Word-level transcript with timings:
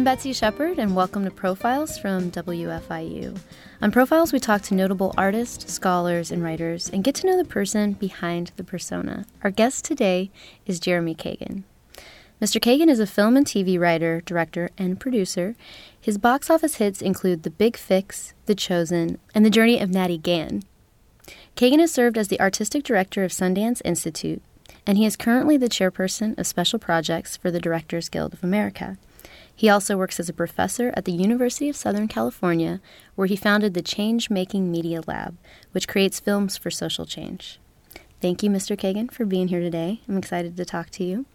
I'm 0.00 0.04
Betsy 0.04 0.32
Shepard, 0.32 0.78
and 0.78 0.96
welcome 0.96 1.26
to 1.26 1.30
Profiles 1.30 1.98
from 1.98 2.30
WFIU. 2.30 3.38
On 3.82 3.90
Profiles, 3.90 4.32
we 4.32 4.40
talk 4.40 4.62
to 4.62 4.74
notable 4.74 5.12
artists, 5.18 5.70
scholars, 5.70 6.30
and 6.30 6.42
writers 6.42 6.88
and 6.88 7.04
get 7.04 7.14
to 7.16 7.26
know 7.26 7.36
the 7.36 7.44
person 7.44 7.92
behind 7.92 8.50
the 8.56 8.64
persona. 8.64 9.26
Our 9.44 9.50
guest 9.50 9.84
today 9.84 10.30
is 10.64 10.80
Jeremy 10.80 11.14
Kagan. 11.14 11.64
Mr. 12.40 12.58
Kagan 12.58 12.88
is 12.88 12.98
a 12.98 13.06
film 13.06 13.36
and 13.36 13.44
TV 13.44 13.78
writer, 13.78 14.22
director, 14.22 14.70
and 14.78 14.98
producer. 14.98 15.54
His 16.00 16.16
box 16.16 16.48
office 16.48 16.76
hits 16.76 17.02
include 17.02 17.42
The 17.42 17.50
Big 17.50 17.76
Fix, 17.76 18.32
The 18.46 18.54
Chosen, 18.54 19.18
and 19.34 19.44
The 19.44 19.50
Journey 19.50 19.78
of 19.78 19.90
Natty 19.90 20.16
Gann. 20.16 20.62
Kagan 21.56 21.78
has 21.78 21.92
served 21.92 22.16
as 22.16 22.28
the 22.28 22.40
artistic 22.40 22.84
director 22.84 23.22
of 23.22 23.32
Sundance 23.32 23.82
Institute, 23.84 24.40
and 24.86 24.96
he 24.96 25.04
is 25.04 25.14
currently 25.14 25.58
the 25.58 25.68
chairperson 25.68 26.38
of 26.38 26.46
special 26.46 26.78
projects 26.78 27.36
for 27.36 27.50
the 27.50 27.60
Directors 27.60 28.08
Guild 28.08 28.32
of 28.32 28.42
America. 28.42 28.96
He 29.60 29.68
also 29.68 29.98
works 29.98 30.18
as 30.18 30.30
a 30.30 30.32
professor 30.32 30.90
at 30.96 31.04
the 31.04 31.12
University 31.12 31.68
of 31.68 31.76
Southern 31.76 32.08
California, 32.08 32.80
where 33.14 33.26
he 33.26 33.36
founded 33.36 33.74
the 33.74 33.82
Change 33.82 34.30
Making 34.30 34.72
Media 34.72 35.02
Lab, 35.06 35.36
which 35.72 35.86
creates 35.86 36.18
films 36.18 36.56
for 36.56 36.70
social 36.70 37.04
change. 37.04 37.60
Thank 38.22 38.42
you, 38.42 38.48
Mr. 38.48 38.74
Kagan, 38.74 39.12
for 39.12 39.26
being 39.26 39.48
here 39.48 39.60
today. 39.60 40.00
I'm 40.08 40.16
excited 40.16 40.56
to 40.56 40.64
talk 40.64 40.88
to 40.92 41.04
you. 41.04 41.26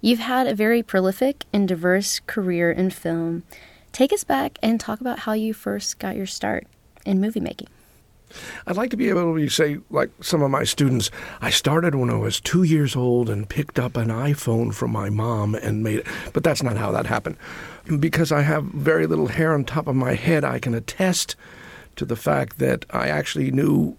You've 0.00 0.20
had 0.20 0.46
a 0.46 0.54
very 0.54 0.80
prolific 0.80 1.44
and 1.52 1.66
diverse 1.66 2.20
career 2.20 2.70
in 2.70 2.90
film. 2.90 3.42
Take 3.90 4.12
us 4.12 4.22
back 4.22 4.60
and 4.62 4.78
talk 4.78 5.00
about 5.00 5.18
how 5.18 5.32
you 5.32 5.52
first 5.52 5.98
got 5.98 6.14
your 6.14 6.26
start 6.26 6.68
in 7.04 7.20
movie 7.20 7.40
making. 7.40 7.66
I'd 8.66 8.76
like 8.76 8.90
to 8.90 8.96
be 8.96 9.08
able 9.08 9.36
to 9.36 9.48
say, 9.48 9.78
like 9.90 10.10
some 10.20 10.42
of 10.42 10.50
my 10.50 10.64
students, 10.64 11.10
I 11.40 11.50
started 11.50 11.94
when 11.94 12.10
I 12.10 12.16
was 12.16 12.40
two 12.40 12.62
years 12.62 12.96
old 12.96 13.30
and 13.30 13.48
picked 13.48 13.78
up 13.78 13.96
an 13.96 14.08
iPhone 14.08 14.74
from 14.74 14.90
my 14.90 15.10
mom 15.10 15.54
and 15.54 15.82
made 15.82 16.00
it. 16.00 16.06
But 16.32 16.44
that's 16.44 16.62
not 16.62 16.76
how 16.76 16.90
that 16.92 17.06
happened. 17.06 17.36
Because 18.00 18.32
I 18.32 18.42
have 18.42 18.64
very 18.64 19.06
little 19.06 19.28
hair 19.28 19.54
on 19.54 19.64
top 19.64 19.86
of 19.86 19.94
my 19.94 20.14
head, 20.14 20.44
I 20.44 20.58
can 20.58 20.74
attest 20.74 21.36
to 21.96 22.04
the 22.04 22.16
fact 22.16 22.58
that 22.58 22.84
I 22.90 23.08
actually 23.08 23.50
knew 23.50 23.96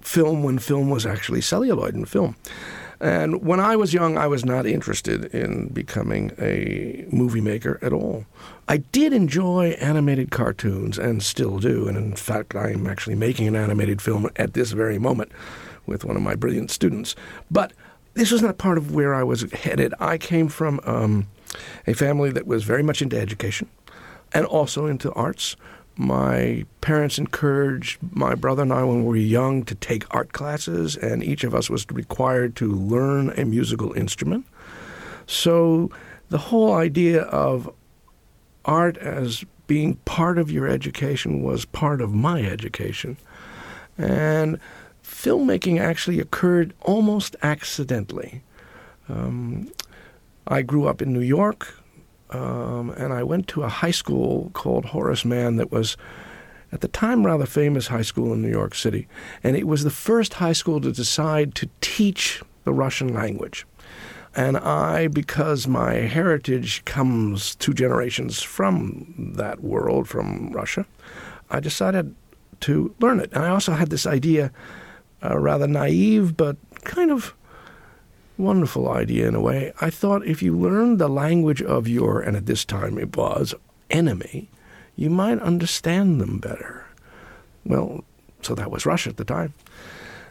film 0.00 0.42
when 0.42 0.58
film 0.58 0.90
was 0.90 1.06
actually 1.06 1.40
celluloid 1.40 1.94
in 1.94 2.04
film. 2.04 2.36
And 3.02 3.44
when 3.44 3.58
I 3.58 3.74
was 3.74 3.92
young, 3.92 4.16
I 4.16 4.28
was 4.28 4.44
not 4.44 4.64
interested 4.64 5.24
in 5.34 5.70
becoming 5.70 6.30
a 6.38 7.04
movie 7.10 7.40
maker 7.40 7.80
at 7.82 7.92
all. 7.92 8.26
I 8.68 8.76
did 8.76 9.12
enjoy 9.12 9.70
animated 9.80 10.30
cartoons 10.30 10.98
and 10.98 11.20
still 11.20 11.58
do. 11.58 11.88
And 11.88 11.96
in 11.96 12.14
fact, 12.14 12.54
I 12.54 12.70
am 12.70 12.86
actually 12.86 13.16
making 13.16 13.48
an 13.48 13.56
animated 13.56 14.00
film 14.00 14.30
at 14.36 14.54
this 14.54 14.70
very 14.70 15.00
moment 15.00 15.32
with 15.84 16.04
one 16.04 16.14
of 16.14 16.22
my 16.22 16.36
brilliant 16.36 16.70
students. 16.70 17.16
But 17.50 17.72
this 18.14 18.30
was 18.30 18.40
not 18.40 18.58
part 18.58 18.78
of 18.78 18.94
where 18.94 19.14
I 19.14 19.24
was 19.24 19.50
headed. 19.50 19.94
I 19.98 20.16
came 20.16 20.46
from 20.46 20.78
um, 20.84 21.26
a 21.88 21.94
family 21.94 22.30
that 22.30 22.46
was 22.46 22.62
very 22.62 22.84
much 22.84 23.02
into 23.02 23.18
education 23.18 23.68
and 24.32 24.46
also 24.46 24.86
into 24.86 25.12
arts 25.14 25.56
my 25.96 26.64
parents 26.80 27.18
encouraged 27.18 27.98
my 28.12 28.34
brother 28.34 28.62
and 28.62 28.72
I 28.72 28.82
when 28.84 29.04
we 29.04 29.08
were 29.08 29.16
young 29.16 29.64
to 29.64 29.74
take 29.74 30.04
art 30.14 30.32
classes, 30.32 30.96
and 30.96 31.22
each 31.22 31.44
of 31.44 31.54
us 31.54 31.68
was 31.68 31.86
required 31.90 32.56
to 32.56 32.70
learn 32.70 33.30
a 33.38 33.44
musical 33.44 33.92
instrument. 33.92 34.46
So 35.26 35.90
the 36.30 36.38
whole 36.38 36.74
idea 36.74 37.22
of 37.22 37.72
art 38.64 38.96
as 38.98 39.44
being 39.66 39.96
part 40.04 40.38
of 40.38 40.50
your 40.50 40.66
education 40.66 41.42
was 41.42 41.64
part 41.64 42.00
of 42.00 42.12
my 42.12 42.42
education. 42.42 43.16
And 43.96 44.58
filmmaking 45.04 45.80
actually 45.80 46.20
occurred 46.20 46.74
almost 46.80 47.36
accidentally. 47.42 48.42
Um, 49.08 49.70
I 50.46 50.62
grew 50.62 50.86
up 50.86 51.02
in 51.02 51.12
New 51.12 51.20
York. 51.20 51.81
Um, 52.32 52.90
and 52.90 53.12
I 53.12 53.22
went 53.22 53.46
to 53.48 53.62
a 53.62 53.68
high 53.68 53.90
school 53.90 54.50
called 54.54 54.86
Horace 54.86 55.24
Mann 55.24 55.56
that 55.56 55.70
was, 55.70 55.96
at 56.72 56.80
the 56.80 56.88
time, 56.88 57.26
rather 57.26 57.46
famous 57.46 57.88
high 57.88 58.02
school 58.02 58.32
in 58.32 58.40
New 58.40 58.50
York 58.50 58.74
City. 58.74 59.06
And 59.44 59.56
it 59.56 59.66
was 59.66 59.84
the 59.84 59.90
first 59.90 60.34
high 60.34 60.54
school 60.54 60.80
to 60.80 60.92
decide 60.92 61.54
to 61.56 61.68
teach 61.80 62.42
the 62.64 62.72
Russian 62.72 63.12
language. 63.12 63.66
And 64.34 64.56
I, 64.56 65.08
because 65.08 65.68
my 65.68 65.92
heritage 65.92 66.84
comes 66.86 67.54
two 67.56 67.74
generations 67.74 68.40
from 68.40 69.34
that 69.36 69.60
world, 69.60 70.08
from 70.08 70.50
Russia, 70.52 70.86
I 71.50 71.60
decided 71.60 72.14
to 72.60 72.94
learn 72.98 73.20
it. 73.20 73.30
And 73.34 73.44
I 73.44 73.50
also 73.50 73.72
had 73.72 73.90
this 73.90 74.06
idea, 74.06 74.50
uh, 75.22 75.38
rather 75.38 75.66
naive, 75.66 76.34
but 76.34 76.56
kind 76.84 77.10
of 77.10 77.34
wonderful 78.36 78.90
idea 78.90 79.28
in 79.28 79.34
a 79.34 79.40
way. 79.40 79.72
I 79.80 79.90
thought 79.90 80.26
if 80.26 80.42
you 80.42 80.56
learned 80.56 80.98
the 80.98 81.08
language 81.08 81.62
of 81.62 81.88
your, 81.88 82.20
and 82.20 82.36
at 82.36 82.46
this 82.46 82.64
time 82.64 82.98
it 82.98 83.16
was, 83.16 83.54
enemy, 83.90 84.48
you 84.96 85.10
might 85.10 85.38
understand 85.40 86.20
them 86.20 86.38
better. 86.38 86.86
Well, 87.64 88.04
so 88.42 88.54
that 88.54 88.70
was 88.70 88.86
Russia 88.86 89.10
at 89.10 89.16
the 89.16 89.24
time. 89.24 89.54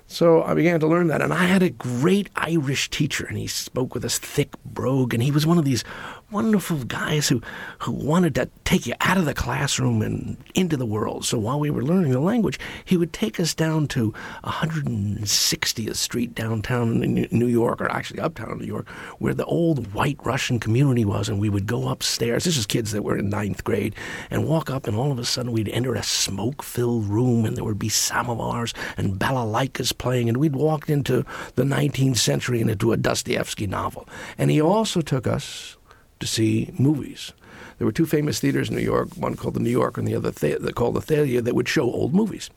So 0.07 0.43
I 0.43 0.53
began 0.53 0.81
to 0.81 0.87
learn 0.87 1.07
that, 1.07 1.21
and 1.21 1.31
I 1.31 1.45
had 1.45 1.63
a 1.63 1.69
great 1.69 2.29
Irish 2.35 2.89
teacher, 2.89 3.25
and 3.25 3.37
he 3.37 3.47
spoke 3.47 3.93
with 3.93 4.03
this 4.03 4.19
thick 4.19 4.51
brogue, 4.65 5.13
and 5.13 5.23
he 5.23 5.31
was 5.31 5.47
one 5.47 5.57
of 5.57 5.63
these 5.63 5.85
wonderful 6.31 6.83
guys 6.85 7.27
who, 7.27 7.41
who 7.79 7.91
wanted 7.91 8.35
to 8.35 8.49
take 8.63 8.87
you 8.87 8.93
out 9.01 9.17
of 9.17 9.25
the 9.25 9.33
classroom 9.33 10.01
and 10.01 10.37
into 10.55 10.77
the 10.77 10.85
world. 10.85 11.25
So 11.25 11.37
while 11.37 11.59
we 11.59 11.69
were 11.69 11.83
learning 11.83 12.11
the 12.11 12.19
language, 12.19 12.59
he 12.85 12.97
would 12.97 13.11
take 13.11 13.39
us 13.39 13.53
down 13.53 13.87
to 13.89 14.13
160th 14.43 15.95
Street 15.95 16.33
downtown 16.33 17.03
in 17.03 17.27
New 17.31 17.47
York, 17.47 17.81
or 17.81 17.91
actually 17.91 18.21
uptown 18.21 18.59
New 18.59 18.65
York, 18.65 18.87
where 19.19 19.33
the 19.33 19.45
old 19.45 19.93
white 19.93 20.17
Russian 20.23 20.59
community 20.59 21.03
was, 21.03 21.27
and 21.27 21.39
we 21.39 21.49
would 21.49 21.67
go 21.67 21.89
upstairs. 21.89 22.45
This 22.45 22.57
is 22.57 22.65
kids 22.65 22.91
that 22.91 23.03
were 23.03 23.17
in 23.17 23.29
ninth 23.29 23.63
grade, 23.63 23.95
and 24.29 24.47
walk 24.47 24.69
up, 24.69 24.87
and 24.87 24.95
all 24.95 25.11
of 25.11 25.19
a 25.19 25.25
sudden 25.25 25.51
we'd 25.51 25.69
enter 25.69 25.95
a 25.95 26.03
smoke-filled 26.03 27.05
room, 27.05 27.45
and 27.45 27.57
there 27.57 27.63
would 27.63 27.79
be 27.79 27.89
samovars 27.89 28.73
and 28.97 29.19
balalaikas 29.19 29.97
playing, 29.97 30.29
and 30.29 30.37
we'd 30.37 30.55
walk 30.55 30.89
into 30.89 31.25
the 31.55 31.63
19th 31.63 32.17
century 32.17 32.61
and 32.61 32.69
into 32.69 32.93
a 32.93 32.97
Dostoevsky 32.97 33.67
novel. 33.67 34.07
And 34.37 34.49
he 34.49 34.61
also 34.61 35.01
took 35.01 35.27
us 35.27 35.75
to 36.21 36.27
see 36.27 36.71
movies. 36.77 37.33
There 37.77 37.85
were 37.85 37.91
two 37.91 38.05
famous 38.05 38.39
theaters 38.39 38.69
in 38.69 38.75
New 38.75 38.81
York, 38.81 39.09
one 39.17 39.35
called 39.35 39.55
the 39.55 39.59
New 39.59 39.71
York 39.71 39.97
and 39.97 40.07
the 40.07 40.15
other 40.15 40.31
th- 40.31 40.75
called 40.75 40.95
the 40.95 41.01
Thalia, 41.01 41.41
that 41.41 41.55
would 41.55 41.67
show 41.67 41.83
old 41.83 42.13
movies 42.13 42.49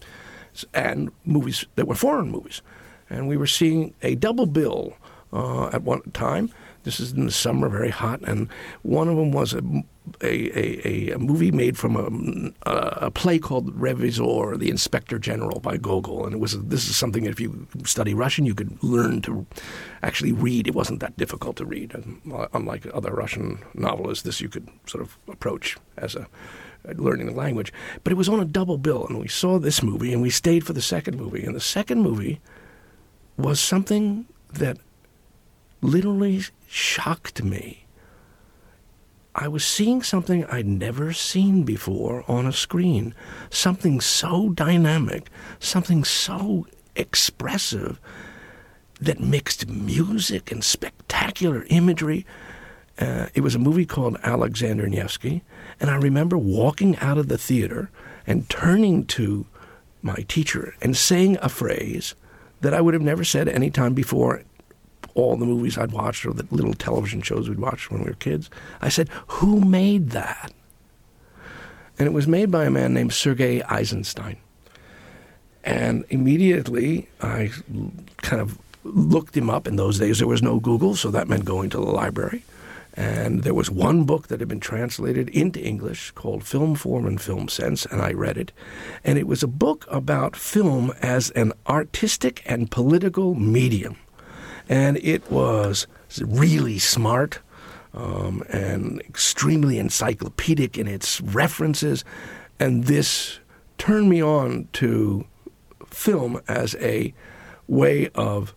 and 0.73 1.11
movies 1.25 1.67
that 1.75 1.89
were 1.89 1.95
foreign 1.95 2.31
movies. 2.31 2.63
And 3.11 3.29
we 3.29 3.37
were 3.37 3.47
seeing 3.47 3.95
a 4.03 4.15
double 4.15 4.47
bill 4.47 4.97
uh, 5.33 5.69
at 5.69 5.83
one 5.83 6.03
time. 6.13 6.51
This 6.85 7.01
is 7.01 7.13
in 7.13 7.27
the 7.27 7.33
summer, 7.33 7.69
very 7.69 7.91
hot, 7.91 8.21
and 8.23 8.49
one 8.83 9.09
of 9.09 9.17
them 9.17 9.33
was 9.33 9.55
a 9.55 9.63
a, 10.23 10.87
a, 10.87 11.13
a 11.13 11.19
movie 11.19 11.51
made 11.51 11.79
from 11.79 11.97
a, 12.67 12.71
a 13.07 13.11
play 13.11 13.39
called 13.39 13.75
Revisor, 13.75 14.59
the 14.59 14.69
Inspector 14.69 15.19
General 15.19 15.61
by 15.61 15.79
Gogol, 15.79 16.27
and 16.27 16.35
it 16.35 16.39
was 16.39 16.61
this 16.65 16.89
is 16.89 16.97
something 16.97 17.25
that 17.25 17.31
if 17.31 17.41
you 17.41 17.67
study 17.85 18.13
Russian, 18.13 18.45
you 18.45 18.55
could 18.55 18.83
learn 18.83 19.23
to 19.23 19.47
actually 20.03 20.33
read. 20.33 20.69
It 20.69 20.75
wasn't 20.75 21.01
that 21.01 21.17
difficult 21.17 21.57
to 21.57 21.65
read, 21.65 21.95
and 21.95 22.21
uh, 22.33 22.49
unlike 22.53 22.87
other 22.93 23.13
Russian 23.13 23.61
novelists, 23.75 24.25
this 24.25 24.41
you 24.41 24.49
could 24.49 24.69
sort 24.87 25.03
of 25.03 25.19
approach 25.29 25.79
as 25.97 26.15
a 26.15 26.29
learning 26.97 27.27
the 27.27 27.33
language. 27.33 27.73
But 28.03 28.13
it 28.13 28.17
was 28.17 28.29
on 28.29 28.41
a 28.41 28.45
double 28.45 28.77
bill, 28.77 29.07
and 29.07 29.19
we 29.19 29.29
saw 29.29 29.59
this 29.59 29.83
movie, 29.83 30.13
and 30.13 30.21
we 30.21 30.31
stayed 30.31 30.67
for 30.67 30.75
the 30.75 30.83
second 30.83 31.17
movie, 31.17 31.45
and 31.45 31.57
the 31.57 31.61
second 31.61 32.03
movie 32.03 32.41
was 33.37 33.59
something 33.59 34.27
that 34.53 34.79
literally 35.85 36.43
shocked 36.67 37.43
me 37.43 37.85
I 39.37 39.49
was 39.49 39.65
seeing 39.65 40.03
something 40.03 40.45
I'd 40.45 40.67
never 40.67 41.13
seen 41.13 41.65
before 41.65 42.25
on 42.29 42.47
a 42.47 42.53
screen. 42.53 43.15
Something 43.51 44.01
so 44.01 44.51
dynamic, 44.51 45.29
something 45.59 46.05
so 46.05 46.69
expressive 46.95 48.01
that 49.01 49.19
mixed 49.19 49.69
music 49.69 50.53
and 50.53 50.63
spectacular 50.63 51.67
imagery. 51.69 52.25
Uh, 52.97 53.27
it 53.35 53.41
was 53.41 53.57
a 53.57 53.59
movie 53.59 53.87
called 53.87 54.19
Alexander 54.23 54.87
Nevsky, 54.87 55.43
and 55.81 55.91
I 55.91 55.97
remember 55.97 56.39
walking 56.39 56.97
out 56.99 57.19
of 57.19 57.27
the 57.27 57.39
theater 57.39 57.91
and 58.29 58.49
turning 58.49 59.05
to 59.07 59.47
my 60.01 60.25
teacher 60.29 60.77
and 60.81 60.97
saying 60.97 61.39
a 61.43 61.49
phrase 61.49 62.15
that 62.61 62.73
I 62.73 62.81
would 62.81 62.95
have 62.95 63.03
never 63.03 63.25
said 63.25 63.49
any 63.49 63.71
time 63.71 63.95
before 63.95 64.45
all 65.15 65.37
the 65.37 65.47
movies 65.47 65.79
I'd 65.79 65.93
watched 65.93 66.27
or 66.27 66.33
the 66.33 66.47
little 66.51 66.75
television 66.75 67.23
shows 67.23 67.49
we'd 67.49 67.59
watched 67.59 67.91
when 67.91 68.01
we 68.01 68.11
were 68.11 68.17
kids. 68.17 68.51
I 68.81 68.89
said, 68.89 69.09
Who 69.29 69.61
made 69.61 70.11
that? 70.11 70.53
And 71.99 72.07
it 72.07 72.13
was 72.13 72.27
made 72.27 72.51
by 72.51 72.65
a 72.65 72.71
man 72.71 72.93
named 72.93 73.13
Sergei 73.13 73.63
Eisenstein. 73.63 74.37
And 75.63 76.05
immediately 76.11 77.09
I 77.21 77.51
kind 78.19 78.43
of 78.43 78.59
looked 78.83 79.37
him 79.37 79.49
up. 79.49 79.67
In 79.67 79.77
those 79.77 79.99
days, 79.99 80.19
there 80.19 80.29
was 80.29 80.43
no 80.43 80.61
Google, 80.61 80.95
so 80.95 81.11
that 81.11 81.29
meant 81.29 81.45
going 81.45 81.71
to 81.71 81.79
the 81.79 81.85
library. 81.85 82.45
And 82.97 83.43
there 83.43 83.55
was 83.55 83.71
one 83.71 84.05
book 84.05 84.29
that 84.29 84.41
had 84.41 84.49
been 84.49 84.61
translated 84.61 85.29
into 85.31 85.61
English 85.61 86.13
called 86.13 86.45
Film 86.45 86.77
Form 86.77 87.07
and 87.07 87.21
Film 87.21 87.49
Sense, 87.49 87.87
and 87.87 88.01
I 88.01 88.13
read 88.13 88.37
it. 88.37 88.53
And 89.03 89.19
it 89.19 89.27
was 89.27 89.43
a 89.43 89.49
book 89.49 89.85
about 89.91 90.37
film 90.37 90.93
as 91.03 91.31
an 91.31 91.53
artistic 91.67 92.43
and 92.47 92.71
political 92.71 93.35
medium 93.35 93.97
and 94.69 94.97
it 94.99 95.31
was 95.31 95.87
really 96.21 96.79
smart. 96.79 97.41
um, 97.95 98.43
and 98.49 99.01
extremely 99.03 99.79
encyclopedic 99.79 100.77
in 100.77 100.89
its 100.89 101.21
references. 101.21 102.05
And 102.59 102.85
this 102.85 103.39
turned 103.79 104.09
me 104.09 104.23
on 104.23 104.69
to 104.75 105.25
film 105.89 106.41
as 106.49 106.75
a 106.81 107.15
way 107.69 108.09
of 108.15 108.53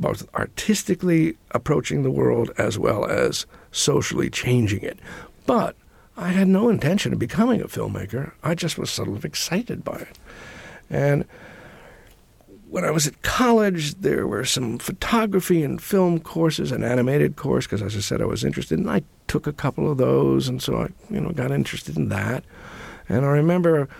both 0.00 0.28
artistically 0.34 1.36
approaching 1.52 2.02
the 2.02 2.10
world 2.10 2.50
as 2.58 2.78
well 2.78 3.06
as 3.06 3.46
socially 3.70 4.28
changing 4.28 4.82
it. 4.82 4.98
But 5.46 5.76
I 6.16 6.30
had 6.30 6.48
no 6.48 6.68
intention 6.68 7.12
of 7.12 7.18
becoming 7.20 7.60
a 7.60 7.68
filmmaker. 7.68 8.32
I 8.42 8.54
just 8.54 8.76
was 8.76 8.90
sort 8.90 9.08
of 9.08 9.24
excited 9.24 9.84
by 9.84 9.98
it. 9.98 10.18
And 10.90 11.24
when 12.72 12.86
I 12.86 12.90
was 12.90 13.06
at 13.06 13.20
college, 13.20 13.96
there 13.96 14.26
were 14.26 14.46
some 14.46 14.78
photography 14.78 15.62
and 15.62 15.80
film 15.80 16.18
courses, 16.18 16.72
an 16.72 16.82
animated 16.82 17.36
course, 17.36 17.66
because 17.66 17.82
as 17.82 17.94
I 17.94 18.00
said, 18.00 18.22
I 18.22 18.24
was 18.24 18.44
interested, 18.44 18.78
and 18.78 18.88
I 18.88 19.02
took 19.28 19.46
a 19.46 19.52
couple 19.52 19.90
of 19.90 19.98
those, 19.98 20.48
and 20.48 20.62
so 20.62 20.78
I, 20.78 20.88
you 21.10 21.20
know, 21.20 21.32
got 21.32 21.50
interested 21.50 21.98
in 21.98 22.08
that. 22.08 22.44
And 23.10 23.26
I 23.26 23.28
remember 23.28 23.90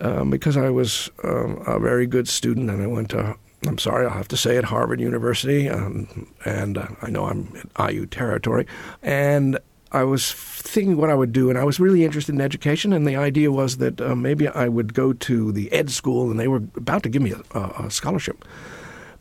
um, 0.00 0.30
because 0.30 0.56
I 0.56 0.70
was 0.70 1.10
um, 1.22 1.62
a 1.66 1.78
very 1.78 2.06
good 2.06 2.28
student, 2.28 2.70
and 2.70 2.82
I 2.82 2.86
went 2.86 3.10
to 3.10 3.36
I'm 3.66 3.76
sorry, 3.76 4.06
I'll 4.06 4.12
have 4.12 4.28
to 4.28 4.36
say 4.36 4.56
at 4.56 4.64
Harvard 4.64 5.00
University, 5.00 5.68
um, 5.68 6.32
and 6.44 6.78
uh, 6.78 6.86
I 7.02 7.10
know 7.10 7.26
I'm 7.26 7.52
in 7.56 7.90
IU 7.90 8.06
territory. 8.06 8.66
And 9.02 9.58
I 9.92 10.04
was 10.04 10.32
thinking 10.32 10.96
what 10.96 11.10
I 11.10 11.14
would 11.14 11.32
do, 11.32 11.48
and 11.48 11.58
I 11.58 11.64
was 11.64 11.80
really 11.80 12.04
interested 12.04 12.34
in 12.34 12.40
education. 12.40 12.92
And 12.92 13.06
the 13.06 13.16
idea 13.16 13.50
was 13.50 13.78
that 13.78 14.00
uh, 14.00 14.14
maybe 14.14 14.48
I 14.48 14.68
would 14.68 14.94
go 14.94 15.12
to 15.12 15.52
the 15.52 15.72
ed 15.72 15.90
school, 15.90 16.30
and 16.30 16.38
they 16.38 16.48
were 16.48 16.62
about 16.76 17.02
to 17.04 17.08
give 17.08 17.22
me 17.22 17.32
a, 17.54 17.60
a 17.60 17.90
scholarship. 17.90 18.44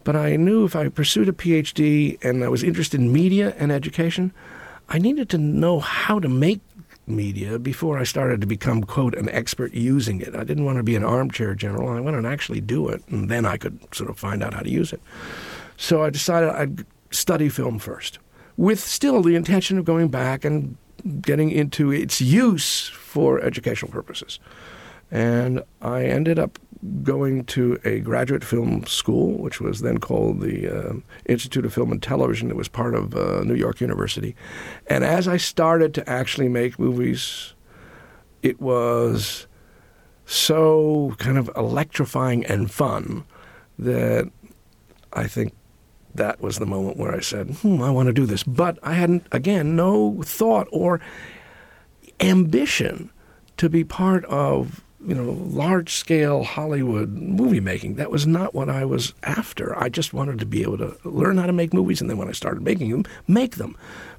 But 0.03 0.15
I 0.15 0.37
knew 0.37 0.63
if 0.63 0.75
I 0.75 0.87
pursued 0.87 1.27
a 1.27 1.33
PhD 1.33 2.17
and 2.23 2.43
I 2.43 2.47
was 2.47 2.63
interested 2.63 3.01
in 3.01 3.11
media 3.11 3.53
and 3.57 3.73
education, 3.73 4.31
I 4.87 4.99
needed 4.99 5.29
to 5.29 5.37
know 5.37 5.79
how 5.81 6.19
to 6.19 6.29
make 6.29 6.61
media 7.07 7.59
before 7.59 7.97
I 7.97 8.03
started 8.03 8.39
to 8.41 8.47
become, 8.47 8.83
quote, 8.83 9.15
an 9.15 9.29
expert 9.29 9.73
using 9.73 10.21
it. 10.21 10.35
I 10.35 10.43
didn't 10.43 10.65
want 10.65 10.77
to 10.77 10.83
be 10.83 10.95
an 10.95 11.03
armchair 11.03 11.55
general. 11.55 11.89
I 11.89 11.99
wanted 11.99 12.21
to 12.21 12.27
actually 12.29 12.61
do 12.61 12.87
it, 12.87 13.05
and 13.09 13.29
then 13.29 13.45
I 13.45 13.57
could 13.57 13.79
sort 13.93 14.09
of 14.09 14.17
find 14.17 14.43
out 14.43 14.53
how 14.53 14.61
to 14.61 14.69
use 14.69 14.93
it. 14.93 15.01
So 15.77 16.03
I 16.03 16.09
decided 16.09 16.49
I'd 16.49 16.85
study 17.11 17.49
film 17.49 17.79
first, 17.79 18.19
with 18.57 18.80
still 18.80 19.21
the 19.21 19.36
intention 19.36 19.77
of 19.77 19.86
going 19.86 20.09
back 20.09 20.44
and 20.44 20.75
getting 21.21 21.51
into 21.51 21.92
its 21.92 22.19
use 22.19 22.88
for 22.89 23.39
educational 23.39 23.92
purposes. 23.92 24.39
And 25.12 25.63
I 25.81 26.04
ended 26.04 26.38
up 26.38 26.59
going 27.04 27.45
to 27.45 27.80
a 27.86 28.00
graduate 28.00 28.44
film 28.44 28.86
school, 28.86 29.38
which 29.38 29.62
was 29.62 29.81
then 29.81 30.00
called 30.00 30.42
the 30.42 30.68
uh, 30.68 30.94
Institute 31.25 31.65
of 31.65 31.74
Film 31.74 31.92
and 31.92 32.01
Television. 32.01 32.50
It 32.50 32.56
was 32.56 32.68
part 32.68 32.95
of 32.95 33.15
uh, 33.15 33.42
New 33.44 33.56
York 33.56 33.80
University. 33.80 34.36
And 34.88 35.03
as 35.03 35.27
I 35.27 35.38
started 35.38 35.94
to 35.95 36.10
actually 36.10 36.50
make 36.50 36.77
movies, 36.77 37.53
it 38.42 38.60
was 38.60 39.48
so 40.25 41.15
kind 41.18 41.38
of 41.38 41.50
electrifying 41.56 42.45
and 42.45 42.69
fun 42.69 43.24
that 43.80 44.30
I 45.13 45.27
think 45.27 45.53
that 46.17 46.41
was 46.41 46.57
the 46.57 46.65
moment 46.65 46.97
where 46.97 47.15
I 47.15 47.21
said, 47.21 47.49
hmm, 47.61 47.81
I 47.81 47.89
want 47.89 48.07
to 48.07 48.13
do 48.13 48.25
this. 48.25 48.43
But 48.43 48.77
I 48.83 48.93
hadn't, 48.93 49.25
again, 49.31 49.75
no 49.75 50.21
thought 50.23 50.67
or 50.71 50.99
ambition 52.19 53.09
to 53.57 53.69
be 53.69 53.83
part 53.83 54.25
of 54.25 54.83
you 55.05 55.13
know, 55.13 55.31
large 55.31 55.93
scale 55.93 56.43
Hollywood 56.43 57.09
movie 57.09 57.59
making. 57.59 57.95
That 57.95 58.11
was 58.11 58.25
not 58.25 58.53
what 58.53 58.69
I 58.69 58.83
was 58.83 59.13
after. 59.23 59.77
I 59.77 59.89
just 59.89 60.13
wanted 60.13 60.39
to 60.39 60.45
be 60.45 60.63
able 60.63 60.77
to 60.79 60.97
learn 61.03 61.37
how 61.37 61.45
to 61.45 61.53
make 61.53 61.73
movies, 61.73 62.01
and 62.01 62.09
then 62.09 62.17
when 62.17 62.27
I 62.27 62.33
started 62.33 62.61
making 62.63 62.89
them, 62.89 63.05
make 63.27 63.55
them. 63.55 63.77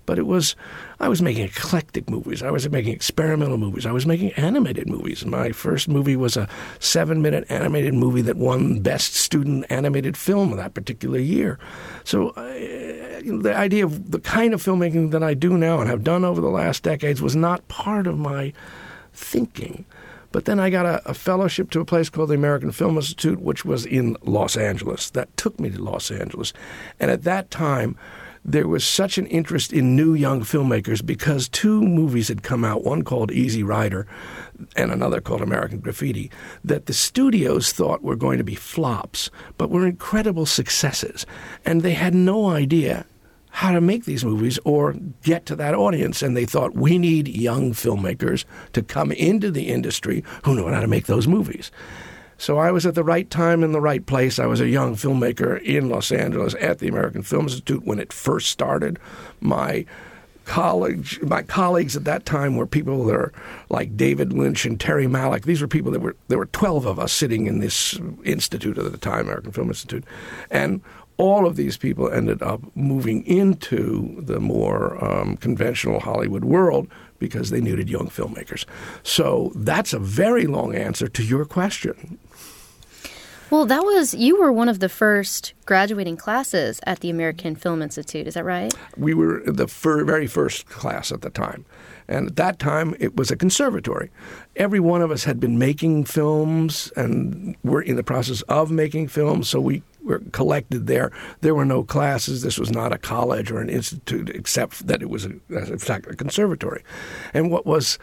But 0.09 0.19
it 0.19 0.27
was, 0.27 0.57
I 1.01 1.09
was 1.11 1.21
making 1.21 1.45
eclectic 1.45 2.09
movies. 2.09 2.43
I 2.43 2.51
was 2.51 2.67
making 2.71 2.95
experimental 2.95 3.59
movies. 3.59 3.85
I 3.85 3.93
was 3.93 4.07
making 4.07 4.33
animated 4.33 4.89
movies. 4.89 5.27
My 5.27 5.53
first 5.53 5.87
movie 5.87 6.17
was 6.17 6.35
a 6.35 6.49
seven 6.79 7.21
minute 7.21 7.45
animated 7.51 7.93
movie 7.93 8.23
that 8.23 8.39
won 8.39 8.81
Best 8.81 9.13
Student 9.13 9.67
Animated 9.69 10.17
Film 10.17 10.57
that 10.57 10.73
particular 10.73 11.19
year. 11.19 11.59
So 12.05 12.31
uh, 12.31 13.21
you 13.23 13.35
know, 13.35 13.43
the 13.43 13.55
idea 13.55 13.85
of 13.85 14.11
the 14.11 14.19
kind 14.19 14.55
of 14.55 14.63
filmmaking 14.63 15.11
that 15.11 15.23
I 15.23 15.35
do 15.35 15.59
now 15.59 15.79
and 15.79 15.91
have 15.91 16.05
done 16.05 16.25
over 16.25 16.41
the 16.41 16.49
last 16.49 16.85
decades 16.85 17.21
was 17.21 17.37
not 17.37 17.69
part 17.69 18.07
of 18.07 18.19
my 18.19 18.55
thinking. 19.13 19.85
But 20.33 20.47
then 20.47 20.59
I 20.59 20.71
got 20.71 20.87
a, 20.87 21.07
a, 21.11 21.13
fellowship 21.13 21.71
to 21.73 21.81
a 21.81 21.85
place 21.85 22.09
called 22.09 22.31
the 22.31 22.35
American 22.35 22.73
Film 22.73 22.97
Institute, 22.97 23.41
which 23.41 23.67
was 23.67 23.85
in 23.85 24.17
Los 24.23 24.57
Angeles. 24.57 25.11
That 25.11 25.37
took 25.37 25.61
me 25.61 25.69
to 25.69 25.83
Los 25.83 26.11
Angeles. 26.11 26.55
And 26.99 27.11
at 27.11 27.25
that 27.25 27.51
time, 27.51 27.95
there 28.49 28.67
was 28.67 28.85
such 28.85 29.19
an 29.19 29.27
interest 29.27 29.75
in 29.75 29.95
new 29.95 30.15
young 30.15 30.41
filmmakers 30.41 31.05
because 31.05 31.51
two 31.51 31.83
movies 31.83 32.29
had 32.29 32.43
come 32.43 32.65
out, 32.65 32.83
one 32.83 33.03
called 33.03 33.31
Easy 33.31 33.63
Rider 33.63 34.07
and 34.75 34.91
another 34.91 35.21
called 35.21 35.43
American 35.43 35.81
Graffiti, 35.81 36.31
that 36.65 36.87
the 36.87 36.95
studios 36.95 37.73
thought 37.73 38.03
were 38.03 38.17
going 38.17 38.39
to 38.39 38.45
be 38.45 38.55
flops, 38.55 39.31
but 39.59 39.69
were 39.69 39.87
incredible 39.87 40.47
successes. 40.47 41.27
And 41.67 41.83
they 41.83 41.93
had 41.93 42.15
no 42.15 42.49
idea 42.49 43.05
how 43.51 43.73
to 43.73 43.83
make 43.83 44.07
these 44.07 44.25
movies 44.25 44.59
or 44.65 44.95
get 45.23 45.45
to 45.47 45.57
that 45.57 45.75
audience. 45.75 46.23
And 46.23 46.35
they 46.35 46.47
thought, 46.47 46.75
we 46.75 46.97
need 46.97 47.29
young 47.29 47.73
filmmakers 47.73 48.47
to 48.73 48.83
come 48.83 49.13
into 49.13 49.51
the 49.51 49.69
industry 49.69 50.25
who 50.45 50.55
know 50.55 50.69
how 50.69 50.81
to 50.81 50.89
make 50.89 51.07
those 51.07 51.29
movies. 51.29 51.71
So 52.39 52.59
I 52.59 52.71
was 52.71 52.87
at 52.87 52.95
the 52.95 53.05
right 53.05 53.29
time 53.29 53.65
in 53.65 53.73
the 53.73 53.81
right 53.81 54.05
place. 54.07 54.39
I 54.39 54.47
was 54.47 54.61
a 54.61 54.69
young 54.69 54.95
filmmaker 54.95 55.61
in 55.63 55.89
Los 55.89 56.13
Angeles 56.13 56.55
at 56.61 56.79
the 56.79 56.89
American 56.89 57.23
Film 57.23 57.45
Institute 57.45 57.85
when 57.85 57.99
it 57.99 58.13
first 58.13 58.49
started. 58.49 58.99
My 59.41 59.85
college, 60.45 61.21
my 61.21 61.43
colleagues 61.43 61.95
at 61.97 62.05
that 62.05 62.25
time 62.25 62.57
were 62.57 62.67
people 62.67 63.05
that 63.05 63.15
are 63.15 63.33
like 63.69 63.97
David 63.97 64.33
Lynch 64.33 64.65
and 64.65 64.81
Terry 64.81 65.07
Malick. 65.07 65.45
These 65.45 65.61
were 65.61 65.69
people 65.69 65.93
that 65.93 66.01
were 66.01 66.17
there 66.29 66.39
were 66.39 66.47
twelve 66.47 66.87
of 66.87 66.99
us 66.99 67.13
sitting 67.13 67.47
in 67.47 67.59
this 67.59 68.01
institute 68.25 68.79
at 68.79 68.91
the 68.91 68.99
time, 68.99 69.27
American 69.27 69.53
Film 69.53 69.69
Institute, 69.69 70.05
and 70.51 70.81
all 71.19 71.47
of 71.47 71.57
these 71.57 71.77
people 71.77 72.09
ended 72.09 72.41
up 72.43 72.63
moving 72.77 73.27
into 73.27 74.23
the 74.23 74.39
more 74.39 75.05
um, 75.05 75.37
conventional 75.37 75.99
Hollywood 75.99 76.45
world 76.45 76.89
because 77.19 77.51
they 77.51 77.61
needed 77.61 77.91
young 77.91 78.09
filmmakers. 78.09 78.65
So 79.03 79.51
that's 79.57 79.93
a 79.93 79.99
very 79.99 80.47
long 80.47 80.77
answer 80.77 81.09
to 81.09 81.23
your 81.25 81.45
question. 81.45 82.19
Well, 83.51 83.65
that 83.65 83.83
was, 83.83 84.13
you 84.13 84.39
were 84.39 84.53
one 84.53 84.69
of 84.69 84.81
the 84.81 84.91
first 84.91 85.55
graduating 85.65 86.19
classes 86.19 86.81
at 86.85 87.01
the 87.01 87.09
American 87.09 87.57
Film 87.57 87.81
Institute, 87.81 88.27
is 88.27 88.35
that 88.35 88.45
right? 88.45 88.75
We 88.97 89.15
were 89.15 89.43
the 89.47 89.67
fir- 89.67 90.05
very 90.05 90.27
first 90.27 90.67
class 90.67 91.11
at 91.11 91.23
the 91.23 91.31
time. 91.31 91.65
And 92.09 92.29
at 92.29 92.37
that 92.37 92.59
time, 92.59 92.95
it 92.99 93.17
was 93.17 93.31
a 93.31 93.37
conservatory. 93.37 94.11
Every 94.57 94.81
one 94.81 95.01
of 95.01 95.11
us 95.11 95.25
had 95.25 95.41
been 95.41 95.59
making 95.59 96.05
films 96.05 96.93
and 96.95 97.57
were 97.65 97.81
in 97.81 97.97
the 97.97 98.03
process 98.03 98.43
of 98.43 98.71
making 98.71 99.09
films, 99.09 99.49
so 99.49 99.61
we 99.61 99.83
were 100.03 100.21
collected 100.33 100.87
there. 100.87 101.11
There 101.41 101.55
were 101.55 101.65
no 101.65 101.85
classes. 101.85 102.43
This 102.43 102.59
was 102.59 102.71
not 102.71 102.93
a 102.93 102.99
college 102.99 103.51
or 103.51 103.61
an 103.61 103.71
institute, 103.71 104.29
except 104.31 104.87
that 104.87 105.01
it 105.01 105.09
was, 105.09 105.25
a, 105.25 105.33
a 105.51 106.17
conservatory. 106.17 106.83
And 107.33 107.51
what 107.51 107.65
was 107.65 107.99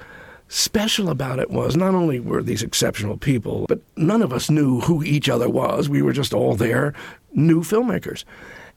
special 0.47 1.09
about 1.09 1.39
it 1.39 1.49
was 1.49 1.75
not 1.75 1.95
only 1.95 2.19
were 2.19 2.43
these 2.43 2.63
exceptional 2.63 3.17
people, 3.17 3.65
but 3.67 3.81
none 3.97 4.21
of 4.21 4.33
us 4.33 4.49
knew 4.49 4.81
who 4.81 5.03
each 5.03 5.29
other 5.29 5.49
was. 5.49 5.89
We 5.89 6.01
were 6.01 6.13
just 6.13 6.33
all 6.33 6.55
there, 6.55 6.93
new 7.33 7.61
filmmakers. 7.61 8.23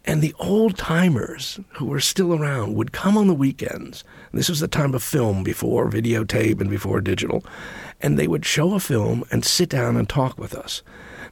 And 0.04 0.22
the 0.22 0.34
old 0.38 0.78
timers 0.78 1.60
who 1.75 1.84
were 1.84 2.00
still 2.00 2.32
around 2.32 2.75
would 2.76 2.92
come 2.92 3.18
on 3.18 3.26
the 3.26 3.34
weekends. 3.34 4.04
This 4.32 4.48
was 4.48 4.60
the 4.60 4.68
time 4.68 4.94
of 4.94 5.02
film 5.02 5.42
before 5.44 5.90
videotape 5.90 6.60
and 6.60 6.70
before 6.70 7.00
digital. 7.00 7.44
And 8.00 8.18
they 8.18 8.28
would 8.28 8.46
show 8.46 8.75
a 8.75 8.80
film 8.80 9.25
and 9.30 9.44
sit 9.44 9.68
down 9.68 9.96
and 9.96 10.08
talk 10.08 10.38
with 10.38 10.54
us. 10.54 10.82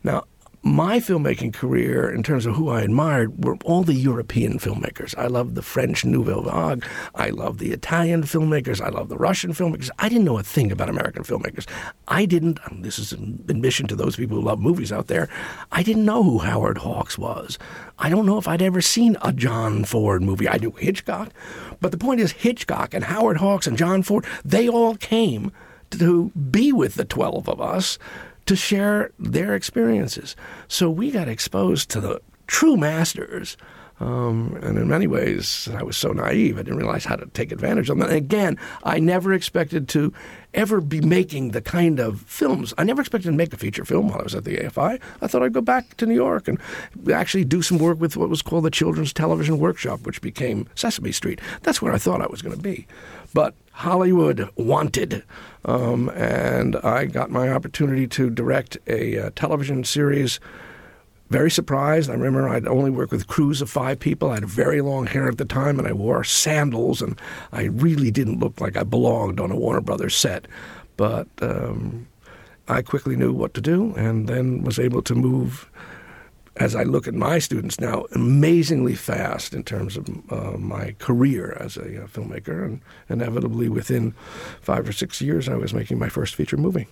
Now, 0.05 0.25
my 0.63 0.99
filmmaking 0.99 1.55
career, 1.55 2.11
in 2.11 2.23
terms 2.23 2.47
of 2.47 2.57
who 2.57 2.69
I 2.69 2.83
admired, 2.83 3.45
were 3.45 3.57
all 3.65 3.83
the 3.83 3.95
European 3.95 4.59
filmmakers. 4.59 5.17
I 5.17 5.27
loved 5.27 5.55
the 5.55 5.63
French 5.63 6.05
Nouvelle 6.05 6.43
Vague. 6.43 6.85
I 7.15 7.31
loved 7.31 7.61
the 7.61 7.73
Italian 7.73 8.23
filmmakers. 8.23 8.81
I 8.81 8.89
loved 8.89 9.09
the 9.09 9.17
Russian 9.17 9.53
filmmakers. 9.53 9.91
I 9.99 10.09
didn't 10.09 10.25
know 10.25 10.39
a 10.39 10.43
thing 10.43 10.73
about 10.73 10.89
American 10.89 11.23
filmmakers. 11.23 11.69
I 12.09 12.27
didn't, 12.27 12.59
this 12.83 12.99
is 12.99 13.13
an 13.13 13.45
admission 13.49 13.87
to 13.89 13.97
those 13.97 14.17
people 14.17 14.37
who 14.37 14.43
love 14.43 14.59
movies 14.59 14.93
out 14.93 15.07
there, 15.07 15.29
I 15.71 15.83
didn't 15.83 16.05
know 16.05 16.23
who 16.23 16.39
Howard 16.39 16.79
Hawks 16.79 17.17
was. 17.17 17.59
I 17.99 18.09
don't 18.09 18.27
know 18.27 18.39
if 18.39 18.49
I'd 18.49 18.63
ever 18.63 18.81
seen 18.81 19.17
a 19.23 19.33
John 19.33 19.85
Ford 19.85 20.23
movie. 20.23 20.49
I 20.49 20.59
knew 20.59 20.73
Hitchcock. 20.73 21.31
But 21.81 21.93
the 21.93 21.99
point 21.99 22.21
is, 22.21 22.33
Hitchcock 22.33 22.93
and 22.95 23.05
Howard 23.05 23.37
Hawks 23.37 23.67
and 23.67 23.79
John 23.79 24.03
Ford, 24.03 24.25
they 24.45 24.69
all 24.69 24.97
came 24.97 25.53
to 25.91 26.31
be 26.31 26.73
with 26.73 26.95
the 26.95 27.05
12 27.05 27.49
of 27.49 27.61
us 27.61 27.99
to 28.47 28.57
share 28.57 29.11
their 29.19 29.55
experiences. 29.55 30.37
So 30.69 30.91
we 30.91 31.11
got 31.11 31.29
exposed 31.29 31.91
to 31.91 32.01
the 32.01 32.21
true 32.47 32.77
masters 32.77 33.57
Um, 33.99 34.59
and 34.63 34.77
in 34.77 34.89
many 34.89 35.07
ways, 35.07 35.71
I 35.75 35.83
was 35.83 35.97
so 35.97 36.13
naive, 36.13 36.59
I 36.59 36.63
didn't 36.63 36.77
realize 36.77 37.07
how 37.07 37.17
to 37.17 37.27
take 37.27 37.51
advantage 37.51 37.89
of 37.89 37.97
them. 37.99 38.07
And 38.07 38.17
again, 38.17 38.59
I 38.85 38.99
never 38.99 39.33
expected 39.33 39.89
to 39.91 40.13
ever 40.53 40.83
be 40.83 41.01
making 41.01 41.53
the 41.53 41.63
kind 41.63 41.99
of 41.99 42.21
films. 42.23 42.75
I 42.77 42.85
never 42.85 43.01
expected 43.01 43.31
to 43.31 43.37
make 43.37 43.55
a 43.55 43.57
feature 43.57 43.87
film 43.87 44.09
while 44.09 44.21
I 44.21 44.23
was 44.23 44.35
at 44.35 44.45
the 44.45 44.59
AFI. 44.59 45.01
I 45.23 45.27
thought 45.27 45.43
I'd 45.43 45.55
go 45.55 45.63
back 45.63 45.97
to 45.97 46.07
New 46.07 46.15
York 46.15 46.47
and 46.47 46.61
actually 47.11 47.45
do 47.47 47.63
some 47.63 47.79
work 47.79 47.99
with 47.99 48.19
what 48.19 48.29
was 48.29 48.43
called 48.43 48.65
the 48.65 48.71
Children's 48.71 49.15
Television 49.15 49.59
Workshop, 49.59 50.01
which 50.01 50.21
became 50.21 50.69
Sesame 50.75 51.13
Street. 51.13 51.41
That's 51.63 51.81
where 51.81 51.95
I 51.95 51.99
thought 51.99 52.21
I 52.21 52.27
was 52.27 52.43
going 52.43 52.57
to 52.57 52.63
be. 52.63 52.87
But 53.33 53.55
Hollywood 53.77 54.49
wanted, 54.57 55.23
um, 55.67 56.09
and 56.15 56.77
I 56.77 57.05
got 57.05 57.31
my 57.31 57.51
opportunity 57.51 58.07
to 58.07 58.31
direct 58.31 58.79
a 58.87 59.19
uh, 59.19 59.31
television 59.37 59.85
series 59.85 60.41
very 61.29 61.51
surprised. 61.51 62.09
I 62.09 62.15
remember 62.15 62.49
I'd 62.49 62.67
only 62.67 62.91
worked 62.91 63.13
with 63.13 63.27
crews 63.27 63.61
of 63.61 63.69
five 63.69 64.01
people. 64.01 64.31
I 64.31 64.37
had 64.37 64.47
very 64.47 64.81
long 64.81 65.07
hair 65.07 65.29
at 65.29 65.37
the 65.37 65.45
time, 65.45 65.79
and 65.79 65.87
I 65.87 65.93
wore 65.93 66.25
sandals, 66.25 67.03
and 67.03 67.21
I 67.53 67.65
really 67.65 68.11
didn't 68.11 68.39
look 68.39 68.63
like 68.63 68.79
I 68.79 68.83
belonged 68.83 69.41
on 69.41 69.51
a 69.51 69.57
Warner 69.57 69.83
Brothers 69.83 70.17
set. 70.17 70.49
But 70.97 71.29
um, 71.43 72.07
I 72.69 72.81
quickly 72.81 73.15
knew 73.15 73.35
what 73.35 73.53
to 73.55 73.61
do, 73.61 73.93
and 73.95 74.27
then 74.27 74.63
was 74.63 74.79
able 74.79 75.03
to 75.03 75.15
move. 75.15 75.69
As 76.57 76.75
I 76.75 76.85
look 76.85 77.07
at 77.07 77.15
my 77.15 77.39
students 77.39 77.79
now, 77.79 78.07
amazingly 78.15 78.95
fast 78.95 79.53
in 79.53 79.63
terms 79.63 79.97
of 79.97 80.09
uh, 80.31 80.57
my 80.57 80.95
career 80.99 81.57
as 81.61 81.77
a 81.77 82.05
uh, 82.05 82.07
filmmaker, 82.07 82.65
and 82.65 82.81
inevitably 83.11 83.69
within 83.69 84.13
five 84.63 84.89
or 84.89 84.93
six 84.93 85.21
years, 85.21 85.49
I 85.49 85.57
was 85.57 85.75
making 85.75 85.99
my 85.99 86.09
first 86.09 86.35
feature 86.35 86.57
movie. 86.57 86.87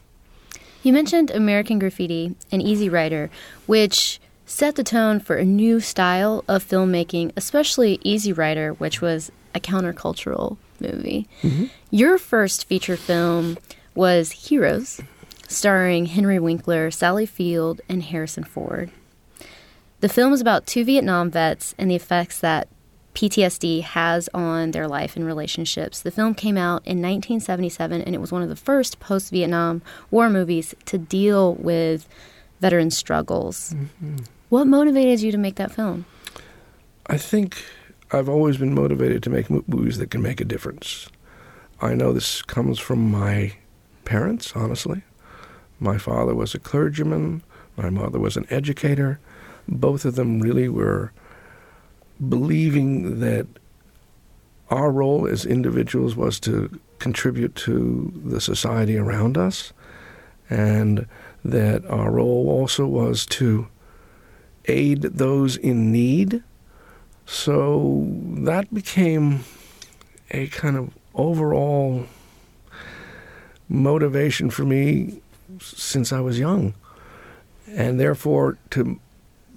You 0.83 0.93
mentioned 0.93 1.31
American 1.31 1.79
Graffiti 1.79 2.35
and 2.53 2.63
Easy 2.63 2.91
Rider, 2.91 3.31
which 3.65 4.21
set 4.45 4.75
the 4.75 4.85
tone 4.85 5.19
for 5.19 5.37
a 5.37 5.45
new 5.45 5.81
style 5.81 6.45
of 6.47 6.63
filmmaking, 6.63 7.33
especially 7.37 7.99
Easy 8.03 8.35
Rider, 8.35 8.75
which 8.75 9.01
was 9.01 9.33
a 9.55 9.61
countercultural 9.61 10.59
movie. 10.81 11.27
Mm-hmm. 11.43 11.67
Your 11.91 12.19
first 12.19 12.67
feature 12.67 12.99
film 12.99 13.57
was 13.95 14.31
Heroes, 14.33 15.01
starring 15.49 16.07
Henry 16.07 16.39
Winkler, 16.39 16.91
Sally 16.91 17.25
Field, 17.25 17.81
and 17.89 18.03
Harrison 18.03 18.45
Ford. 18.45 18.91
The 20.05 20.11
film 20.11 20.35
is 20.35 20.43
about 20.43 20.67
two 20.67 20.85
Vietnam 20.85 21.31
vets 21.31 21.75
and 21.79 21.91
the 21.91 21.95
effects 21.95 22.41
that 22.41 22.69
PTSD 23.15 23.81
has 23.81 24.29
on 24.35 24.73
their 24.73 24.87
life 24.87 25.17
and 25.17 25.25
relationships. 25.25 26.03
The 26.03 26.11
film 26.11 26.35
came 26.35 26.59
out 26.59 26.85
in 26.85 27.01
1977 27.01 28.03
and 28.03 28.15
it 28.15 28.21
was 28.21 28.31
one 28.31 28.43
of 28.43 28.51
the 28.51 28.55
first 28.55 29.01
post 29.01 29.31
Vietnam 29.31 29.81
War 30.11 30.29
movies 30.29 30.75
to 30.85 30.99
deal 30.99 31.55
with 31.55 32.07
veteran 32.61 32.91
struggles. 32.91 33.73
Mm-hmm. 33.73 34.25
What 34.51 34.67
motivated 34.67 35.23
you 35.23 35.33
to 35.33 35.39
make 35.39 35.55
that 35.55 35.73
film? 35.73 36.05
I 37.07 37.17
think 37.17 37.65
I've 38.13 38.29
always 38.29 38.59
been 38.59 38.75
motivated 38.75 39.23
to 39.23 39.31
make 39.31 39.49
movies 39.49 39.97
that 39.97 40.11
can 40.11 40.21
make 40.21 40.39
a 40.39 40.45
difference. 40.45 41.09
I 41.81 41.95
know 41.95 42.13
this 42.13 42.43
comes 42.43 42.79
from 42.79 43.11
my 43.11 43.55
parents, 44.05 44.53
honestly. 44.55 45.01
My 45.81 45.97
father 45.97 46.35
was 46.35 46.55
a 46.55 46.59
clergyman, 46.59 47.43
my 47.79 47.89
mother 47.89 48.19
was 48.19 48.37
an 48.37 48.45
educator. 48.51 49.19
Both 49.69 50.05
of 50.05 50.15
them 50.15 50.41
really 50.41 50.69
were 50.69 51.13
believing 52.29 53.21
that 53.21 53.47
our 54.71 54.91
role 54.91 55.27
as 55.27 55.45
individuals 55.45 56.17
was 56.17 56.41
to 56.41 56.81
contribute 56.99 57.55
to 57.55 58.13
the 58.25 58.41
society 58.41 58.97
around 58.97 59.37
us, 59.37 59.73
and 60.49 61.07
that 61.45 61.85
our 61.87 62.11
role 62.11 62.49
also 62.49 62.87
was 62.87 63.27
to 63.27 63.69
aid 64.67 65.03
those 65.03 65.57
in 65.57 65.93
need. 65.93 66.43
So 67.27 68.07
that 68.39 68.73
became 68.73 69.45
a 70.31 70.47
kind 70.49 70.77
of 70.77 70.91
overall 71.15 72.07
motivation 73.69 74.51
for 74.51 74.65
me 74.65 75.21
since 75.61 76.13
I 76.13 76.21
was 76.21 76.39
young. 76.39 76.75
And 77.69 77.99
therefore, 77.99 78.59
to 78.71 79.01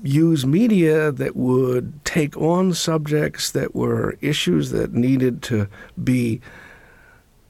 use 0.03 0.45
media 0.45 1.11
that 1.11 1.35
would 1.35 2.03
take 2.05 2.37
on 2.37 2.73
subjects 2.73 3.51
that 3.51 3.75
were 3.75 4.17
issues 4.21 4.71
that 4.71 4.93
needed 4.93 5.41
to 5.43 5.67
be 6.03 6.41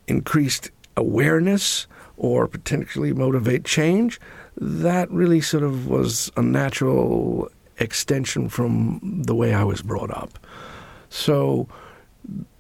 increased 0.08 0.72
awareness 0.96 1.88
or 2.16 2.48
potentially 2.48 3.13
motivate 3.13 3.63
change, 3.66 4.20
that 4.56 5.10
really 5.12 5.42
sort 5.42 5.63
of 5.63 5.88
was 5.88 6.32
a 6.36 6.42
natural 6.42 7.50
extension 7.80 8.50
from 8.50 9.00
the 9.25 9.36
way 9.36 9.54
I 9.54 9.63
was 9.63 9.82
brought 9.82 10.10
up. 10.10 10.39
So 11.10 11.68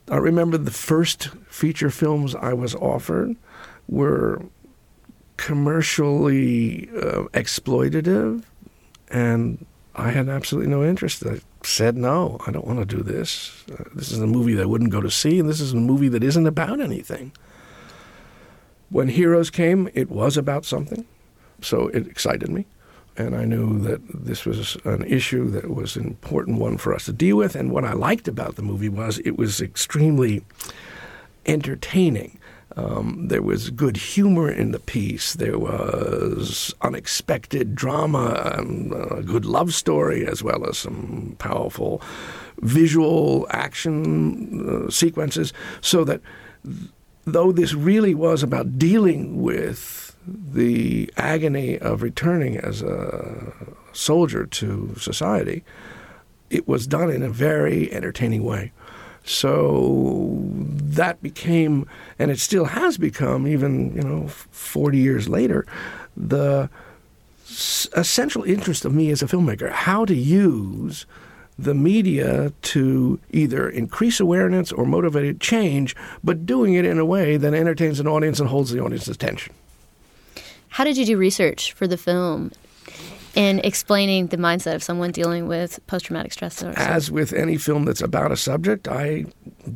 I 0.09 0.17
remember 0.17 0.57
the 0.57 0.71
first 0.71 1.29
feature 1.49 1.89
films 1.89 2.35
I 2.35 2.53
was 2.53 2.75
offered 2.75 3.35
were 3.87 4.41
commercially 5.37 6.89
uh, 6.89 7.23
exploitative, 7.33 8.43
and 9.09 9.65
I 9.97 10.11
had 10.11 10.29
absolutely 10.29 10.69
no 10.69 10.83
interest. 10.83 11.25
I 11.25 11.39
said, 11.63 11.97
no, 11.97 12.39
I 12.45 12.51
don't 12.51 12.67
want 12.67 12.79
to 12.79 12.85
do 12.85 13.01
this. 13.01 13.63
Uh, 13.71 13.83
this 13.95 14.11
is 14.11 14.19
a 14.19 14.27
movie 14.27 14.53
that 14.53 14.61
I 14.61 14.67
wouldn't 14.67 14.91
go 14.91 15.01
to 15.01 15.09
see, 15.09 15.39
and 15.39 15.49
this 15.49 15.59
is 15.59 15.73
a 15.73 15.77
movie 15.77 16.07
that 16.09 16.23
isn't 16.23 16.45
about 16.45 16.79
anything. 16.79 17.31
When 18.89 19.09
Heroes 19.09 19.49
came, 19.49 19.89
it 19.95 20.09
was 20.09 20.37
about 20.37 20.65
something, 20.65 21.05
so 21.61 21.87
it 21.87 22.07
excited 22.07 22.49
me. 22.49 22.65
And 23.17 23.35
I 23.35 23.45
knew 23.45 23.79
that 23.79 24.01
this 24.07 24.45
was 24.45 24.77
an 24.85 25.03
issue 25.03 25.49
that 25.49 25.73
was 25.73 25.95
an 25.95 26.05
important 26.05 26.59
one 26.59 26.77
for 26.77 26.93
us 26.93 27.05
to 27.05 27.11
deal 27.13 27.35
with. 27.35 27.55
And 27.55 27.71
what 27.71 27.83
I 27.83 27.93
liked 27.93 28.27
about 28.27 28.55
the 28.55 28.61
movie 28.61 28.89
was 28.89 29.17
it 29.19 29.37
was 29.37 29.59
extremely 29.59 30.43
entertaining. 31.47 32.36
Um, 32.77 33.27
there 33.27 33.41
was 33.41 33.71
good 33.71 33.97
humor 33.97 34.51
in 34.51 34.71
the 34.71 34.79
piece. 34.79 35.33
There 35.33 35.57
was 35.57 36.75
unexpected 36.81 37.73
drama 37.73 38.53
and 38.55 38.93
a 38.93 39.23
good 39.23 39.45
love 39.45 39.73
story, 39.73 40.27
as 40.27 40.43
well 40.43 40.63
as 40.69 40.77
some 40.77 41.35
powerful 41.39 42.03
visual 42.59 43.47
action 43.49 44.85
uh, 44.85 44.91
sequences. 44.91 45.53
So 45.81 46.03
that 46.03 46.21
though 47.25 47.51
this 47.51 47.73
really 47.73 48.13
was 48.13 48.43
about 48.43 48.77
dealing 48.77 49.41
with 49.41 50.15
the 50.27 51.11
agony 51.17 51.79
of 51.79 52.03
returning 52.03 52.57
as 52.57 52.83
a 52.83 53.53
soldier 53.91 54.45
to 54.45 54.93
society, 54.99 55.63
it 56.51 56.67
was 56.67 56.85
done 56.85 57.09
in 57.09 57.23
a 57.23 57.29
very 57.29 57.91
entertaining 57.91 58.43
way. 58.43 58.71
So 59.27 60.39
that 60.41 61.21
became, 61.21 61.85
and 62.17 62.31
it 62.31 62.39
still 62.39 62.63
has 62.63 62.97
become, 62.97 63.45
even 63.45 63.93
you 63.93 64.01
know, 64.01 64.29
40 64.29 64.97
years 64.97 65.27
later, 65.27 65.65
the 66.15 66.69
essential 67.93 68.43
interest 68.43 68.85
of 68.85 68.93
me 68.93 69.11
as 69.11 69.21
a 69.21 69.25
filmmaker: 69.25 69.69
how 69.69 70.05
to 70.05 70.15
use 70.15 71.05
the 71.59 71.73
media 71.73 72.53
to 72.61 73.19
either 73.31 73.67
increase 73.67 74.21
awareness 74.21 74.71
or 74.71 74.85
motivate 74.85 75.41
change, 75.41 75.93
but 76.23 76.45
doing 76.45 76.75
it 76.75 76.85
in 76.85 76.97
a 76.97 77.05
way 77.05 77.35
that 77.35 77.53
entertains 77.53 77.99
an 77.99 78.07
audience 78.07 78.39
and 78.39 78.47
holds 78.47 78.71
the 78.71 78.79
audience's 78.79 79.09
attention. 79.09 79.53
How 80.69 80.85
did 80.85 80.95
you 80.95 81.05
do 81.05 81.17
research 81.17 81.73
for 81.73 81.85
the 81.85 81.97
film 81.97 82.51
in 83.37 83.59
explaining 83.59 84.27
the 84.27 84.37
mindset 84.37 84.73
of 84.73 84.81
someone 84.81 85.11
dealing 85.11 85.47
with 85.47 85.79
post 85.85 86.05
traumatic 86.05 86.33
stress 86.33 86.55
disorder? 86.55 86.79
As 86.79 87.11
with 87.11 87.33
any 87.33 87.55
film 87.57 87.85
that's 87.85 88.01
about 88.01 88.31
a 88.31 88.35
subject, 88.35 88.87
I 88.87 89.25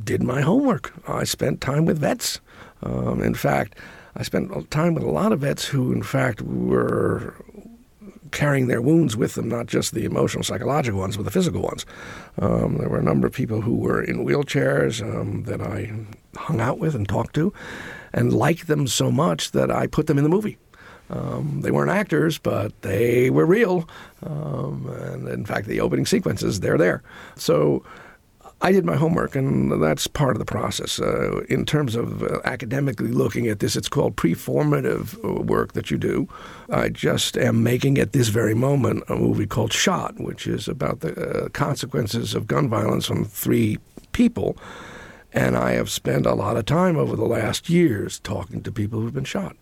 did 0.04 0.24
my 0.24 0.42
homework. 0.42 0.92
I 1.08 1.26
spent 1.26 1.62
time 1.62 1.86
with 1.86 2.00
vets. 2.00 2.42
Um, 2.82 3.22
in 3.22 3.36
fact, 3.36 3.78
I 4.16 4.24
spent 4.24 4.72
time 4.72 4.96
with 4.96 5.04
a 5.04 5.12
lot 5.12 5.32
of 5.32 5.42
vets 5.42 5.66
who, 5.66 5.94
in 5.94 6.02
fact, 6.02 6.42
were 6.42 7.36
carrying 8.32 8.66
their 8.66 8.82
wounds 8.82 9.16
with 9.16 9.36
them, 9.36 9.48
not 9.48 9.68
just 9.68 9.94
the 9.94 10.06
emotional, 10.06 10.44
psychological 10.44 11.00
ones, 11.00 11.16
but 11.16 11.24
the 11.24 11.32
physical 11.32 11.62
ones. 11.62 11.86
Um, 12.40 12.78
there 12.80 12.90
were 12.90 12.98
a 12.98 13.04
number 13.04 13.28
of 13.28 13.34
people 13.34 13.62
who 13.62 13.76
were 13.76 14.02
in 14.02 14.26
wheelchairs 14.26 15.04
um, 15.04 15.44
that 15.44 15.62
I 15.62 15.92
hung 16.36 16.60
out 16.60 16.80
with 16.80 16.96
and 16.96 17.08
talked 17.08 17.36
to 17.36 17.54
and 18.12 18.34
liked 18.34 18.66
them 18.66 18.88
so 18.88 19.12
much 19.12 19.52
that 19.52 19.70
I 19.70 19.86
put 19.86 20.08
them 20.08 20.18
in 20.18 20.24
the 20.24 20.30
movie. 20.32 20.58
Um, 21.12 21.62
they 21.62 21.72
weren't 21.72 21.92
actors, 21.92 22.38
but 22.38 22.80
they 22.82 23.30
were 23.30 23.46
real. 23.46 23.88
Um, 24.26 24.90
and 25.02 25.28
in 25.28 25.46
fact, 25.46 25.68
the 25.68 25.82
opening 25.82 26.06
sequences, 26.06 26.62
they're 26.62 26.78
there. 26.78 27.04
So 27.36 27.84
I 28.64 28.72
did 28.72 28.86
my 28.86 28.96
homework, 28.96 29.36
and 29.36 29.82
that's 29.82 30.06
part 30.06 30.36
of 30.36 30.40
the 30.40 30.46
process. 30.46 31.00
Uh, 31.00 31.42
in 31.50 31.66
terms 31.66 31.96
of 31.96 32.22
uh, 32.22 32.40
academically 32.46 33.12
looking 33.12 33.48
at 33.48 33.60
this, 33.60 33.76
it's 33.76 33.90
called 33.90 34.16
preformative 34.16 35.18
uh, 35.26 35.42
work 35.42 35.74
that 35.74 35.90
you 35.90 35.98
do. 35.98 36.30
I 36.70 36.90
just 36.90 37.38
am 37.38 37.64
making 37.64 37.98
at 37.98 38.14
this 38.14 38.28
very 38.28 38.54
moment 38.54 39.04
a 39.10 39.16
movie 39.16 39.48
called 39.48 39.74
Shot, 39.74 40.20
which 40.20 40.46
is 40.46 40.68
about 40.68 41.00
the 41.00 41.46
uh, 41.46 41.50
consequences 41.50 42.36
of 42.36 42.46
gun 42.46 42.70
violence 42.70 43.10
on 43.10 43.26
three 43.26 43.80
people. 44.12 44.56
And 45.34 45.58
I 45.58 45.72
have 45.72 45.90
spent 45.90 46.28
a 46.28 46.36
lot 46.36 46.56
of 46.56 46.66
time 46.66 46.98
over 46.98 47.16
the 47.16 47.26
last 47.26 47.68
years 47.68 48.20
talking 48.20 48.62
to 48.62 48.72
people 48.72 49.00
who've 49.00 49.14
been 49.14 49.24
shot. 49.24 49.56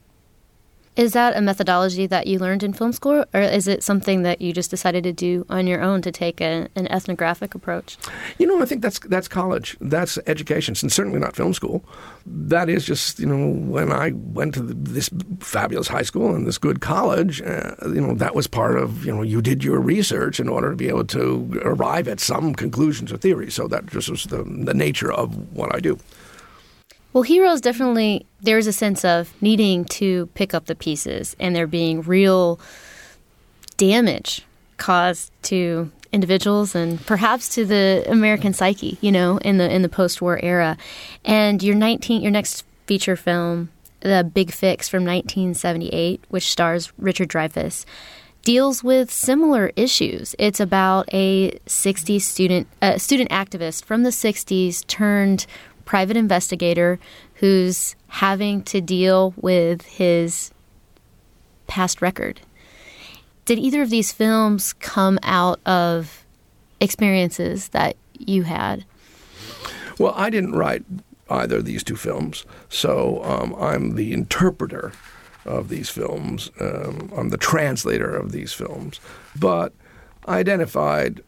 Is 1.00 1.14
that 1.14 1.38
a 1.38 1.40
methodology 1.40 2.08
that 2.08 2.28
you 2.28 2.40
learned 2.40 2.62
in 2.62 2.74
film 2.74 2.92
school, 2.92 3.24
or 3.34 3.40
is 3.40 3.70
it 3.70 3.84
something 3.84 4.24
that 4.24 4.42
you 4.42 4.52
just 4.52 4.70
decided 4.70 5.06
to 5.06 5.14
do 5.14 5.46
on 5.50 5.66
your 5.66 5.82
own 5.82 6.02
to 6.02 6.12
take 6.12 6.42
a, 6.42 6.68
an 6.76 6.92
ethnographic 6.92 7.56
approach? 7.56 7.98
You 8.38 8.46
know, 8.46 8.62
I 8.62 8.66
think 8.66 8.82
that's 8.82 9.00
that's 9.00 9.30
college, 9.30 9.78
that's 9.80 10.20
education, 10.28 10.76
and 10.82 10.92
certainly 10.92 11.18
not 11.18 11.38
film 11.38 11.54
school. 11.54 11.86
That 12.26 12.68
is 12.68 12.84
just 12.86 13.18
you 13.18 13.28
know 13.28 13.48
when 13.48 13.94
I 13.94 14.12
went 14.12 14.56
to 14.56 14.62
this 14.62 15.10
fabulous 15.40 15.88
high 15.88 16.02
school 16.02 16.36
and 16.36 16.46
this 16.46 16.58
good 16.58 16.82
college, 16.82 17.42
uh, 17.44 17.76
you 17.84 18.02
know 18.02 18.14
that 18.16 18.36
was 18.36 18.48
part 18.48 18.78
of 18.78 19.06
you 19.06 19.16
know 19.16 19.22
you 19.22 19.42
did 19.42 19.64
your 19.64 19.80
research 19.80 20.38
in 20.38 20.50
order 20.50 20.70
to 20.70 20.76
be 20.76 20.90
able 20.90 21.06
to 21.06 21.62
arrive 21.64 22.10
at 22.10 22.20
some 22.20 22.54
conclusions 22.54 23.10
or 23.14 23.16
theories. 23.16 23.54
So 23.54 23.70
that 23.70 23.86
just 23.86 24.10
was 24.10 24.26
the, 24.26 24.44
the 24.44 24.74
nature 24.74 25.14
of 25.14 25.56
what 25.56 25.74
I 25.74 25.80
do. 25.80 25.98
Well, 27.12 27.24
Heroes 27.24 27.60
definitely, 27.60 28.28
there's 28.42 28.68
a 28.68 28.74
sense 28.74 29.04
of 29.04 29.34
needing 29.42 29.86
to 29.86 30.28
pick 30.36 30.54
up 30.54 30.68
the 30.68 30.76
pieces 30.76 31.36
and 31.40 31.56
there 31.56 31.66
being 31.66 32.02
real 32.02 32.60
damage 33.78 34.46
caused 34.78 35.32
to 35.44 35.92
individuals 36.12 36.76
and 36.76 37.04
perhaps 37.06 37.50
to 37.56 37.66
the 37.66 38.06
American 38.08 38.54
psyche, 38.54 38.98
you 39.02 39.12
know, 39.12 39.38
in 39.40 39.58
the 39.58 39.74
in 39.74 39.82
the 39.82 39.90
post-war 39.90 40.40
era. 40.44 40.78
And 41.26 41.62
your 41.64 41.76
19 41.76 42.22
your 42.22 42.32
next 42.32 42.64
feature 42.86 43.16
film, 43.16 43.70
The 44.02 44.24
Big 44.24 44.52
Fix 44.52 44.88
from 44.88 45.04
1978, 45.04 46.24
which 46.30 46.52
stars 46.52 46.92
Richard 46.98 47.30
Dreyfuss, 47.30 47.86
deals 48.44 48.84
with 48.84 49.12
similar 49.12 49.72
issues. 49.76 50.36
It's 50.40 50.60
about 50.60 51.10
a 51.14 51.52
60s 51.66 52.22
student 52.22 52.68
student 52.98 53.30
activist 53.30 53.84
from 53.86 54.04
the 54.04 54.10
60s 54.10 54.86
turned 54.88 55.46
private 55.90 56.16
investigator 56.16 57.00
who's 57.34 57.96
having 58.10 58.62
to 58.62 58.80
deal 58.80 59.34
with 59.38 59.84
his 59.88 60.52
past 61.66 62.00
record. 62.00 62.40
Did 63.46 63.58
either 63.58 63.82
of 63.82 63.90
these 63.90 64.12
films 64.12 64.74
come 64.74 65.18
out 65.24 65.60
of 65.66 66.28
experiences 66.80 67.70
that 67.70 67.98
you 68.20 68.44
had? 68.44 68.86
Well, 69.98 70.14
I 70.16 70.30
didn't 70.30 70.52
write 70.52 70.86
either 71.28 71.58
of 71.58 71.66
these 71.66 71.84
two 71.84 71.96
films, 71.96 72.46
so 72.70 73.24
um, 73.24 73.56
I'm 73.60 73.96
the 73.96 74.14
interpreter 74.14 74.92
of 75.44 75.70
these 75.70 75.90
films. 75.90 76.52
Um, 76.60 77.12
I'm 77.18 77.30
the 77.30 77.38
translator 77.38 78.16
of 78.16 78.32
these 78.32 78.54
films. 78.54 79.00
But 79.36 79.74
I 80.26 80.38
identified 80.38 81.24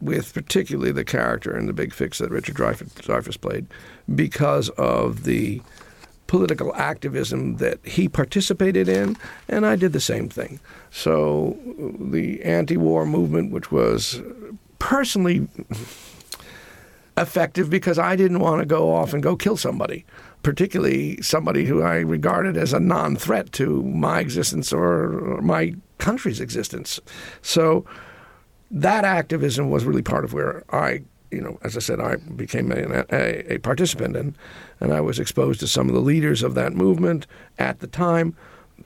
with 0.00 0.34
particularly 0.34 0.92
the 0.92 1.04
character 1.04 1.56
in 1.56 1.66
the 1.66 1.72
Big 1.72 1.92
Fix 1.92 2.18
that 2.18 2.30
Richard 2.30 2.56
Dreyfuss 2.56 3.40
played, 3.40 3.66
because 4.14 4.68
of 4.70 5.24
the 5.24 5.62
political 6.26 6.74
activism 6.76 7.56
that 7.56 7.84
he 7.84 8.08
participated 8.08 8.88
in, 8.88 9.16
and 9.48 9.66
I 9.66 9.74
did 9.76 9.92
the 9.92 10.00
same 10.00 10.28
thing. 10.28 10.60
So 10.90 11.58
the 11.98 12.42
anti-war 12.42 13.04
movement, 13.04 13.50
which 13.50 13.72
was 13.72 14.20
personally 14.78 15.48
effective 17.16 17.68
because 17.68 17.98
I 17.98 18.16
didn't 18.16 18.38
want 18.38 18.60
to 18.60 18.66
go 18.66 18.94
off 18.94 19.12
and 19.12 19.22
go 19.22 19.34
kill 19.34 19.56
somebody, 19.56 20.06
particularly 20.42 21.20
somebody 21.20 21.64
who 21.66 21.82
I 21.82 21.96
regarded 21.96 22.56
as 22.56 22.72
a 22.72 22.80
non-threat 22.80 23.52
to 23.54 23.82
my 23.82 24.20
existence 24.20 24.72
or 24.72 25.40
my 25.42 25.74
country's 25.98 26.40
existence. 26.40 27.00
So 27.42 27.84
that 28.70 29.04
activism 29.04 29.70
was 29.70 29.84
really 29.84 30.02
part 30.02 30.24
of 30.24 30.32
where 30.32 30.64
I, 30.70 31.02
you 31.30 31.40
know, 31.40 31.58
as 31.62 31.76
I 31.76 31.80
said, 31.80 32.00
I 32.00 32.16
became 32.16 32.70
a, 32.72 33.04
a, 33.10 33.54
a 33.54 33.58
participant 33.58 34.16
and, 34.16 34.36
and 34.80 34.92
I 34.92 35.00
was 35.00 35.18
exposed 35.18 35.60
to 35.60 35.66
some 35.66 35.88
of 35.88 35.94
the 35.94 36.00
leaders 36.00 36.42
of 36.42 36.54
that 36.54 36.72
movement 36.72 37.26
at 37.58 37.80
the 37.80 37.86
time. 37.86 38.36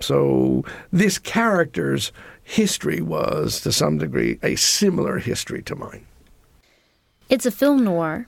So 0.01 0.65
this 0.93 1.19
character's 1.19 2.13
history 2.43 3.01
was, 3.01 3.61
to 3.61 3.73
some 3.73 3.99
degree, 3.99 4.39
a 4.43 4.57
similar 4.57 5.19
history 5.19 5.63
to 5.63 5.77
mine. 5.77 6.07
It's 7.29 7.47
a 7.47 7.51
film 7.51 7.85
noir, 7.85 8.27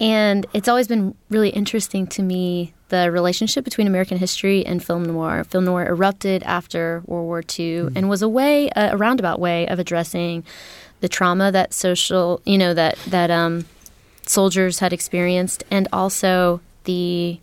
and 0.00 0.46
it's 0.52 0.68
always 0.68 0.86
been 0.86 1.14
really 1.28 1.50
interesting 1.50 2.06
to 2.08 2.22
me 2.22 2.72
the 2.88 3.10
relationship 3.10 3.64
between 3.64 3.86
American 3.86 4.16
history 4.18 4.64
and 4.64 4.82
film 4.82 5.04
noir. 5.04 5.44
Film 5.44 5.64
noir 5.64 5.86
erupted 5.86 6.42
after 6.44 7.02
World 7.06 7.26
War 7.26 7.40
II 7.40 7.44
mm-hmm. 7.44 7.96
and 7.96 8.08
was 8.08 8.22
a 8.22 8.28
way, 8.28 8.70
a 8.74 8.96
roundabout 8.96 9.38
way 9.40 9.66
of 9.66 9.78
addressing 9.78 10.44
the 11.00 11.08
trauma 11.08 11.52
that 11.52 11.74
social, 11.74 12.40
you 12.44 12.58
know, 12.58 12.74
that 12.74 12.98
that 13.08 13.30
um, 13.30 13.66
soldiers 14.24 14.78
had 14.78 14.92
experienced, 14.92 15.64
and 15.70 15.86
also 15.92 16.60
the 16.84 17.38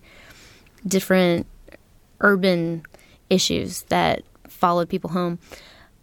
different 0.86 1.46
urban 2.20 2.84
issues 3.30 3.82
that 3.82 4.22
followed 4.48 4.88
people 4.88 5.10
home. 5.10 5.38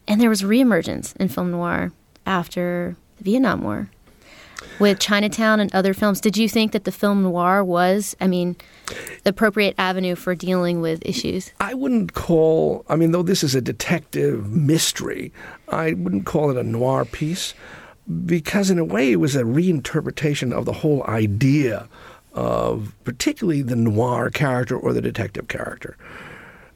And 0.08 0.20
there 0.20 0.30
was 0.30 0.42
reemergence 0.42 1.16
in 1.18 1.30
film 1.30 1.52
noir 1.52 1.92
after 2.26 2.96
the 3.18 3.24
Vietnam 3.24 3.62
War 3.64 3.90
with 4.80 5.00
Chinatown 5.00 5.60
and 5.60 5.74
other 5.74 5.94
films. 5.94 6.22
Did 6.22 6.38
you 6.38 6.50
think 6.50 6.72
that 6.72 6.84
the 6.84 6.92
film 6.92 7.24
noir 7.24 7.64
was, 7.64 8.16
I 8.20 8.28
mean, 8.28 8.56
the 9.24 9.30
appropriate 9.30 9.76
avenue 9.78 10.16
for 10.16 10.36
dealing 10.36 10.82
with 10.82 11.02
issues? 11.06 11.52
I 11.60 11.74
wouldn't 11.74 12.14
call, 12.14 12.86
I 12.90 12.96
mean, 12.96 13.12
though 13.12 13.24
this 13.24 13.44
is 13.44 13.56
a 13.56 13.62
detective 13.62 14.52
mystery, 14.52 15.32
I 15.70 15.94
wouldn't 15.94 16.26
call 16.26 16.50
it 16.52 16.58
a 16.58 16.64
noir 16.64 17.06
piece 17.06 17.54
because, 18.26 18.70
in 18.70 18.80
a 18.80 18.84
way, 18.84 19.12
it 19.12 19.18
was 19.18 19.36
a 19.36 19.44
reinterpretation 19.44 20.52
of 20.52 20.66
the 20.66 20.74
whole 20.74 21.04
idea 21.06 21.88
of 22.34 22.94
particularly 23.04 23.62
the 23.62 23.76
noir 23.76 24.30
character 24.30 24.78
or 24.78 24.92
the 24.92 25.02
detective 25.02 25.48
character 25.48 25.96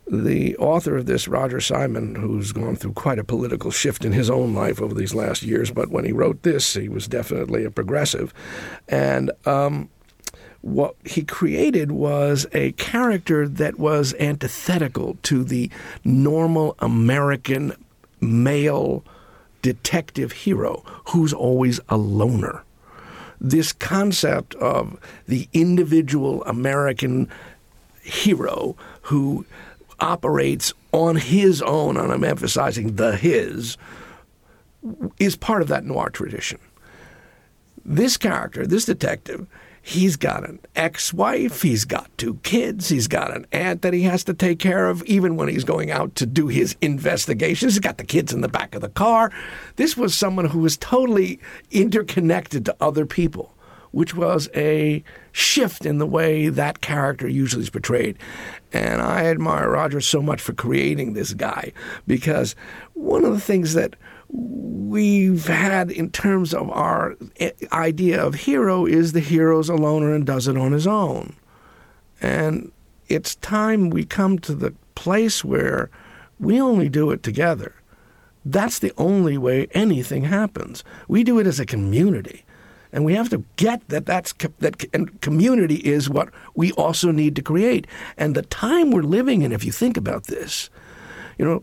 the 0.10 0.56
author 0.58 0.98
of 0.98 1.06
this, 1.06 1.28
Roger 1.28 1.60
Simon, 1.60 2.16
who's 2.16 2.52
gone 2.52 2.76
through 2.76 2.94
quite 2.94 3.20
a 3.20 3.24
political 3.24 3.72
shift 3.72 4.06
in 4.06 4.14
his 4.14 4.30
own 4.30 4.54
life 4.54 4.82
over 4.82 4.94
these 4.94 5.14
last 5.14 5.44
years, 5.44 5.72
but 5.72 5.90
when 5.90 6.06
he 6.06 6.12
wrote 6.12 6.44
this, 6.44 6.74
he 6.74 6.88
was 6.88 7.08
definitely 7.08 7.66
a 7.66 7.72
progressive. 7.72 8.34
And 8.88 9.32
um, 9.46 9.90
what 10.62 10.96
he 11.06 11.24
created 11.24 11.92
was 11.92 12.46
a 12.54 12.72
character 12.74 13.48
that 13.48 13.80
was 13.80 14.14
antithetical 14.20 15.18
to 15.24 15.44
the 15.44 15.70
normal 16.04 16.76
American 16.80 17.74
male 18.22 19.04
detective 19.62 20.32
hero 20.32 20.84
who's 21.10 21.34
always 21.34 21.80
a 21.90 21.98
loner. 21.98 22.64
This 23.40 23.72
concept 23.74 24.56
of 24.56 24.98
the 25.28 25.48
individual 25.54 26.44
American 26.46 27.30
hero 28.02 28.76
who 29.04 29.46
operates 30.00 30.74
on 30.92 31.16
his 31.16 31.62
own, 31.62 31.98
and 31.98 32.12
I'm 32.12 32.24
emphasizing 32.24 32.96
the 32.96 33.16
his, 33.16 33.78
is 35.20 35.36
part 35.36 35.62
of 35.62 35.68
that 35.68 35.86
noir 35.86 36.10
tradition. 36.10 36.60
This 37.84 38.18
character, 38.18 38.66
this 38.68 38.86
detective, 38.86 39.48
he's 39.82 40.18
got 40.18 40.48
an 40.48 40.60
ex 40.76 41.14
wife, 41.14 41.62
he's 41.62 41.86
got 41.86 42.10
two 42.18 42.36
kids, 42.44 42.90
he's 42.90 43.08
got 43.08 43.36
an 43.36 43.46
aunt 43.52 43.82
that 43.82 43.94
he 43.94 44.04
has 44.04 44.24
to 44.26 44.34
take 44.34 44.60
care 44.60 44.90
of, 44.90 45.04
even 45.04 45.36
when 45.36 45.48
he's 45.48 45.64
going 45.64 45.92
out 45.92 46.16
to 46.16 46.26
do 46.26 46.48
his 46.48 46.76
investigations. 46.82 47.74
He's 47.74 47.80
got 47.80 47.98
the 47.98 48.04
kids 48.04 48.34
in 48.34 48.42
the 48.42 48.50
back 48.50 48.76
of 48.76 48.82
the 48.82 48.90
car. 48.90 49.32
This 49.78 49.96
was 49.96 50.14
someone 50.14 50.46
who 50.46 50.60
was 50.60 50.78
totally 50.78 51.40
interconnected 51.72 52.66
to 52.66 52.76
other 52.82 53.06
people 53.06 53.54
which 53.92 54.14
was 54.16 54.50
a 54.56 55.04
shift 55.32 55.86
in 55.86 55.98
the 55.98 56.06
way 56.06 56.50
that 56.50 56.82
character 56.82 57.28
usually 57.28 57.64
is 57.64 57.70
portrayed. 57.70 58.18
And 58.74 59.02
I 59.02 59.26
admire 59.26 59.70
Roger 59.70 60.02
so 60.02 60.22
much 60.22 60.42
for 60.42 60.54
creating 60.54 61.14
this 61.14 61.34
guy 61.34 61.72
because 62.06 62.56
one 62.94 63.24
of 63.24 63.34
the 63.34 63.40
things 63.40 63.74
that 63.74 63.96
we've 64.30 65.48
had 65.48 65.90
in 65.90 66.10
terms 66.10 66.54
of 66.54 66.70
our 66.70 67.16
eh, 67.40 67.52
idea 67.72 68.22
of 68.22 68.36
hero 68.36 68.86
is 68.86 69.14
the 69.14 69.20
hero's 69.20 69.70
a 69.70 69.76
loner 69.76 70.14
and 70.14 70.26
does 70.26 70.48
it 70.48 70.58
on 70.58 70.72
his 70.72 70.88
own. 70.88 71.36
And 72.22 72.72
it's 73.08 73.36
time 73.36 73.90
we 73.90 74.04
come 74.04 74.40
to 74.40 74.54
the 74.54 74.74
place 74.96 75.44
where 75.46 75.90
we 76.40 76.60
only 76.60 76.90
do 76.90 77.12
it 77.12 77.24
together. 77.24 77.74
That's 78.44 78.80
the 78.80 78.94
only 78.98 79.38
way 79.38 79.68
anything 79.72 80.24
happens. 80.24 80.84
We 81.08 81.24
do 81.24 81.40
it 81.40 81.48
as 81.48 81.60
a 81.60 81.66
community. 81.66 82.46
And 82.92 83.06
we 83.06 83.16
have 83.16 83.30
to 83.30 83.44
get 83.58 83.88
that 83.90 84.06
that's 84.06 84.34
that 84.60 84.84
and 84.94 85.20
community 85.22 85.76
is 85.76 86.10
what 86.10 86.30
we 86.56 86.72
also 86.74 87.12
need 87.12 87.36
to 87.36 87.42
create. 87.42 87.88
And 88.18 88.36
the 88.36 88.44
time 88.44 88.92
we're 88.92 89.04
living 89.04 89.42
in, 89.42 89.52
if 89.52 89.64
you 89.64 89.72
think 89.72 89.98
about 89.98 90.26
this, 90.26 90.70
you 91.38 91.46
know, 91.46 91.62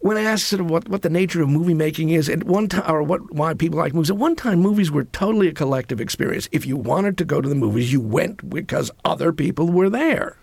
when 0.00 0.16
I 0.16 0.22
asked 0.22 0.48
sort 0.48 0.60
of 0.60 0.68
what, 0.68 0.88
what 0.88 1.02
the 1.02 1.10
nature 1.10 1.42
of 1.42 1.48
movie 1.48 1.74
making 1.74 2.10
is, 2.10 2.28
at 2.28 2.42
one 2.44 2.68
time, 2.68 2.90
or 2.90 3.02
what 3.02 3.32
why 3.32 3.54
people 3.54 3.78
like 3.78 3.94
movies, 3.94 4.10
at 4.10 4.16
one 4.16 4.34
time 4.34 4.58
movies 4.58 4.90
were 4.90 5.04
totally 5.04 5.48
a 5.48 5.52
collective 5.52 6.00
experience. 6.00 6.48
If 6.50 6.66
you 6.66 6.76
wanted 6.76 7.16
to 7.18 7.24
go 7.24 7.40
to 7.40 7.48
the 7.48 7.54
movies, 7.54 7.92
you 7.92 8.00
went 8.00 8.50
because 8.50 8.90
other 9.04 9.32
people 9.32 9.70
were 9.70 9.88
there. 9.88 10.36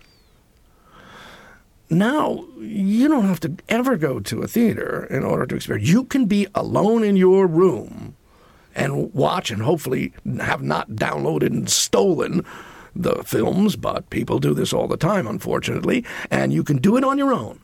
Now 1.90 2.46
you 2.58 3.08
don't 3.08 3.26
have 3.26 3.40
to 3.40 3.56
ever 3.68 3.96
go 3.96 4.20
to 4.20 4.42
a 4.42 4.46
theater 4.46 5.06
in 5.10 5.24
order 5.24 5.44
to 5.46 5.56
experience. 5.56 5.88
You 5.88 6.04
can 6.04 6.26
be 6.26 6.46
alone 6.54 7.02
in 7.02 7.16
your 7.16 7.46
room 7.46 8.16
and 8.74 9.12
watch 9.12 9.50
and 9.50 9.62
hopefully 9.62 10.12
have 10.40 10.62
not 10.62 10.90
downloaded 10.90 11.46
and 11.46 11.68
stolen 11.68 12.44
the 12.94 13.22
films, 13.24 13.76
but 13.76 14.10
people 14.10 14.38
do 14.38 14.54
this 14.54 14.72
all 14.72 14.88
the 14.88 14.96
time, 14.96 15.26
unfortunately, 15.26 16.04
and 16.30 16.52
you 16.52 16.64
can 16.64 16.78
do 16.78 16.96
it 16.96 17.04
on 17.04 17.18
your 17.18 17.32
own. 17.32 17.60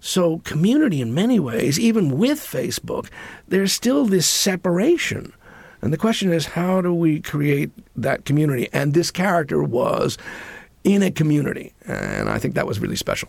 So, 0.00 0.38
community, 0.38 1.00
in 1.00 1.14
many 1.14 1.38
ways, 1.38 1.78
even 1.78 2.18
with 2.18 2.40
Facebook, 2.40 3.08
there's 3.46 3.72
still 3.72 4.04
this 4.04 4.26
separation. 4.26 5.32
And 5.80 5.92
the 5.92 5.98
question 5.98 6.32
is, 6.32 6.46
how 6.46 6.80
do 6.80 6.92
we 6.92 7.20
create 7.20 7.70
that 7.96 8.24
community? 8.24 8.68
And 8.72 8.94
this 8.94 9.10
character 9.10 9.62
was 9.62 10.18
in 10.84 11.02
a 11.02 11.10
community. 11.10 11.72
And 11.86 12.28
I 12.28 12.38
think 12.38 12.54
that 12.54 12.66
was 12.66 12.80
really 12.80 12.96
special. 12.96 13.28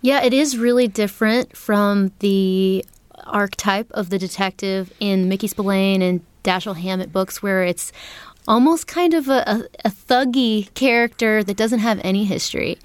Yeah, 0.00 0.22
it 0.22 0.32
is 0.32 0.56
really 0.58 0.88
different 0.88 1.56
from 1.56 2.10
the 2.18 2.84
archetype 3.24 3.90
of 3.92 4.10
the 4.10 4.18
detective 4.18 4.92
in 5.00 5.28
Mickey 5.28 5.46
Spillane 5.46 6.02
and 6.02 6.20
Dashiell 6.44 6.76
Hammett 6.76 7.12
books, 7.12 7.42
where 7.42 7.62
it's 7.62 7.92
almost 8.48 8.86
kind 8.86 9.14
of 9.14 9.28
a, 9.28 9.44
a, 9.46 9.64
a 9.86 9.90
thuggy 9.90 10.72
character 10.74 11.44
that 11.44 11.56
doesn't 11.56 11.78
have 11.78 12.00
any 12.02 12.24
history. 12.24 12.78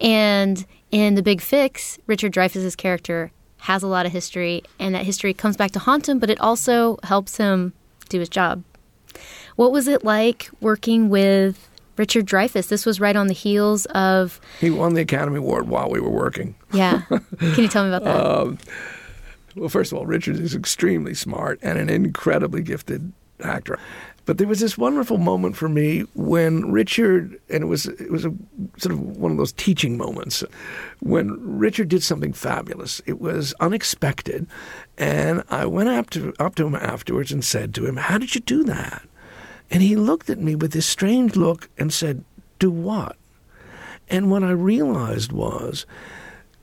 And 0.00 0.64
in 0.90 1.14
The 1.14 1.22
Big 1.22 1.40
Fix, 1.40 1.98
Richard 2.06 2.32
Dreyfuss's 2.32 2.76
character 2.76 3.30
has 3.58 3.82
a 3.82 3.86
lot 3.86 4.06
of 4.06 4.12
history, 4.12 4.62
and 4.78 4.94
that 4.94 5.04
history 5.04 5.34
comes 5.34 5.56
back 5.56 5.70
to 5.72 5.78
haunt 5.78 6.08
him, 6.08 6.18
but 6.18 6.30
it 6.30 6.40
also 6.40 6.98
helps 7.02 7.36
him 7.36 7.72
do 8.08 8.20
his 8.20 8.28
job. 8.28 8.62
What 9.56 9.72
was 9.72 9.88
it 9.88 10.04
like 10.04 10.50
working 10.60 11.08
with 11.08 11.70
Richard 11.96 12.26
Dreyfuss. 12.26 12.68
This 12.68 12.84
was 12.84 13.00
right 13.00 13.16
on 13.16 13.28
the 13.28 13.34
heels 13.34 13.86
of. 13.86 14.40
He 14.60 14.70
won 14.70 14.94
the 14.94 15.02
Academy 15.02 15.38
Award 15.38 15.68
while 15.68 15.88
we 15.90 16.00
were 16.00 16.10
working. 16.10 16.54
Yeah. 16.72 17.02
Can 17.08 17.62
you 17.62 17.68
tell 17.68 17.84
me 17.84 17.94
about 17.94 18.04
that? 18.04 18.16
Um, 18.16 18.58
well, 19.56 19.68
first 19.68 19.92
of 19.92 19.98
all, 19.98 20.06
Richard 20.06 20.38
is 20.38 20.54
extremely 20.54 21.14
smart 21.14 21.58
and 21.62 21.78
an 21.78 21.88
incredibly 21.88 22.62
gifted 22.62 23.12
actor. 23.42 23.78
But 24.26 24.38
there 24.38 24.46
was 24.46 24.60
this 24.60 24.78
wonderful 24.78 25.18
moment 25.18 25.54
for 25.56 25.68
me 25.68 26.04
when 26.14 26.72
Richard, 26.72 27.38
and 27.50 27.62
it 27.64 27.66
was 27.66 27.86
it 27.86 28.10
was 28.10 28.24
a 28.24 28.32
sort 28.78 28.94
of 28.94 29.00
one 29.00 29.32
of 29.32 29.36
those 29.36 29.52
teaching 29.52 29.98
moments, 29.98 30.42
when 31.00 31.58
Richard 31.58 31.88
did 31.88 32.02
something 32.02 32.32
fabulous. 32.32 33.02
It 33.04 33.20
was 33.20 33.52
unexpected, 33.60 34.46
and 34.96 35.44
I 35.50 35.66
went 35.66 35.90
up 35.90 36.08
to 36.10 36.32
up 36.38 36.54
to 36.54 36.66
him 36.66 36.74
afterwards 36.74 37.32
and 37.32 37.44
said 37.44 37.74
to 37.74 37.86
him, 37.86 37.96
"How 37.96 38.16
did 38.16 38.34
you 38.34 38.40
do 38.40 38.64
that?" 38.64 39.02
And 39.70 39.82
he 39.82 39.96
looked 39.96 40.30
at 40.30 40.38
me 40.38 40.54
with 40.54 40.72
this 40.72 40.86
strange 40.86 41.36
look 41.36 41.68
and 41.78 41.92
said, 41.92 42.24
Do 42.58 42.70
what? 42.70 43.16
And 44.08 44.30
what 44.30 44.44
I 44.44 44.50
realized 44.50 45.32
was 45.32 45.86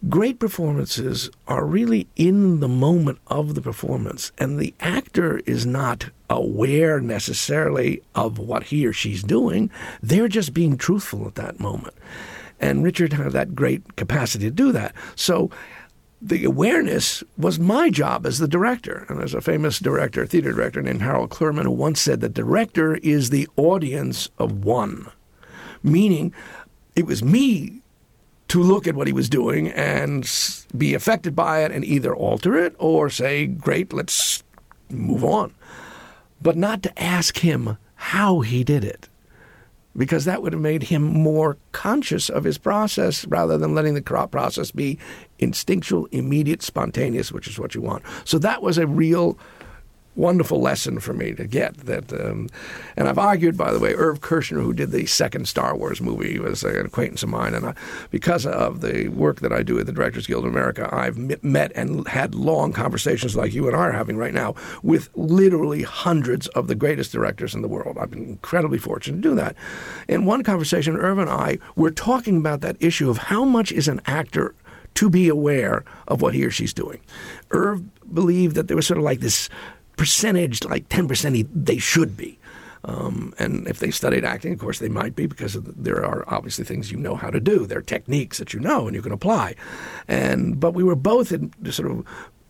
great 0.10 0.40
performances 0.40 1.30
are 1.48 1.66
really 1.66 2.08
in 2.16 2.60
the 2.60 2.68
moment 2.68 3.20
of 3.28 3.56
the 3.56 3.62
performance, 3.62 4.32
and 4.38 4.60
the 4.60 4.74
actor 4.80 5.42
is 5.46 5.66
not 5.66 6.10
aware 6.30 7.00
necessarily 7.00 8.02
of 8.16 8.40
what 8.40 8.64
he 8.64 8.86
or 8.86 8.94
she's 8.94 9.24
doing. 9.24 9.70
They're 10.02 10.28
just 10.28 10.54
being 10.54 10.78
truthful 10.78 11.28
at 11.28 11.36
that 11.36 11.60
moment. 11.60 11.94
And 12.60 12.84
Richard 12.84 13.14
had 13.14 13.32
that 13.32 13.56
great 13.56 13.96
capacity 13.96 14.46
to 14.46 14.52
do 14.52 14.72
that. 14.72 14.94
So 15.16 15.50
the 16.22 16.46
awareness 16.46 17.24
was 17.38 17.58
my 17.58 17.90
job 17.90 18.26
as 18.26 18.38
the 18.38 18.48
director. 18.48 19.06
And 19.10 19.20
there's 19.20 19.34
a 19.34 19.42
famous 19.42 19.80
director, 19.80 20.26
theater 20.26 20.52
director 20.52 20.82
named 20.82 21.02
Harold 21.02 21.32
Clurman, 21.32 21.64
who 21.64 21.72
once 21.72 22.00
said 22.00 22.22
the 22.22 22.30
director 22.30 22.96
is 22.98 23.30
the 23.30 23.48
audience 23.58 24.30
of 24.38 24.64
one, 24.64 25.12
meaning 25.82 26.34
it 26.96 27.08
was 27.08 27.24
me 27.24 27.81
to 28.52 28.62
look 28.62 28.86
at 28.86 28.96
what 28.96 29.08
he 29.08 29.14
was 29.14 29.30
doing 29.30 29.70
and 29.70 30.30
be 30.78 30.94
affected 30.94 31.34
by 31.34 31.64
it 31.64 31.72
and 31.72 31.86
either 31.86 32.14
alter 32.14 32.58
it 32.58 32.76
or 32.80 33.10
say, 33.10 33.46
great, 33.46 33.94
let's 33.94 34.44
move 34.90 35.24
on. 35.24 35.54
But 36.42 36.58
not 36.58 36.84
to 36.84 37.02
ask 37.02 37.38
him 37.38 37.78
how 37.96 38.42
he 38.42 38.66
did 38.66 38.84
it 38.84 39.08
because 39.96 40.26
that 40.26 40.42
would 40.42 40.52
have 40.52 40.62
made 40.62 40.84
him 40.84 41.02
more 41.02 41.56
conscious 41.72 42.28
of 42.28 42.44
his 42.44 42.58
process 42.58 43.26
rather 43.28 43.58
than 43.58 43.74
letting 43.74 43.94
the 43.94 44.02
process 44.02 44.72
be 44.72 45.00
instinctual, 45.40 46.08
immediate, 46.08 46.62
spontaneous, 46.62 47.32
which 47.32 47.48
is 47.48 47.58
what 47.58 47.74
you 47.74 47.80
want. 47.80 48.04
So 48.26 48.38
that 48.40 48.62
was 48.62 48.78
a 48.78 48.86
real 48.86 49.40
wonderful 50.16 50.60
lesson 50.60 51.00
for 51.00 51.14
me 51.14 51.34
to 51.34 51.48
get 51.48 51.76
that 51.86 52.12
um, 52.12 52.50
and 52.98 53.08
I've 53.08 53.18
argued 53.18 53.56
by 53.56 53.72
the 53.72 53.80
way 53.80 53.94
Irv 53.94 54.20
Kershner 54.20 54.62
who 54.62 54.74
did 54.74 54.92
the 54.92 55.06
second 55.06 55.48
Star 55.48 55.76
Wars 55.76 56.02
movie 56.02 56.38
was 56.38 56.64
an 56.64 56.86
acquaintance 56.86 57.24
of 57.24 57.30
mine 57.30 57.54
and 57.54 57.68
I, 57.68 57.74
because 58.10 58.46
of 58.46 58.82
the 58.82 59.08
work 59.10 59.40
that 59.40 59.54
I 59.54 59.64
do 59.64 59.80
at 59.80 59.86
the 59.86 59.94
Directors 59.94 60.28
Guild 60.28 60.46
of 60.46 60.52
America 60.52 60.90
I've 60.92 61.18
met 61.44 61.72
and 61.76 62.08
had 62.10 62.36
long 62.36 62.74
conversations 62.74 63.36
like 63.36 63.54
you 63.54 63.68
and 63.68 63.76
I 63.76 63.80
are 63.80 63.92
having 63.92 64.18
right 64.18 64.34
now 64.34 64.56
with 64.84 65.10
literally 65.16 65.84
hundreds 65.84 66.48
of 66.50 66.68
the 66.68 66.76
greatest 66.76 67.14
directors 67.14 67.56
in 67.56 67.62
the 67.62 67.70
world. 67.70 67.98
I've 67.98 68.12
been 68.12 68.26
incredibly 68.26 68.80
fortunate 68.80 69.22
to 69.22 69.30
do 69.30 69.36
that. 69.36 69.56
In 70.10 70.26
one 70.26 70.44
conversation 70.44 70.98
Irv 70.98 71.20
and 71.20 71.30
I 71.30 71.58
were 71.76 71.92
talking 71.92 72.38
about 72.38 72.60
that 72.62 72.76
issue 72.82 73.10
of 73.10 73.18
how 73.18 73.46
much 73.46 73.72
is 73.72 73.88
an 73.88 74.02
actor 74.06 74.56
to 74.96 75.10
be 75.10 75.30
aware 75.30 75.84
of 76.08 76.22
what 76.22 76.34
he 76.34 76.44
or 76.44 76.52
she's 76.52 76.74
doing. 76.74 77.00
Irv 77.52 77.84
believed 78.14 78.56
that 78.56 78.68
there 78.68 78.76
was 78.76 78.88
sort 78.88 78.98
of 78.98 79.04
like 79.04 79.20
this 79.22 79.50
percentage, 80.02 80.64
like 80.64 80.90
10%, 80.90 81.48
they 81.54 81.78
should 81.78 82.18
be. 82.18 82.40
Um, 82.86 83.36
and 83.38 83.68
if 83.68 83.78
they 83.78 83.92
studied 83.92 84.26
acting, 84.26 84.52
of 84.52 84.58
course, 84.58 84.80
they 84.80 84.90
might 84.90 85.16
be 85.16 85.28
because 85.28 85.54
there 85.62 86.04
are 86.04 86.24
obviously 86.28 86.66
things 86.66 86.92
you 86.92 86.98
know 86.98 87.14
how 87.14 87.30
to 87.30 87.40
do. 87.40 87.68
There 87.68 87.78
are 87.78 87.84
techniques 87.84 88.40
that 88.40 88.52
you 88.52 88.60
know 88.60 88.88
and 88.88 88.96
you 88.96 89.04
can 89.04 89.12
apply. 89.12 89.54
And 90.08 90.60
but 90.60 90.74
we 90.74 90.84
were 90.84 90.96
both 90.96 91.32
in 91.32 91.54
sort 91.72 91.92
of 91.92 92.04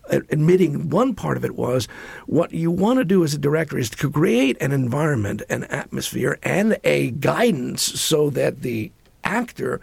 admitting 0.09 0.89
one 0.89 1.13
part 1.13 1.35
of 1.35 1.43
it 1.43 1.55
was 1.55 1.89
what 2.25 2.53
you 2.53 2.71
want 2.71 2.99
to 2.99 3.03
do 3.03 3.21
as 3.25 3.33
a 3.33 3.37
director 3.37 3.77
is 3.77 3.89
to 3.89 4.09
create 4.09 4.55
an 4.61 4.71
environment, 4.71 5.41
an 5.49 5.65
atmosphere, 5.65 6.39
and 6.43 6.77
a 6.85 7.11
guidance 7.11 7.83
so 7.83 8.29
that 8.29 8.61
the 8.61 8.89
actor 9.25 9.81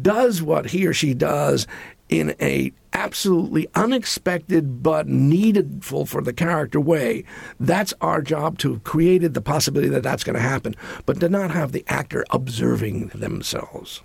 does 0.00 0.40
what 0.40 0.70
he 0.70 0.86
or 0.86 0.94
she 0.94 1.12
does 1.12 1.66
in 2.08 2.34
a 2.40 2.72
absolutely 2.92 3.68
unexpected 3.74 4.82
but 4.82 5.06
needful 5.06 6.06
for 6.06 6.22
the 6.22 6.32
character 6.32 6.80
way. 6.80 7.24
That's 7.60 7.92
our 8.00 8.22
job 8.22 8.58
to 8.58 8.72
have 8.72 8.84
created 8.84 9.34
the 9.34 9.40
possibility 9.40 9.88
that 9.90 10.02
that's 10.02 10.24
going 10.24 10.36
to 10.36 10.40
happen, 10.40 10.74
but 11.04 11.20
to 11.20 11.28
not 11.28 11.50
have 11.50 11.72
the 11.72 11.84
actor 11.88 12.24
observing 12.30 13.08
themselves. 13.08 14.02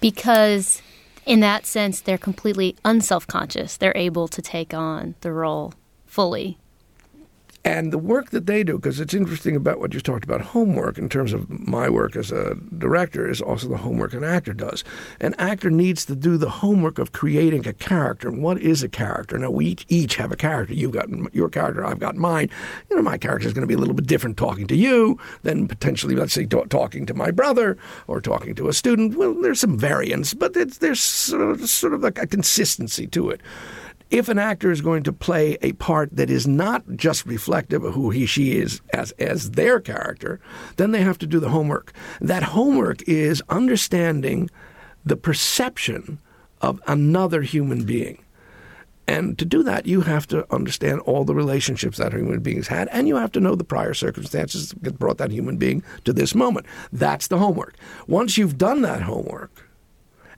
Because 0.00 0.82
in 1.26 1.40
that 1.40 1.66
sense, 1.66 2.00
they're 2.00 2.18
completely 2.18 2.76
unself-conscious. 2.84 3.76
They're 3.76 3.96
able 3.96 4.26
to 4.28 4.42
take 4.42 4.74
on 4.74 5.14
the 5.20 5.32
role 5.32 5.74
fully 6.06 6.58
and 7.64 7.92
the 7.92 7.98
work 7.98 8.30
that 8.30 8.46
they 8.46 8.64
do, 8.64 8.76
because 8.78 9.00
it's 9.00 9.12
interesting 9.12 9.54
about 9.54 9.80
what 9.80 9.92
you 9.92 10.00
talked 10.00 10.24
about 10.24 10.40
homework 10.40 10.96
in 10.96 11.10
terms 11.10 11.34
of 11.34 11.50
my 11.50 11.90
work 11.90 12.16
as 12.16 12.32
a 12.32 12.54
director, 12.78 13.28
is 13.28 13.42
also 13.42 13.68
the 13.68 13.76
homework 13.76 14.14
an 14.14 14.24
actor 14.24 14.54
does. 14.54 14.82
An 15.20 15.34
actor 15.38 15.70
needs 15.70 16.06
to 16.06 16.16
do 16.16 16.38
the 16.38 16.48
homework 16.48 16.98
of 16.98 17.12
creating 17.12 17.68
a 17.68 17.74
character. 17.74 18.28
And 18.28 18.42
what 18.42 18.58
is 18.58 18.82
a 18.82 18.88
character? 18.88 19.36
Now, 19.38 19.50
we 19.50 19.76
each 19.88 20.16
have 20.16 20.32
a 20.32 20.36
character. 20.36 20.72
You've 20.72 20.92
got 20.92 21.08
your 21.34 21.50
character, 21.50 21.84
I've 21.84 21.98
got 21.98 22.16
mine. 22.16 22.48
You 22.88 22.96
know, 22.96 23.02
my 23.02 23.18
character 23.18 23.46
is 23.46 23.52
going 23.52 23.66
to 23.66 23.68
be 23.68 23.74
a 23.74 23.78
little 23.78 23.94
bit 23.94 24.06
different 24.06 24.38
talking 24.38 24.66
to 24.68 24.76
you 24.76 25.18
than 25.42 25.68
potentially, 25.68 26.16
let's 26.16 26.32
say, 26.32 26.46
talking 26.46 27.04
to 27.04 27.14
my 27.14 27.30
brother 27.30 27.76
or 28.06 28.22
talking 28.22 28.54
to 28.54 28.68
a 28.68 28.72
student. 28.72 29.18
Well, 29.18 29.34
there's 29.34 29.60
some 29.60 29.78
variance, 29.78 30.32
but 30.32 30.54
there's 30.54 31.02
sort 31.02 31.42
of, 31.42 31.68
sort 31.68 31.92
of 31.92 32.02
like 32.02 32.18
a 32.18 32.26
consistency 32.26 33.06
to 33.08 33.28
it 33.28 33.42
if 34.10 34.28
an 34.28 34.38
actor 34.38 34.70
is 34.70 34.80
going 34.80 35.02
to 35.04 35.12
play 35.12 35.56
a 35.62 35.72
part 35.74 36.14
that 36.16 36.30
is 36.30 36.46
not 36.46 36.84
just 36.96 37.26
reflective 37.26 37.84
of 37.84 37.94
who 37.94 38.10
he 38.10 38.26
she 38.26 38.58
is 38.58 38.80
as 38.92 39.12
as 39.12 39.52
their 39.52 39.80
character, 39.80 40.40
then 40.76 40.90
they 40.90 41.02
have 41.02 41.18
to 41.18 41.26
do 41.26 41.40
the 41.40 41.48
homework. 41.48 41.92
That 42.20 42.42
homework 42.42 43.02
is 43.08 43.42
understanding 43.48 44.50
the 45.04 45.16
perception 45.16 46.18
of 46.60 46.80
another 46.86 47.42
human 47.42 47.84
being. 47.84 48.22
And 49.06 49.36
to 49.38 49.44
do 49.44 49.64
that, 49.64 49.86
you 49.86 50.02
have 50.02 50.28
to 50.28 50.46
understand 50.54 51.00
all 51.00 51.24
the 51.24 51.34
relationships 51.34 51.98
that 51.98 52.12
human 52.12 52.40
beings 52.40 52.68
had, 52.68 52.86
and 52.92 53.08
you 53.08 53.16
have 53.16 53.32
to 53.32 53.40
know 53.40 53.56
the 53.56 53.64
prior 53.64 53.92
circumstances 53.92 54.72
that 54.82 55.00
brought 55.00 55.18
that 55.18 55.32
human 55.32 55.56
being 55.56 55.82
to 56.04 56.12
this 56.12 56.32
moment. 56.32 56.66
That's 56.92 57.26
the 57.26 57.38
homework. 57.38 57.76
Once 58.06 58.38
you've 58.38 58.56
done 58.56 58.82
that 58.82 59.02
homework, 59.02 59.69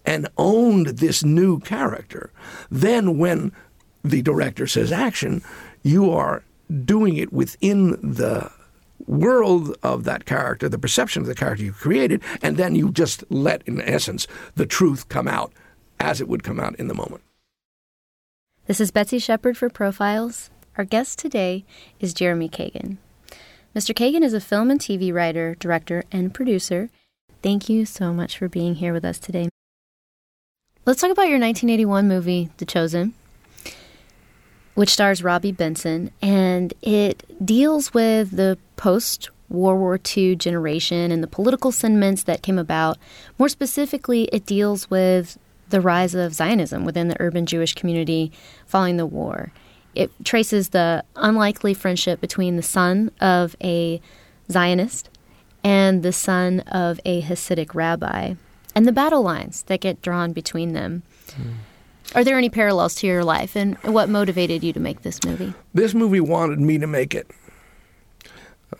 and 0.04 0.28
owned 0.36 0.86
this 0.98 1.24
new 1.24 1.60
character, 1.60 2.30
then 2.70 3.18
when 3.18 3.52
the 4.02 4.22
director 4.22 4.66
says 4.66 4.90
action, 4.92 5.42
you 5.82 6.10
are 6.10 6.42
doing 6.84 7.16
it 7.16 7.32
within 7.32 7.90
the 8.02 8.50
world 9.06 9.76
of 9.82 10.04
that 10.04 10.24
character, 10.24 10.68
the 10.68 10.78
perception 10.78 11.22
of 11.22 11.28
the 11.28 11.34
character 11.34 11.64
you 11.64 11.72
created, 11.72 12.22
and 12.40 12.56
then 12.56 12.74
you 12.74 12.90
just 12.90 13.24
let, 13.30 13.62
in 13.66 13.80
essence, 13.82 14.26
the 14.54 14.66
truth 14.66 15.08
come 15.08 15.28
out 15.28 15.52
as 16.00 16.20
it 16.20 16.28
would 16.28 16.42
come 16.42 16.60
out 16.60 16.74
in 16.76 16.88
the 16.88 16.94
moment. 16.94 17.22
This 18.66 18.80
is 18.80 18.90
Betsy 18.90 19.18
Shepard 19.18 19.56
for 19.56 19.68
Profiles. 19.68 20.50
Our 20.78 20.84
guest 20.84 21.18
today 21.18 21.64
is 22.00 22.14
Jeremy 22.14 22.48
Kagan. 22.48 22.98
Mr. 23.74 23.94
Kagan 23.94 24.22
is 24.22 24.34
a 24.34 24.40
film 24.40 24.70
and 24.70 24.80
TV 24.80 25.12
writer, 25.12 25.56
director, 25.58 26.04
and 26.12 26.32
producer. 26.32 26.90
Thank 27.42 27.68
you 27.68 27.84
so 27.84 28.12
much 28.12 28.38
for 28.38 28.48
being 28.48 28.76
here 28.76 28.92
with 28.92 29.04
us 29.04 29.18
today. 29.18 29.48
Let's 30.84 31.00
talk 31.00 31.12
about 31.12 31.28
your 31.28 31.38
1981 31.38 32.08
movie, 32.08 32.50
The 32.56 32.64
Chosen, 32.64 33.14
which 34.74 34.88
stars 34.88 35.22
Robby 35.22 35.52
Benson, 35.52 36.10
and 36.20 36.74
it 36.82 37.22
deals 37.46 37.94
with 37.94 38.32
the 38.32 38.58
post 38.74 39.30
World 39.48 39.78
War 39.78 40.00
II 40.16 40.34
generation 40.34 41.12
and 41.12 41.22
the 41.22 41.28
political 41.28 41.70
sentiments 41.70 42.24
that 42.24 42.42
came 42.42 42.58
about. 42.58 42.98
More 43.38 43.48
specifically, 43.48 44.24
it 44.32 44.44
deals 44.44 44.90
with 44.90 45.38
the 45.68 45.80
rise 45.80 46.16
of 46.16 46.34
Zionism 46.34 46.84
within 46.84 47.06
the 47.06 47.20
urban 47.20 47.46
Jewish 47.46 47.76
community 47.76 48.32
following 48.66 48.96
the 48.96 49.06
war. 49.06 49.52
It 49.94 50.10
traces 50.24 50.70
the 50.70 51.04
unlikely 51.14 51.74
friendship 51.74 52.20
between 52.20 52.56
the 52.56 52.62
son 52.62 53.12
of 53.20 53.54
a 53.62 54.00
Zionist 54.50 55.10
and 55.62 56.02
the 56.02 56.12
son 56.12 56.58
of 56.60 56.98
a 57.04 57.22
Hasidic 57.22 57.72
rabbi, 57.72 58.34
and 58.74 58.86
the 58.86 58.92
battle 58.92 59.22
lines 59.22 59.62
that 59.64 59.80
get 59.80 60.02
drawn 60.02 60.32
between 60.32 60.72
them. 60.72 61.02
Mm. 61.30 61.54
Are 62.14 62.24
there 62.24 62.36
any 62.36 62.50
parallels 62.50 62.94
to 62.96 63.06
your 63.06 63.24
life, 63.24 63.56
and 63.56 63.76
what 63.84 64.08
motivated 64.08 64.62
you 64.62 64.72
to 64.74 64.80
make 64.80 65.02
this 65.02 65.24
movie? 65.24 65.54
This 65.72 65.94
movie 65.94 66.20
wanted 66.20 66.60
me 66.60 66.78
to 66.78 66.86
make 66.86 67.14
it. 67.14 67.30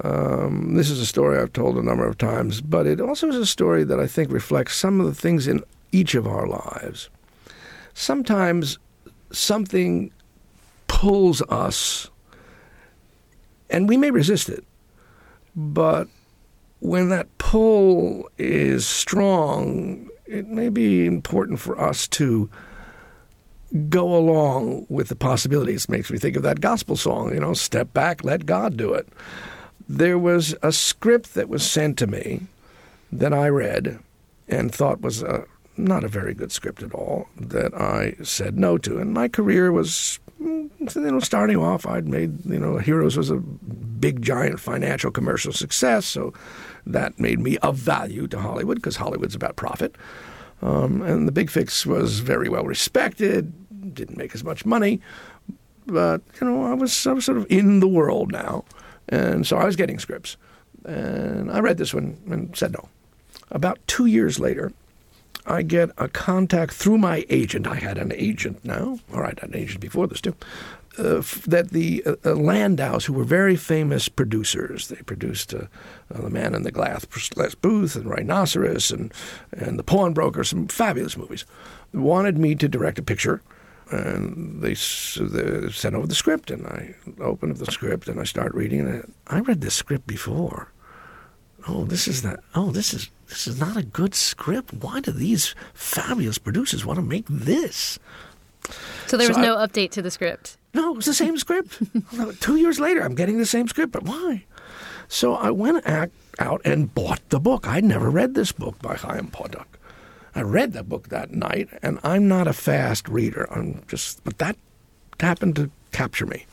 Um, 0.05 0.75
this 0.75 0.91
is 0.91 1.01
a 1.01 1.07
story 1.07 1.39
I've 1.39 1.53
told 1.53 1.77
a 1.77 1.83
number 1.83 2.07
of 2.07 2.19
times, 2.19 2.61
but 2.61 2.87
it 2.87 3.01
also 3.01 3.29
is 3.29 3.37
a 3.37 3.47
story 3.47 3.85
that 3.85 4.01
I 4.01 4.07
think 4.07 4.31
reflects 4.31 4.77
some 4.77 5.01
of 5.01 5.07
the 5.07 5.15
things 5.15 5.47
in 5.47 5.63
each 5.93 6.15
of 6.15 6.27
our 6.27 6.47
lives. 6.47 7.09
Sometimes 7.95 8.79
something 9.31 10.11
pulls 10.89 11.43
us, 11.43 12.11
and 13.71 13.89
we 13.89 13.97
may 13.97 14.11
resist 14.11 14.49
it, 14.49 14.65
but 15.57 16.09
when 16.83 17.11
that 17.11 17.39
pull 17.39 18.29
is 18.39 18.85
strong, 18.85 20.09
it 20.27 20.49
may 20.49 20.69
be 20.69 21.07
important 21.07 21.61
for 21.61 21.81
us 21.81 22.09
to 22.09 22.51
go 23.89 24.17
along 24.17 24.85
with 24.89 25.09
the 25.09 25.15
possibilities. 25.15 25.85
It 25.85 25.91
makes 25.91 26.11
me 26.11 26.19
think 26.19 26.35
of 26.37 26.43
that 26.43 26.61
gospel 26.61 26.97
song, 26.97 27.33
you 27.33 27.39
know, 27.39 27.55
step 27.55 27.93
back, 27.93 28.25
let 28.25 28.47
God 28.47 28.77
do 28.77 28.93
it. 28.95 29.09
There 29.89 30.19
was 30.19 30.57
a 30.61 30.73
script 30.73 31.35
that 31.35 31.49
was 31.49 31.65
sent 31.65 31.99
to 31.99 32.09
me 32.09 32.49
that 33.13 33.33
I 33.33 33.49
read 33.49 34.01
and 34.49 34.75
thought 34.75 35.03
was 35.03 35.23
a, 35.23 35.45
not 35.77 36.03
a 36.03 36.09
very 36.09 36.35
good 36.35 36.51
script 36.51 36.83
at 36.83 36.95
all 36.95 37.29
that 37.37 37.75
I 37.75 38.17
said 38.25 38.59
no 38.59 38.77
to. 38.79 38.99
And 38.99 39.15
my 39.15 39.29
career 39.29 39.71
was, 39.71 40.19
you 40.43 40.89
know, 40.95 41.21
starting 41.21 41.57
off, 41.57 41.87
I'd 41.87 42.09
made, 42.09 42.45
you 42.45 42.59
know, 42.59 42.79
Heroes 42.79 43.17
was 43.17 43.31
a 43.31 43.37
big, 43.37 44.23
giant 44.23 44.61
financial 44.61 45.11
commercial 45.11 45.53
success. 45.53 46.07
So 46.07 46.33
that 46.87 47.19
made 47.19 47.39
me 47.39 47.59
of 47.59 47.77
value 47.77 48.27
to 48.29 48.39
Hollywood 48.39 48.77
because 48.77 48.97
Hollywood's 48.97 49.35
about 49.35 49.57
profit. 49.57 49.97
Um, 50.63 51.03
and 51.03 51.27
the 51.27 51.33
Big 51.33 51.51
Fix 51.51 51.85
was 51.85 52.21
very 52.21 52.49
well 52.49 52.65
respected, 52.65 53.53
didn't 53.95 54.17
make 54.17 54.35
as 54.35 54.45
much 54.45 54.65
money, 54.65 55.01
but 55.87 56.23
you 56.41 56.47
know 56.47 56.65
I 56.65 56.75
was 56.75 57.07
I 57.07 57.13
was 57.13 57.25
sort 57.25 57.39
of 57.39 57.47
in 57.51 57.81
the 57.81 57.89
world 57.89 58.31
now, 58.31 58.65
and 59.09 59.47
so 59.47 59.57
I 59.57 59.65
was 59.65 59.75
getting 59.75 59.99
scripts, 59.99 60.37
and 60.85 61.51
I 61.51 61.59
read 61.59 61.79
this 61.79 61.93
one 61.93 62.17
and 62.31 62.57
said 62.57 62.73
no. 62.73 62.89
About 63.51 63.79
two 63.89 64.07
years 64.07 64.39
later, 64.39 64.73
I 65.47 65.63
get 65.63 65.91
a 65.99 66.09
contact 66.09 66.73
through 66.73 66.99
my 66.99 67.25
agent. 67.29 67.67
I 67.67 67.77
had 67.77 67.99
an 67.99 68.13
agent 68.15 68.65
now, 68.65 68.99
or 69.13 69.25
I 69.25 69.29
had 69.29 69.43
an 69.43 69.57
agent 69.57 69.81
before 69.81 70.07
this 70.07 70.21
too. 70.21 70.37
Uh, 70.99 71.23
that 71.47 71.71
the 71.71 72.03
uh, 72.05 72.11
uh, 72.11 72.35
Landaus, 72.35 73.05
who 73.07 73.15
were 73.15 73.25
very 73.25 73.57
famous 73.57 74.11
producers, 74.11 74.89
they 74.89 74.97
produced 74.97 75.55
uh, 75.55 75.63
uh, 76.15 76.21
The 76.21 76.29
Man 76.29 76.55
in 76.55 76.65
the 76.65 76.71
Glass, 76.71 77.07
Glass 77.31 77.55
Booth 77.55 77.97
and 77.97 78.05
Rhinoceros 78.05 78.91
and, 78.91 79.13
and 79.53 79.79
The 79.79 79.85
Pawnbroker, 79.85 80.45
some 80.45 80.69
fabulous 80.69 81.17
movies, 81.17 81.47
wanted 81.95 82.37
me 82.37 82.55
to 82.57 82.69
direct 82.69 82.99
a 82.99 83.03
picture. 83.03 83.41
And 83.91 84.63
they, 84.63 84.75
they 84.75 85.71
sent 85.71 85.95
over 85.95 86.07
the 86.07 86.15
script, 86.15 86.51
and 86.51 86.67
I 86.67 86.95
opened 87.21 87.53
up 87.53 87.59
the 87.59 87.73
script 87.73 88.09
and 88.09 88.21
I 88.21 88.25
start 88.25 88.55
reading 88.55 88.87
it. 88.87 89.09
I 89.27 89.41
read 89.41 89.63
this 89.63 89.75
script 89.75 90.07
before. 90.07 90.73
Oh, 91.69 91.85
this 91.85 92.09
is 92.09 92.23
that. 92.23 92.41
Oh, 92.55 92.71
this 92.71 92.93
is 92.93 93.11
this 93.33 93.47
is 93.47 93.59
not 93.59 93.79
a 93.79 93.83
good 93.83 94.15
script. 94.15 94.75
Why 94.75 95.01
do 95.01 95.11
these 95.11 95.55
fabulous 95.73 96.37
producers 96.37 96.85
want 96.85 96.99
to 96.99 97.03
make 97.03 97.25
this? 97.31 97.99
So 99.07 99.17
there 99.17 99.27
was 99.27 99.37
so 99.37 99.43
no 99.43 99.57
I, 99.57 99.67
update 99.67 99.91
to 99.93 100.03
the 100.03 100.11
script. 100.11 100.59
No, 100.75 100.93
it 100.93 100.97
was 100.97 101.07
the 101.07 101.15
same 101.15 101.39
script. 101.39 101.81
Two 102.41 102.57
years 102.57 102.79
later, 102.79 103.01
I'm 103.01 103.15
getting 103.15 103.39
the 103.39 103.47
same 103.47 103.69
script, 103.69 103.91
but 103.91 104.03
why? 104.03 104.45
So 105.09 105.35
I 105.35 105.51
went 105.51 105.87
out 105.87 106.61
and 106.67 106.95
bought 106.95 107.27
the 107.31 107.41
book. 107.41 107.67
I'd 107.67 107.85
never 107.85 108.11
read 108.11 108.35
this 108.35 108.53
book 108.53 108.79
by 108.83 108.97
Chaim 108.97 109.29
Potok. 109.29 109.65
I 110.35 110.43
read 110.43 110.75
the 110.75 110.83
book 110.83 111.09
that 111.09 111.31
night, 111.31 111.71
and 111.83 111.99
I'm 112.05 112.29
not 112.29 112.47
a 112.47 112.53
fast 112.53 113.09
reader. 113.09 113.51
I'm 113.51 113.83
just, 113.89 114.23
but 114.25 114.37
that 114.39 114.57
happened 115.21 115.57
to 115.57 115.71
capture 115.91 116.27
me, 116.27 116.45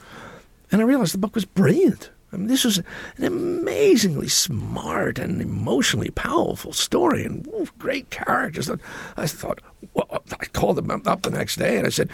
and 0.71 0.79
I 0.79 0.85
realized 0.85 1.13
the 1.13 1.17
book 1.17 1.35
was 1.35 1.45
brilliant. 1.45 2.09
I 2.31 2.37
mean, 2.37 2.47
this 2.47 2.63
was 2.63 2.77
an 3.17 3.23
amazingly 3.23 4.27
smart 4.27 5.17
and 5.17 5.41
emotionally 5.41 6.11
powerful 6.11 6.73
story 6.73 7.25
and 7.25 7.47
great 7.79 8.09
characters. 8.11 8.69
I 9.17 9.27
thought, 9.27 9.61
well, 9.93 10.23
I 10.39 10.45
called 10.45 10.77
them 10.77 10.91
up 11.05 11.23
the 11.23 11.31
next 11.31 11.55
day 11.55 11.77
and 11.77 11.87
I 11.87 11.89
said, 11.89 12.09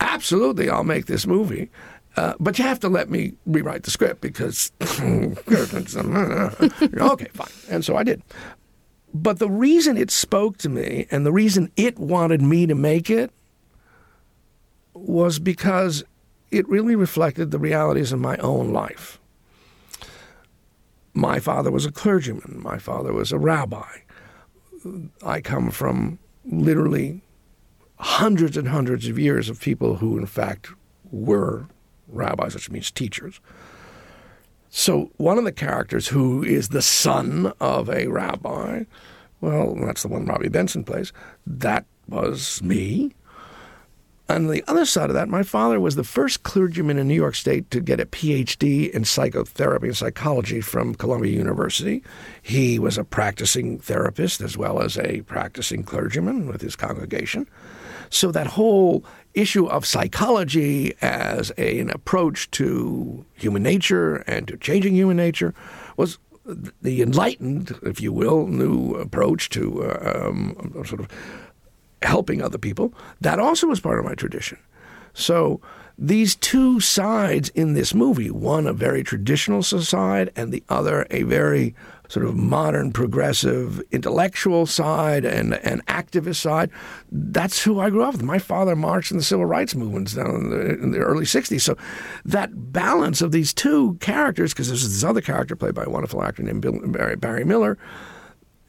absolutely, 0.00 0.68
I'll 0.68 0.84
make 0.84 1.06
this 1.06 1.26
movie. 1.26 1.70
Uh, 2.16 2.34
but 2.40 2.58
you 2.58 2.64
have 2.64 2.80
to 2.80 2.88
let 2.88 3.08
me 3.08 3.32
rewrite 3.46 3.84
the 3.84 3.90
script 3.90 4.20
because 4.20 4.72
okay, 4.80 5.34
fine. 7.32 7.48
And 7.70 7.84
so 7.84 7.96
I 7.96 8.02
did. 8.02 8.22
But 9.14 9.38
the 9.38 9.48
reason 9.48 9.96
it 9.96 10.10
spoke 10.10 10.58
to 10.58 10.68
me 10.68 11.06
and 11.10 11.24
the 11.24 11.32
reason 11.32 11.70
it 11.76 11.98
wanted 11.98 12.42
me 12.42 12.66
to 12.66 12.74
make 12.74 13.08
it 13.08 13.30
was 14.94 15.38
because 15.38 16.04
it 16.50 16.68
really 16.68 16.96
reflected 16.96 17.50
the 17.50 17.58
realities 17.58 18.12
of 18.12 18.20
my 18.20 18.36
own 18.38 18.72
life. 18.72 19.20
My 21.14 21.40
father 21.40 21.70
was 21.70 21.86
a 21.86 21.92
clergyman. 21.92 22.60
My 22.62 22.78
father 22.78 23.12
was 23.12 23.32
a 23.32 23.38
rabbi. 23.38 23.98
I 25.24 25.40
come 25.40 25.70
from 25.70 26.18
literally 26.44 27.22
hundreds 27.98 28.56
and 28.56 28.68
hundreds 28.68 29.08
of 29.08 29.18
years 29.18 29.48
of 29.48 29.60
people 29.60 29.96
who, 29.96 30.18
in 30.18 30.26
fact, 30.26 30.68
were 31.10 31.66
rabbis, 32.06 32.54
which 32.54 32.70
means 32.70 32.90
teachers. 32.90 33.40
So, 34.70 35.10
one 35.16 35.38
of 35.38 35.44
the 35.44 35.52
characters 35.52 36.08
who 36.08 36.42
is 36.44 36.68
the 36.68 36.82
son 36.82 37.52
of 37.60 37.88
a 37.88 38.06
rabbi, 38.08 38.84
well, 39.40 39.74
that's 39.74 40.02
the 40.02 40.08
one 40.08 40.26
Robby 40.26 40.48
Benson 40.48 40.84
plays, 40.84 41.12
that 41.46 41.86
was 42.06 42.62
me. 42.62 43.14
On 44.30 44.48
the 44.48 44.62
other 44.68 44.84
side 44.84 45.08
of 45.08 45.14
that, 45.14 45.30
my 45.30 45.42
father 45.42 45.80
was 45.80 45.96
the 45.96 46.04
first 46.04 46.42
clergyman 46.42 46.98
in 46.98 47.08
New 47.08 47.14
York 47.14 47.34
State 47.34 47.70
to 47.70 47.80
get 47.80 47.98
a 47.98 48.04
PhD 48.04 48.90
in 48.90 49.06
psychotherapy 49.06 49.86
and 49.86 49.96
psychology 49.96 50.60
from 50.60 50.94
Columbia 50.94 51.32
University. 51.32 52.02
He 52.42 52.78
was 52.78 52.98
a 52.98 53.04
practicing 53.04 53.78
therapist 53.78 54.42
as 54.42 54.58
well 54.58 54.82
as 54.82 54.98
a 54.98 55.22
practicing 55.22 55.82
clergyman 55.82 56.46
with 56.46 56.60
his 56.60 56.76
congregation. 56.76 57.48
So 58.10 58.30
that 58.32 58.48
whole 58.48 59.02
issue 59.32 59.66
of 59.66 59.86
psychology 59.86 60.94
as 61.00 61.50
a, 61.56 61.78
an 61.78 61.90
approach 61.90 62.50
to 62.52 63.24
human 63.34 63.62
nature 63.62 64.16
and 64.26 64.46
to 64.48 64.58
changing 64.58 64.94
human 64.94 65.16
nature 65.16 65.54
was 65.96 66.18
the 66.82 67.02
enlightened, 67.02 67.78
if 67.82 68.00
you 68.00 68.12
will, 68.12 68.46
new 68.46 68.94
approach 68.94 69.50
to 69.50 69.84
uh, 69.84 70.28
um, 70.28 70.72
sort 70.86 71.00
of 71.00 71.08
helping 72.02 72.42
other 72.42 72.58
people, 72.58 72.92
that 73.20 73.38
also 73.38 73.66
was 73.66 73.80
part 73.80 73.98
of 73.98 74.04
my 74.04 74.14
tradition. 74.14 74.58
So 75.14 75.60
these 76.00 76.36
two 76.36 76.78
sides 76.78 77.48
in 77.50 77.74
this 77.74 77.92
movie, 77.92 78.30
one 78.30 78.68
a 78.68 78.72
very 78.72 79.02
traditional 79.02 79.64
side 79.64 80.30
and 80.36 80.52
the 80.52 80.62
other 80.68 81.06
a 81.10 81.24
very 81.24 81.74
sort 82.08 82.24
of 82.24 82.36
modern 82.36 82.92
progressive 82.92 83.82
intellectual 83.90 84.64
side 84.64 85.24
and 85.24 85.54
an 85.54 85.82
activist 85.88 86.36
side. 86.36 86.70
That's 87.10 87.62
who 87.64 87.80
I 87.80 87.90
grew 87.90 88.04
up 88.04 88.12
with. 88.12 88.22
My 88.22 88.38
father 88.38 88.76
marched 88.76 89.10
in 89.10 89.18
the 89.18 89.24
civil 89.24 89.44
rights 89.44 89.74
movements 89.74 90.14
down 90.14 90.34
in 90.36 90.50
the, 90.50 90.68
in 90.82 90.90
the 90.92 90.98
early 90.98 91.24
60s. 91.24 91.60
So 91.60 91.76
that 92.24 92.72
balance 92.72 93.20
of 93.20 93.32
these 93.32 93.52
two 93.52 93.94
characters, 94.00 94.54
because 94.54 94.68
there's 94.68 94.88
this 94.88 95.04
other 95.04 95.20
character 95.20 95.56
played 95.56 95.74
by 95.74 95.84
a 95.84 95.90
wonderful 95.90 96.22
actor 96.22 96.44
named 96.44 96.62
Bill, 96.62 96.78
Barry, 96.86 97.16
Barry 97.16 97.44
Miller, 97.44 97.76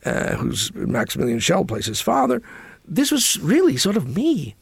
uh, 0.04 0.36
who's 0.36 0.74
Maximilian 0.74 1.40
Schell 1.40 1.64
plays 1.64 1.86
his 1.86 2.02
father 2.02 2.42
this 2.90 3.12
was 3.12 3.40
really 3.40 3.78
sort 3.78 3.98
of 3.98 4.16
me. 4.16 4.56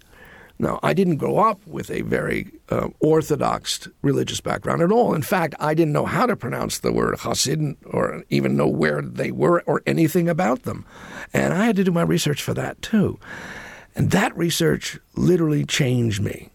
Now, 0.60 0.80
I 0.82 0.94
didn't 0.94 1.18
grow 1.18 1.38
up 1.38 1.60
with 1.68 1.92
a 1.92 2.02
very 2.02 2.52
uh, 2.70 2.90
orthodox 3.00 3.88
religious 4.02 4.42
background 4.42 4.82
at 4.82 4.92
all. 4.92 5.13
In 5.13 5.22
fact, 5.22 5.54
I 5.60 5.76
didn't 5.76 5.94
know 5.94 6.08
how 6.08 6.26
to 6.26 6.36
pronounce 6.36 6.80
the 6.80 6.92
word 6.92 7.16
Hasid 7.20 7.76
or 7.86 8.24
even 8.30 8.58
know 8.58 8.68
where 8.68 9.02
they 9.02 9.30
were 9.30 9.62
or 9.68 9.84
anything 9.86 10.28
about 10.28 10.63
them. 10.63 10.84
And 11.32 11.54
I 11.54 11.66
had 11.66 11.76
to 11.76 11.84
do 11.84 11.92
my 11.92 12.02
research 12.02 12.42
for 12.42 12.56
that 12.56 12.82
too. 12.82 13.20
And 13.96 14.10
that 14.12 14.36
research 14.36 15.00
literally 15.16 15.63
changed 15.63 16.22
me. 16.22 16.50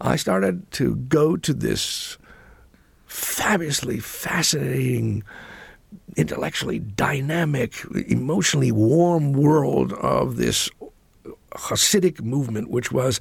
I 0.00 0.16
started 0.16 0.68
to 0.72 0.96
go 0.96 1.36
to 1.36 1.54
this 1.54 2.18
fabulously 3.06 4.00
fascinating 4.00 5.22
intellectually 6.16 6.78
dynamic, 6.78 7.84
emotionally 8.08 8.72
warm 8.72 9.32
world 9.32 9.92
of 9.94 10.36
this 10.36 10.70
Hasidic 11.52 12.22
movement, 12.22 12.70
which 12.70 12.92
was 12.92 13.20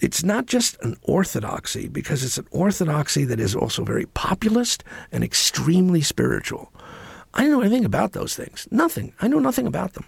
it's 0.00 0.22
not 0.22 0.46
just 0.46 0.76
an 0.82 0.96
orthodoxy 1.02 1.88
because 1.88 2.22
it's 2.22 2.38
an 2.38 2.46
orthodoxy 2.50 3.24
that 3.24 3.40
is 3.40 3.54
also 3.54 3.82
very 3.82 4.06
populist 4.06 4.84
and 5.10 5.24
extremely 5.24 6.02
spiritual. 6.02 6.70
I 7.32 7.46
know 7.46 7.60
anything 7.60 7.84
about 7.84 8.12
those 8.12 8.34
things. 8.34 8.68
Nothing. 8.70 9.14
I 9.20 9.28
know 9.28 9.38
nothing 9.38 9.66
about 9.66 9.94
them. 9.94 10.04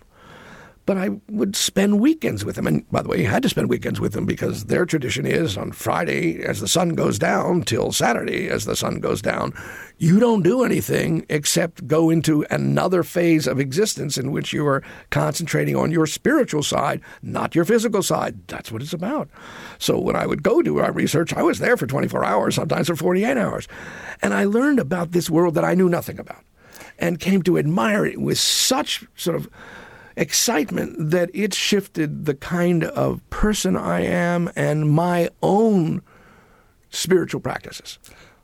But 0.89 0.97
I 0.97 1.11
would 1.29 1.55
spend 1.55 2.01
weekends 2.01 2.47
with 2.47 2.57
them. 2.57 2.67
And 2.67 2.91
by 2.91 3.03
the 3.03 3.11
way, 3.11 3.21
you 3.21 3.27
had 3.27 3.43
to 3.43 3.51
spend 3.51 3.69
weekends 3.69 4.01
with 4.01 4.15
them 4.15 4.25
because 4.25 4.65
their 4.65 4.87
tradition 4.87 5.27
is 5.27 5.59
on 5.59 5.73
Friday 5.73 6.43
as 6.43 6.61
the 6.61 6.67
sun 6.67 6.95
goes 6.95 7.19
down 7.19 7.61
till 7.65 7.93
Saturday 7.93 8.49
as 8.49 8.65
the 8.65 8.75
sun 8.75 8.99
goes 8.99 9.21
down, 9.21 9.53
you 9.99 10.19
don't 10.19 10.41
do 10.41 10.65
anything 10.65 11.27
except 11.29 11.87
go 11.87 12.09
into 12.09 12.47
another 12.49 13.03
phase 13.03 13.47
of 13.47 13.61
existence 13.61 14.17
in 14.17 14.33
which 14.33 14.55
you 14.55 14.67
are 14.67 14.83
concentrating 15.11 15.77
on 15.77 15.91
your 15.91 16.07
spiritual 16.07 16.63
side, 16.63 17.03
not 17.21 17.55
your 17.55 17.67
physical 17.67 18.03
side. 18.03 18.39
That's 18.47 18.73
what 18.73 18.81
it's 18.81 18.95
about. 18.95 19.29
So 19.77 19.99
when 19.99 20.17
I 20.17 20.25
would 20.25 20.43
go 20.43 20.63
do 20.63 20.79
our 20.79 20.93
research, 20.93 21.35
I 21.35 21.43
was 21.43 21.59
there 21.59 21.77
for 21.77 21.87
24 21.87 22.25
hours, 22.25 22.55
sometimes 22.55 22.87
for 22.87 22.97
48 22.97 23.37
hours. 23.37 23.69
And 24.23 24.33
I 24.33 24.45
learned 24.45 24.79
about 24.79 25.13
this 25.13 25.29
world 25.29 25.53
that 25.57 25.67
I 25.67 25.75
knew 25.75 25.91
nothing 25.91 26.19
about 26.19 26.43
and 26.99 27.21
came 27.21 27.43
to 27.43 27.59
admire 27.59 28.07
it 28.07 28.23
with 28.23 28.39
such 28.39 29.05
sort 29.17 29.37
of 29.37 29.51
excitement 30.19 31.11
that 31.11 31.31
it 31.33 31.55
shifted 31.55 32.27
the 32.27 32.35
kind 32.35 32.85
of 32.85 33.29
person 33.31 33.77
I 33.77 34.01
am 34.01 34.51
and 34.57 34.91
my 34.91 35.31
own 35.43 36.03
spiritual 36.91 37.41
practices. 37.41 37.99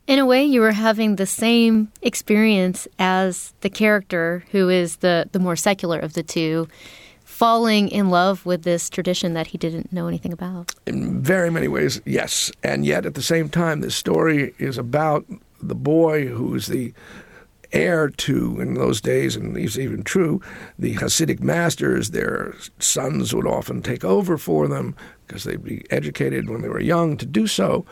In 0.06 0.18
a 0.18 0.26
way, 0.26 0.44
you 0.44 0.60
were 0.60 0.72
having 0.72 1.16
the 1.16 1.26
same 1.26 1.90
experience 2.02 2.86
as 2.98 3.54
the 3.60 3.70
character 3.70 4.44
who 4.50 4.68
is 4.68 4.96
the, 4.96 5.28
the 5.32 5.38
more 5.38 5.56
secular 5.56 5.98
of 5.98 6.12
the 6.12 6.22
two, 6.22 6.68
falling 7.24 7.88
in 7.88 8.10
love 8.10 8.44
with 8.44 8.62
this 8.62 8.90
tradition 8.90 9.32
that 9.34 9.48
he 9.48 9.58
didn't 9.58 9.92
know 9.92 10.06
anything 10.06 10.32
about. 10.32 10.74
In 10.86 11.22
very 11.22 11.50
many 11.50 11.68
ways, 11.68 12.00
yes. 12.04 12.52
And 12.62 12.84
yet, 12.84 13.06
at 13.06 13.14
the 13.14 13.22
same 13.22 13.48
time, 13.48 13.80
this 13.80 13.96
story 13.96 14.54
is 14.58 14.76
about 14.76 15.24
the 15.60 15.74
boy 15.74 16.26
who's 16.26 16.66
the 16.66 16.92
heir 17.74 18.08
to, 18.08 18.60
in 18.60 18.74
those 18.74 19.00
days, 19.00 19.36
and 19.36 19.56
it's 19.56 19.76
even 19.76 20.02
true, 20.02 20.40
the 20.78 20.94
Hasidic 20.94 21.40
masters, 21.40 22.10
their 22.10 22.54
sons 22.78 23.34
would 23.34 23.46
often 23.46 23.82
take 23.82 24.04
over 24.04 24.38
for 24.38 24.68
them 24.68 24.96
because 25.26 25.44
they'd 25.44 25.62
be 25.62 25.84
educated 25.90 26.48
when 26.48 26.62
they 26.62 26.68
were 26.68 26.80
young 26.80 27.16
to 27.16 27.26
do 27.26 27.46
so. 27.46 27.84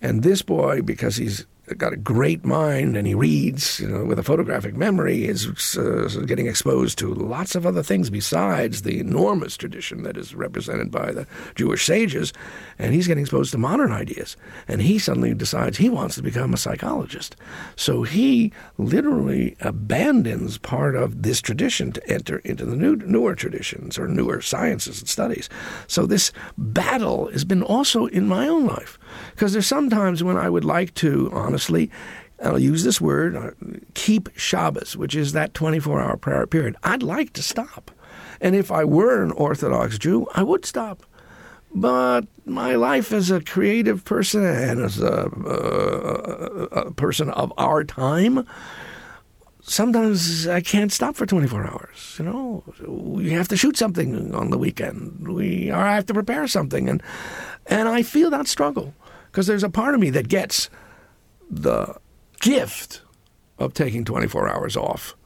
And 0.00 0.22
this 0.22 0.42
boy, 0.42 0.82
because 0.82 1.16
he's 1.16 1.46
got 1.78 1.92
a 1.92 1.96
great 1.96 2.44
mind 2.44 2.96
and 2.96 3.06
he 3.06 3.14
reads 3.14 3.80
you 3.80 3.88
know, 3.88 4.04
with 4.04 4.18
a 4.18 4.22
photographic 4.22 4.74
memory 4.76 5.24
is 5.24 5.76
uh, 5.76 6.08
getting 6.26 6.46
exposed 6.46 6.98
to 6.98 7.12
lots 7.12 7.54
of 7.54 7.66
other 7.66 7.82
things 7.82 8.10
besides 8.10 8.82
the 8.82 8.98
enormous 8.98 9.56
tradition 9.56 10.02
that 10.02 10.16
is 10.16 10.34
represented 10.34 10.90
by 10.90 11.12
the 11.12 11.26
Jewish 11.54 11.84
sages. 11.84 12.32
And 12.78 12.94
he's 12.94 13.06
getting 13.06 13.22
exposed 13.22 13.52
to 13.52 13.58
modern 13.58 13.92
ideas. 13.92 14.36
And 14.68 14.82
he 14.82 14.98
suddenly 14.98 15.34
decides 15.34 15.78
he 15.78 15.88
wants 15.88 16.14
to 16.16 16.22
become 16.22 16.54
a 16.54 16.58
psychologist. 16.58 17.36
So 17.76 18.02
he 18.02 18.52
literally 18.78 19.56
abandons 19.60 20.58
part 20.58 20.96
of 20.96 21.22
this 21.22 21.40
tradition 21.40 21.92
to 21.92 22.10
enter 22.10 22.38
into 22.38 22.64
the 22.64 22.76
new, 22.76 22.96
newer 22.96 23.34
traditions 23.34 23.98
or 23.98 24.08
newer 24.08 24.40
sciences 24.40 25.00
and 25.00 25.08
studies. 25.08 25.48
So 25.86 26.06
this 26.06 26.32
battle 26.58 27.30
has 27.30 27.44
been 27.44 27.62
also 27.62 28.06
in 28.06 28.26
my 28.26 28.48
own 28.48 28.66
life 28.66 28.98
because 29.32 29.52
there's 29.52 29.66
sometimes 29.66 30.22
when 30.22 30.36
I 30.36 30.48
would 30.48 30.64
like 30.64 30.94
to 30.94 31.30
honestly 31.32 31.90
I'll 32.42 32.58
use 32.58 32.82
this 32.82 33.00
word, 33.00 33.36
uh, 33.36 33.50
keep 33.94 34.28
Shabbos, 34.36 34.96
which 34.96 35.14
is 35.14 35.32
that 35.32 35.54
24 35.54 36.00
hour 36.00 36.16
prayer 36.16 36.46
period. 36.46 36.76
I'd 36.82 37.02
like 37.02 37.32
to 37.34 37.42
stop. 37.42 37.90
And 38.40 38.56
if 38.56 38.72
I 38.72 38.84
were 38.84 39.22
an 39.22 39.30
Orthodox 39.32 39.98
Jew, 39.98 40.26
I 40.34 40.42
would 40.42 40.64
stop. 40.64 41.04
But 41.74 42.26
my 42.44 42.74
life 42.74 43.12
as 43.12 43.30
a 43.30 43.40
creative 43.40 44.04
person 44.04 44.44
and 44.44 44.80
as 44.80 45.00
a, 45.00 45.30
a, 45.46 46.86
a 46.86 46.92
person 46.92 47.30
of 47.30 47.52
our 47.56 47.84
time, 47.84 48.46
sometimes 49.62 50.46
I 50.46 50.60
can't 50.60 50.92
stop 50.92 51.14
for 51.14 51.24
24 51.24 51.66
hours. 51.66 52.16
You 52.18 52.24
know, 52.26 52.64
we 52.86 53.30
have 53.30 53.48
to 53.48 53.56
shoot 53.56 53.78
something 53.78 54.34
on 54.34 54.50
the 54.50 54.58
weekend. 54.58 55.28
We 55.28 55.70
or 55.70 55.76
I 55.76 55.94
have 55.94 56.06
to 56.06 56.14
prepare 56.14 56.46
something, 56.46 56.88
and 56.88 57.02
and 57.66 57.88
I 57.88 58.02
feel 58.02 58.28
that 58.30 58.48
struggle 58.48 58.92
because 59.32 59.46
there's 59.46 59.64
a 59.64 59.70
part 59.70 59.94
of 59.94 60.00
me 60.00 60.10
that 60.10 60.28
gets 60.28 60.68
the 61.50 61.96
gift 62.40 63.00
of 63.58 63.72
taking 63.72 64.04
24 64.04 64.46
hours 64.46 64.76
off 64.76 65.16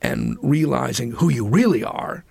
and 0.00 0.38
realizing 0.40 1.12
who 1.12 1.28
you 1.28 1.46
really 1.46 1.84
are. 1.84 2.24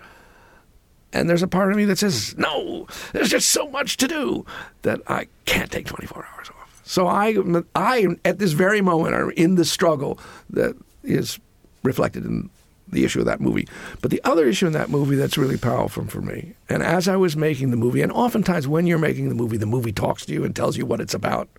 And 1.13 1.29
there's 1.29 1.43
a 1.43 1.47
part 1.47 1.71
of 1.71 1.77
me 1.77 1.85
that 1.85 1.99
says, 1.99 2.35
no, 2.37 2.87
there's 3.13 3.29
just 3.29 3.49
so 3.49 3.69
much 3.69 3.97
to 3.97 4.07
do 4.07 4.45
that 4.81 4.99
I 5.07 5.27
can't 5.45 5.71
take 5.71 5.85
24 5.85 6.27
hours 6.33 6.49
off. 6.49 6.81
So 6.83 7.07
I, 7.07 7.35
I 7.75 8.07
at 8.25 8.39
this 8.39 8.53
very 8.53 8.81
moment, 8.81 9.13
are 9.13 9.29
in 9.31 9.55
the 9.55 9.65
struggle 9.65 10.19
that 10.49 10.75
is 11.03 11.39
reflected 11.83 12.25
in 12.25 12.49
the 12.87 13.03
issue 13.03 13.19
of 13.19 13.25
that 13.25 13.41
movie. 13.41 13.67
But 14.01 14.11
the 14.11 14.21
other 14.23 14.47
issue 14.47 14.67
in 14.67 14.73
that 14.73 14.89
movie 14.89 15.15
that's 15.15 15.37
really 15.37 15.57
powerful 15.57 16.05
for 16.05 16.21
me, 16.21 16.53
and 16.69 16.83
as 16.83 17.07
I 17.07 17.15
was 17.15 17.35
making 17.35 17.71
the 17.71 17.77
movie, 17.77 18.01
and 18.01 18.11
oftentimes 18.11 18.67
when 18.67 18.87
you're 18.87 18.97
making 18.97 19.29
the 19.29 19.35
movie, 19.35 19.57
the 19.57 19.65
movie 19.65 19.91
talks 19.91 20.25
to 20.25 20.33
you 20.33 20.43
and 20.43 20.55
tells 20.55 20.77
you 20.77 20.85
what 20.85 21.01
it's 21.01 21.13
about 21.13 21.49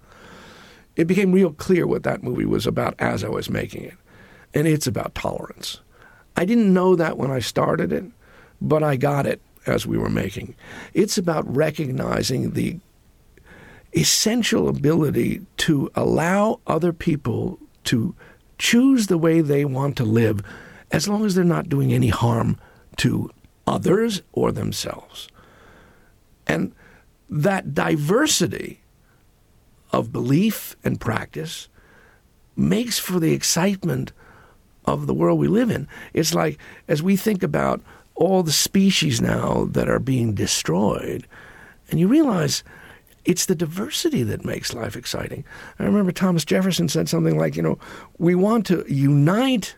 it 0.97 1.07
became 1.07 1.33
real 1.33 1.53
clear 1.53 1.87
what 1.87 2.03
that 2.03 2.23
movie 2.23 2.47
was 2.47 2.67
about 2.67 2.95
as 2.99 3.23
I 3.23 3.29
was 3.29 3.51
making 3.51 3.85
it. 3.85 3.95
And 4.55 4.67
it's 4.67 4.87
about 4.87 5.15
tolerance. 5.15 5.81
I 6.37 6.47
didn't 6.47 6.73
know 6.73 6.97
that 6.97 7.19
when 7.19 7.31
I 7.31 7.39
started 7.39 7.93
it, 7.93 8.05
but 8.61 8.83
I 8.83 8.97
got 8.97 9.27
it 9.27 9.41
as 9.67 9.87
we 9.87 9.99
were 9.99 10.09
making. 10.09 10.55
It's 10.95 11.19
about 11.19 11.55
recognizing 11.55 12.53
the 12.53 12.81
essential 13.95 14.69
ability 14.69 15.43
to 15.59 15.91
allow 15.95 16.61
other 16.67 16.93
people 16.93 17.59
to 17.85 18.15
choose 18.59 19.07
the 19.07 19.19
way 19.19 19.41
they 19.41 19.65
want 19.65 19.97
to 19.99 20.05
live 20.05 20.43
as 20.93 21.09
long 21.09 21.25
as 21.25 21.35
they're 21.35 21.45
not 21.45 21.69
doing 21.69 21.93
any 21.93 22.09
harm 22.09 22.59
to 22.97 23.31
others 23.67 24.23
or 24.33 24.53
themselves. 24.53 25.29
And 26.47 26.73
that 27.29 27.75
diversity 27.75 28.81
of 29.93 30.13
belief 30.13 30.77
and 30.85 31.01
practice 31.01 31.69
makes 32.55 32.99
for 32.99 33.19
the 33.19 33.33
excitement 33.33 34.13
of 34.85 35.07
the 35.07 35.15
world 35.15 35.39
we 35.39 35.49
live 35.49 35.71
in. 35.71 35.89
It's 36.15 36.35
like 36.35 36.59
as 36.89 37.03
we 37.03 37.17
think 37.17 37.43
about 37.43 37.83
all 38.15 38.43
the 38.43 38.53
species 38.53 39.21
now 39.21 39.67
that 39.73 39.89
are 39.89 39.99
being 39.99 40.35
destroyed, 40.35 41.27
and 41.91 42.01
you 42.01 42.09
realize 42.09 42.63
it's 43.25 43.47
the 43.47 43.55
diversity 43.55 44.23
that 44.23 44.45
makes 44.45 44.73
life 44.73 44.97
exciting. 44.97 45.45
I 45.79 45.85
remember 45.85 46.13
Thomas 46.13 46.45
Jefferson 46.45 46.89
said 46.89 47.09
something 47.09 47.37
like, 47.37 47.57
you 47.57 47.63
know, 47.63 47.79
we 48.19 48.35
want 48.35 48.67
to 48.67 48.85
unite 48.89 49.75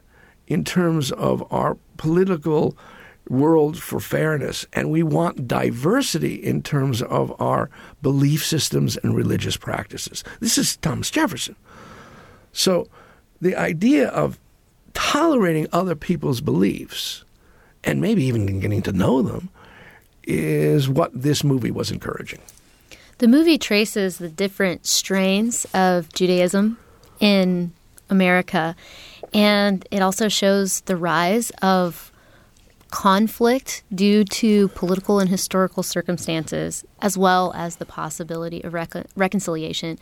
in 0.49 0.65
terms 0.65 1.13
of 1.13 1.47
our 1.53 1.77
political 1.97 2.77
world 3.29 3.81
for 3.81 4.01
fairness, 4.01 4.67
and 4.73 4.91
we 4.91 5.03
want 5.03 5.47
diversity 5.47 6.35
in 6.35 6.63
terms 6.63 7.03
of 7.03 7.39
our 7.41 7.71
belief 8.03 8.45
systems 8.45 8.97
and 8.97 9.15
religious 9.15 9.57
practices. 9.57 10.25
This 10.41 10.59
is 10.59 10.79
Thomas 10.79 11.11
Jefferson. 11.11 11.55
So 12.53 12.89
the 13.41 13.55
idea 13.55 14.09
of 14.09 14.39
tolerating 14.95 15.69
other 15.73 15.95
people's 15.95 16.41
beliefs 16.41 17.25
and 17.85 18.01
maybe 18.01 18.25
even 18.25 18.61
getting 18.61 18.83
to 18.83 18.93
know 18.93 19.23
them 19.23 19.51
is 20.25 20.89
what 20.89 21.11
this 21.15 21.45
movie 21.45 21.71
was 21.71 21.91
encouraging. 21.91 22.41
The 23.19 23.29
movie 23.29 23.59
traces 23.59 24.19
the 24.19 24.29
different 24.29 24.87
strains 24.87 25.67
of 25.75 26.13
Judaism 26.13 26.79
in 27.21 27.73
America, 28.11 28.75
and 29.33 29.87
it 29.91 30.03
also 30.03 30.29
shows 30.29 30.81
the 30.83 30.97
rise 30.97 31.51
of 31.63 32.13
conflict 32.91 33.83
due 33.95 34.25
to 34.25 34.69
political 34.69 35.19
and 35.19 35.29
historical 35.29 35.83
circumstances, 35.83 36.85
as 37.03 37.19
well 37.19 37.53
as 37.55 37.77
the 37.77 37.85
possibility 37.85 38.63
of 38.65 38.73
recon- 38.73 39.07
reconciliation. 39.15 39.99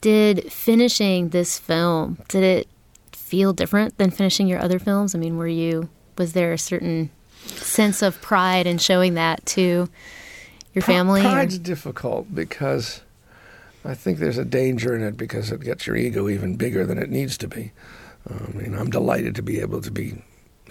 Did 0.00 0.50
finishing 0.50 1.30
this 1.30 1.58
film 1.58 2.18
did 2.28 2.42
it 2.42 2.68
feel 3.12 3.52
different 3.52 3.98
than 3.98 4.10
finishing 4.10 4.48
your 4.48 4.60
other 4.60 4.78
films? 4.78 5.14
I 5.14 5.18
mean, 5.18 5.36
were 5.36 5.46
you 5.46 5.88
was 6.16 6.32
there 6.32 6.52
a 6.52 6.58
certain 6.58 7.10
sense 7.46 8.02
of 8.02 8.20
pride 8.20 8.66
in 8.66 8.78
showing 8.78 9.14
that 9.14 9.44
to 9.46 9.88
your 10.74 10.82
family? 10.82 11.22
Pride's 11.22 11.56
or? 11.56 11.60
difficult 11.60 12.34
because 12.34 13.02
I 13.84 13.94
think 13.94 14.18
there's 14.18 14.38
a 14.38 14.44
danger 14.44 14.94
in 14.94 15.02
it 15.02 15.16
because 15.16 15.50
it 15.50 15.60
gets 15.60 15.86
your 15.86 15.96
ego 15.96 16.28
even 16.28 16.56
bigger 16.56 16.84
than 16.86 16.98
it 16.98 17.10
needs 17.10 17.38
to 17.38 17.48
be. 17.48 17.72
Um, 18.28 18.52
I 18.54 18.58
mean, 18.58 18.74
I'm 18.74 18.90
delighted 18.90 19.34
to 19.36 19.42
be 19.42 19.60
able 19.60 19.80
to 19.80 19.90
be 19.90 20.22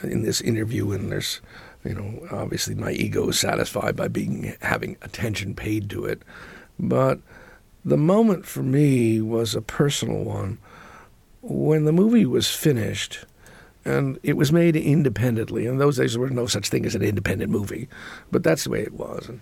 in 0.03 0.23
this 0.23 0.41
interview, 0.41 0.91
and 0.91 1.11
there's, 1.11 1.41
you 1.83 1.93
know, 1.93 2.27
obviously 2.31 2.75
my 2.75 2.91
ego 2.91 3.29
is 3.29 3.39
satisfied 3.39 3.95
by 3.95 4.07
being 4.07 4.55
having 4.61 4.97
attention 5.01 5.55
paid 5.55 5.89
to 5.89 6.05
it, 6.05 6.21
but 6.77 7.19
the 7.83 7.97
moment 7.97 8.45
for 8.45 8.63
me 8.63 9.21
was 9.21 9.55
a 9.55 9.61
personal 9.61 10.23
one. 10.23 10.57
When 11.41 11.85
the 11.85 11.93
movie 11.93 12.25
was 12.25 12.53
finished, 12.53 13.25
and 13.85 14.19
it 14.23 14.33
was 14.33 14.51
made 14.51 14.75
independently. 14.75 15.65
In 15.65 15.77
those 15.77 15.97
days, 15.97 16.13
there 16.13 16.21
was 16.21 16.31
no 16.31 16.47
such 16.47 16.69
thing 16.69 16.85
as 16.85 16.95
an 16.95 17.01
independent 17.01 17.49
movie, 17.49 17.87
but 18.29 18.43
that's 18.43 18.65
the 18.65 18.69
way 18.69 18.81
it 18.81 18.93
was. 18.93 19.29
And 19.29 19.41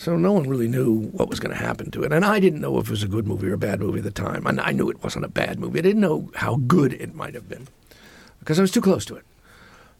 So 0.00 0.16
no 0.16 0.32
one 0.32 0.48
really 0.48 0.66
knew 0.66 1.10
what 1.12 1.28
was 1.28 1.40
going 1.40 1.54
to 1.54 1.62
happen 1.62 1.90
to 1.90 2.02
it. 2.04 2.10
And 2.10 2.24
I 2.24 2.40
didn't 2.40 2.62
know 2.62 2.78
if 2.78 2.86
it 2.86 2.90
was 2.90 3.02
a 3.02 3.06
good 3.06 3.26
movie 3.26 3.48
or 3.48 3.52
a 3.52 3.58
bad 3.58 3.80
movie 3.80 3.98
at 3.98 4.04
the 4.04 4.10
time. 4.10 4.46
And 4.46 4.58
I 4.58 4.72
knew 4.72 4.88
it 4.88 5.04
wasn't 5.04 5.26
a 5.26 5.28
bad 5.28 5.60
movie. 5.60 5.78
I 5.78 5.82
didn't 5.82 6.00
know 6.00 6.30
how 6.36 6.56
good 6.56 6.94
it 6.94 7.14
might 7.14 7.34
have 7.34 7.50
been 7.50 7.68
because 8.38 8.58
I 8.58 8.62
was 8.62 8.70
too 8.70 8.80
close 8.80 9.04
to 9.04 9.16
it. 9.16 9.26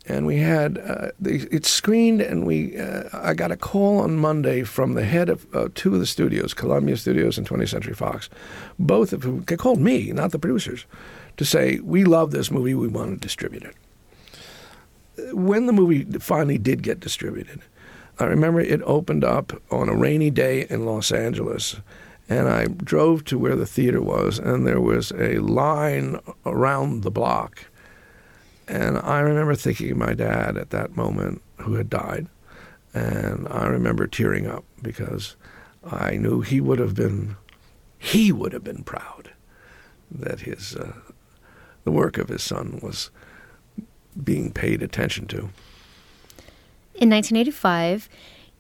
And 0.07 0.25
we 0.25 0.39
had 0.39 0.79
uh, 0.79 1.11
it 1.23 1.67
screened, 1.67 2.23
and 2.23 2.47
we 2.47 2.79
uh, 2.79 3.11
I 3.13 3.35
got 3.35 3.53
a 3.53 3.59
call 3.59 3.99
on 3.99 4.17
Monday 4.17 4.63
from 4.63 4.95
the 4.95 5.05
head 5.05 5.29
of 5.29 5.47
uh, 5.55 5.69
two 5.75 5.93
of 5.93 6.01
the 6.01 6.07
studios, 6.07 6.55
Columbia 6.55 6.97
Studios 6.97 7.37
and 7.37 7.47
20th 7.47 7.69
Century 7.69 7.93
Fox, 7.93 8.31
both 8.79 9.13
of 9.13 9.23
whom 9.23 9.45
they 9.45 9.57
called 9.59 9.81
me, 9.81 10.13
not 10.13 10.33
the 10.33 10.39
producers, 10.39 10.87
to 11.37 11.45
say 11.45 11.79
we 11.81 12.05
love 12.05 12.31
this 12.31 12.51
movie, 12.51 12.73
we 12.73 12.89
want 12.89 13.11
to 13.11 13.17
distribute 13.19 13.65
it. 13.65 15.35
When 15.35 15.67
the 15.67 15.75
movie 15.75 16.05
finally 16.19 16.57
did 16.57 16.83
get 16.83 17.01
distributed, 17.01 17.61
I 18.21 18.27
remember 18.27 18.61
it 18.61 18.83
opened 18.83 19.25
up 19.25 19.55
on 19.71 19.89
a 19.89 19.97
rainy 19.97 20.31
day 20.31 20.67
in 20.69 20.85
Los 20.85 21.11
Angeles, 21.11 21.77
and 22.29 22.49
I 22.49 22.67
drove 22.67 23.25
to 23.25 23.39
where 23.39 23.57
the 23.57 23.67
theater 23.67 24.03
was, 24.03 24.39
and 24.39 24.67
there 24.67 24.81
was 24.81 25.11
a 25.13 25.39
line 25.39 26.21
around 26.45 27.03
the 27.03 27.11
block. 27.11 27.65
And 28.69 28.99
I 28.99 29.21
remember 29.21 29.55
thinking 29.55 29.93
of 29.93 29.97
my 29.97 30.13
dad 30.13 30.59
at 30.59 30.69
that 30.69 30.97
moment 30.97 31.41
who 31.61 31.75
had 31.75 31.89
died, 31.89 32.27
and 32.93 33.49
I 33.49 33.67
remember 33.67 34.07
tearing 34.07 34.47
up 34.47 34.65
because 34.83 35.37
I 35.83 36.19
knew 36.19 36.43
he 36.43 36.61
would 36.61 36.79
have 36.79 36.95
been 36.95 37.37
he 37.99 38.33
would 38.33 38.53
have 38.53 38.65
been 38.65 38.83
proud 38.83 39.31
that 40.11 40.41
his 40.41 40.77
uh, 40.77 40.93
the 41.85 41.91
work 41.91 42.19
of 42.19 42.29
his 42.29 42.43
son 42.43 42.81
was 42.83 43.11
being 44.23 44.53
paid 44.53 44.83
attention 44.83 45.27
to. 45.29 45.49
In 47.01 47.09
1985, 47.09 48.11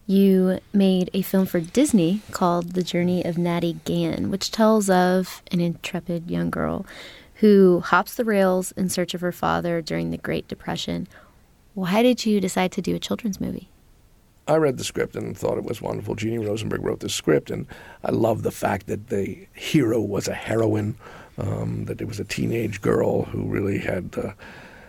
you 0.06 0.60
made 0.72 1.10
a 1.12 1.20
film 1.20 1.44
for 1.44 1.60
Disney 1.60 2.22
called 2.30 2.72
The 2.72 2.82
Journey 2.82 3.22
of 3.22 3.36
Natty 3.36 3.76
Gann, 3.84 4.30
which 4.30 4.50
tells 4.50 4.88
of 4.88 5.42
an 5.52 5.60
intrepid 5.60 6.30
young 6.30 6.48
girl 6.48 6.86
who 7.34 7.80
hops 7.80 8.14
the 8.14 8.24
rails 8.24 8.72
in 8.72 8.88
search 8.88 9.12
of 9.12 9.20
her 9.20 9.30
father 9.30 9.82
during 9.82 10.10
the 10.10 10.16
Great 10.16 10.48
Depression. 10.48 11.06
Why 11.74 12.02
did 12.02 12.24
you 12.24 12.40
decide 12.40 12.72
to 12.72 12.80
do 12.80 12.94
a 12.94 12.98
children's 12.98 13.42
movie? 13.42 13.68
I 14.48 14.56
read 14.56 14.78
the 14.78 14.84
script 14.84 15.16
and 15.16 15.36
thought 15.36 15.58
it 15.58 15.64
was 15.64 15.82
wonderful. 15.82 16.14
Jeannie 16.14 16.38
Rosenberg 16.38 16.82
wrote 16.82 17.00
the 17.00 17.10
script, 17.10 17.50
and 17.50 17.66
I 18.02 18.10
love 18.10 18.42
the 18.42 18.50
fact 18.50 18.86
that 18.86 19.08
the 19.08 19.46
hero 19.52 20.00
was 20.00 20.28
a 20.28 20.34
heroine, 20.34 20.96
um, 21.36 21.84
that 21.84 22.00
it 22.00 22.08
was 22.08 22.18
a 22.18 22.24
teenage 22.24 22.80
girl 22.80 23.24
who 23.24 23.42
really 23.42 23.80
had 23.80 24.14
uh, 24.16 24.32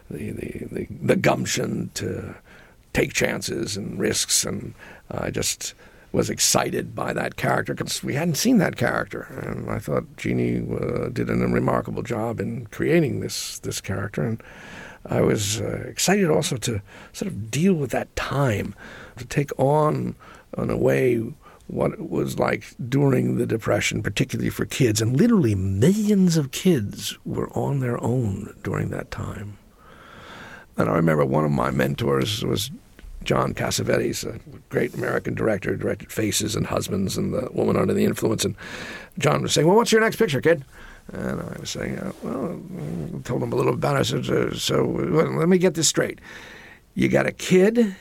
the, 0.09 0.31
the, 0.31 0.67
the, 0.71 0.87
the 1.01 1.15
gumption 1.17 1.91
to 1.95 2.33
take 2.93 3.13
chances 3.13 3.77
and 3.77 3.99
risks, 3.99 4.43
and 4.43 4.73
I 5.09 5.31
just 5.31 5.73
was 6.11 6.29
excited 6.29 6.93
by 6.93 7.13
that 7.13 7.37
character 7.37 7.73
because 7.73 8.03
we 8.03 8.15
hadn't 8.15 8.35
seen 8.35 8.57
that 8.57 8.75
character, 8.75 9.21
and 9.41 9.69
I 9.69 9.79
thought 9.79 10.17
Jeannie 10.17 10.57
uh, 10.59 11.07
did 11.09 11.29
a 11.29 11.35
remarkable 11.35 12.03
job 12.03 12.39
in 12.39 12.67
creating 12.67 13.21
this 13.21 13.59
this 13.59 13.79
character, 13.79 14.23
and 14.23 14.43
I 15.05 15.21
was 15.21 15.61
uh, 15.61 15.83
excited 15.87 16.29
also 16.29 16.57
to 16.57 16.81
sort 17.13 17.31
of 17.31 17.49
deal 17.49 17.73
with 17.73 17.91
that 17.91 18.13
time, 18.15 18.75
to 19.17 19.25
take 19.25 19.57
on 19.57 20.15
in 20.57 20.69
a 20.69 20.77
way 20.77 21.23
what 21.67 21.93
it 21.93 22.09
was 22.09 22.37
like 22.37 22.65
during 22.89 23.37
the 23.37 23.45
Depression, 23.45 24.03
particularly 24.03 24.49
for 24.49 24.65
kids, 24.65 25.01
and 25.01 25.15
literally 25.15 25.55
millions 25.55 26.35
of 26.35 26.51
kids 26.51 27.17
were 27.23 27.49
on 27.57 27.79
their 27.79 28.01
own 28.03 28.53
during 28.61 28.89
that 28.89 29.09
time. 29.09 29.57
And 30.77 30.89
I 30.89 30.95
remember 30.95 31.25
one 31.25 31.45
of 31.45 31.51
my 31.51 31.71
mentors 31.71 32.43
was 32.43 32.71
John 33.23 33.53
Cassavetes, 33.53 34.23
a 34.23 34.39
great 34.69 34.93
American 34.93 35.35
director, 35.35 35.75
directed 35.75 36.11
Faces 36.11 36.55
and 36.55 36.67
Husbands 36.67 37.17
and 37.17 37.33
The 37.33 37.49
Woman 37.51 37.77
Under 37.77 37.93
the 37.93 38.05
Influence. 38.05 38.43
And 38.45 38.55
John 39.19 39.41
was 39.41 39.53
saying, 39.53 39.67
Well, 39.67 39.75
what's 39.75 39.91
your 39.91 40.01
next 40.01 40.15
picture, 40.15 40.41
kid? 40.41 40.65
And 41.13 41.41
I 41.41 41.57
was 41.59 41.69
saying, 41.69 41.99
uh, 41.99 42.11
Well, 42.23 42.61
I 43.15 43.21
told 43.21 43.43
him 43.43 43.53
a 43.53 43.55
little 43.55 43.73
about 43.73 43.95
it. 43.95 43.99
I 43.99 44.03
said, 44.03 44.29
uh, 44.29 44.55
So 44.55 44.85
well, 44.85 45.37
let 45.37 45.49
me 45.49 45.57
get 45.57 45.75
this 45.75 45.87
straight. 45.87 46.19
You 46.95 47.07
got 47.09 47.25
a 47.25 47.31
kid, 47.31 47.95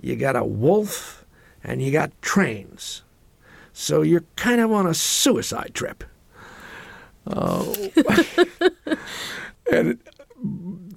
you 0.00 0.16
got 0.16 0.36
a 0.36 0.44
wolf, 0.44 1.24
and 1.62 1.82
you 1.82 1.92
got 1.92 2.10
trains. 2.22 3.02
So 3.72 4.02
you're 4.02 4.24
kind 4.36 4.60
of 4.60 4.72
on 4.72 4.86
a 4.86 4.94
suicide 4.94 5.72
trip. 5.74 6.04
Uh, 7.26 7.64
and 9.72 9.98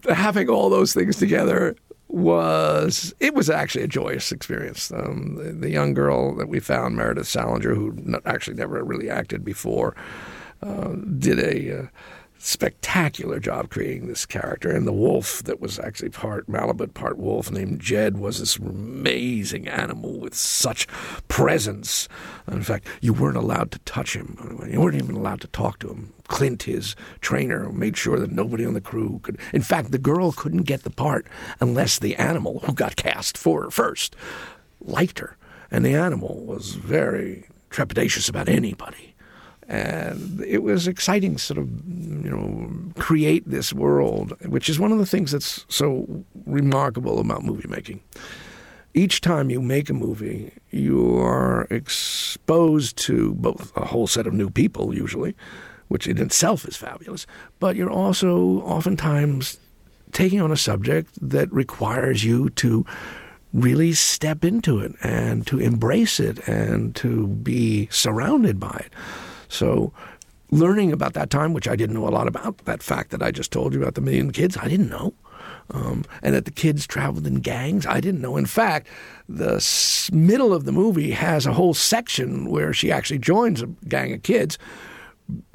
having 0.10 0.49
all 0.49 0.70
those 0.70 0.93
things 0.93 1.18
together 1.18 1.76
was 2.14 3.14
it 3.20 3.34
was 3.34 3.49
actually 3.49 3.84
a 3.84 3.88
joyous 3.88 4.32
experience. 4.32 4.91
Um, 4.91 5.36
the, 5.36 5.51
the, 5.53 5.70
young 5.70 5.93
girl 5.93 6.36
that 6.36 6.49
we 6.49 6.59
found, 6.59 6.95
Meredith 6.95 7.28
Salinger, 7.28 7.74
who 7.74 8.20
actually 8.26 8.57
never 8.57 8.84
really 8.84 9.09
acted 9.09 9.45
before, 9.45 9.95
uh, 10.62 10.95
did 11.18 11.39
a 11.39 11.84
uh, 11.84 11.88
spectacular 12.44 13.39
job 13.39 13.70
creating 13.70 14.08
this 14.08 14.26
character. 14.26 14.72
And 14.72 14.88
the 14.88 14.94
wolf 14.94 15.44
that 15.44 15.62
was 15.62 15.80
actually 15.80 16.10
part 16.10 16.48
Malamute, 16.48 16.94
part 16.94 17.18
wolf, 17.18 17.52
named 17.52 17.80
Jed, 17.80 18.18
was 18.18 18.39
this 18.39 18.58
amazing 18.58 19.68
animal 19.68 20.20
with 20.20 20.36
such 20.36 20.88
presence. 21.28 22.08
In 22.52 22.64
fact, 22.64 22.88
you 23.02 23.14
weren't 23.14 23.38
allowed 23.38 23.72
to 23.72 23.80
touch 23.80 24.16
him. 24.16 24.66
You 24.70 24.82
weren't 24.82 25.02
even 25.02 25.16
allowed 25.16 25.42
to 25.42 25.48
talk 25.48 25.80
to 25.80 25.89
him. 25.89 26.14
Clint, 26.28 26.64
his 26.64 26.96
trainer, 27.20 27.70
made 27.72 27.98
sure 27.98 28.20
that 28.20 28.32
nobody 28.32 28.66
on 28.66 28.74
the 28.74 28.82
crew 28.82 29.20
could. 29.24 29.38
In 29.54 29.62
fact, 29.62 29.92
the 29.92 29.98
girl 29.98 30.32
couldn't 30.32 30.64
get 30.64 30.84
the 30.84 30.89
part 30.89 31.28
unless 31.60 32.00
the 32.00 32.16
animal 32.16 32.60
who 32.60 32.74
got 32.74 32.96
cast 32.96 33.38
for 33.38 33.64
her 33.64 33.72
first 33.72 34.16
liked 34.80 35.20
her. 35.20 35.38
And 35.70 35.86
the 35.86 35.96
animal 35.96 36.44
was 36.46 36.74
very 36.74 37.46
trepidatious 37.70 38.30
about 38.30 38.50
anybody 38.50 39.11
and 39.72 40.41
it 40.45 40.63
was 40.63 40.86
exciting 40.86 41.38
sort 41.38 41.57
of 41.57 41.67
you 41.88 42.30
know 42.30 42.69
create 43.01 43.49
this 43.49 43.72
world 43.72 44.34
which 44.45 44.67
is 44.67 44.78
one 44.78 44.91
of 44.91 44.97
the 44.97 45.05
things 45.05 45.32
that's 45.32 45.65
so 45.69 46.26
remarkable 46.45 47.19
about 47.19 47.43
movie 47.43 47.69
making. 47.69 48.01
Each 48.93 49.22
time 49.22 49.49
you 49.49 49.61
make 49.61 49.89
a 49.89 49.93
movie 49.93 50.51
you 50.72 51.17
are 51.17 51.67
exposed 51.69 52.97
to 52.97 53.34
both 53.36 53.72
a 53.78 53.86
whole 53.86 54.07
set 54.07 54.28
of 54.28 54.34
new 54.34 54.49
people 54.49 54.93
usually 54.93 55.36
which 55.88 56.05
in 56.05 56.17
itself 56.17 56.65
is 56.65 56.76
fabulous 56.76 57.26
but 57.59 57.78
you're 57.78 57.89
also 57.89 58.59
oftentimes 58.63 59.57
taking 60.11 60.41
on 60.41 60.51
a 60.51 60.57
subject 60.57 61.09
that 61.22 61.49
requires 61.53 62.26
you 62.26 62.49
to 62.49 62.86
really 63.53 63.93
step 63.93 64.43
into 64.43 64.80
it 64.80 64.93
and 65.01 65.47
to 65.47 65.59
embrace 65.59 66.19
it 66.19 66.45
and 66.45 66.93
to 66.95 67.28
be 67.28 67.88
surrounded 67.89 68.59
by 68.59 68.84
it 68.86 68.93
so 69.52 69.91
learning 70.49 70.91
about 70.91 71.14
that 71.14 71.30
time, 71.30 71.54
which 71.54 71.68
I 71.68 71.76
didn't 71.76 71.95
know 71.95 72.08
a 72.08 72.10
lot 72.10 72.28
about, 72.28 72.58
that 72.60 72.84
fact 72.84 73.12
that 73.12 73.22
I 73.22 73.32
just 73.32 73.52
told 73.52 73.74
you 73.74 73.82
about 73.82 73.95
the 73.95 74.02
million 74.02 74.32
kids, 74.32 74.58
I 74.58 74.68
didn't 74.68 74.89
know. 74.89 75.14
Um, 75.72 76.04
and 76.22 76.36
that 76.36 76.45
the 76.45 76.52
kids 76.52 76.86
traveled 76.86 77.26
in 77.26 77.36
gangs, 77.36 77.86
I 77.86 78.02
didn't 78.02 78.20
know. 78.22 78.36
In 78.36 78.45
fact, 78.45 78.88
the 79.30 79.64
middle 80.12 80.54
of 80.54 80.66
the 80.66 80.72
movie 80.72 81.12
has 81.12 81.45
a 81.45 81.54
whole 81.54 81.74
section 81.74 82.49
where 82.49 82.74
she 82.74 82.91
actually 82.91 83.20
joins 83.20 83.62
a 83.62 83.68
gang 83.88 84.12
of 84.12 84.24
kids 84.24 84.58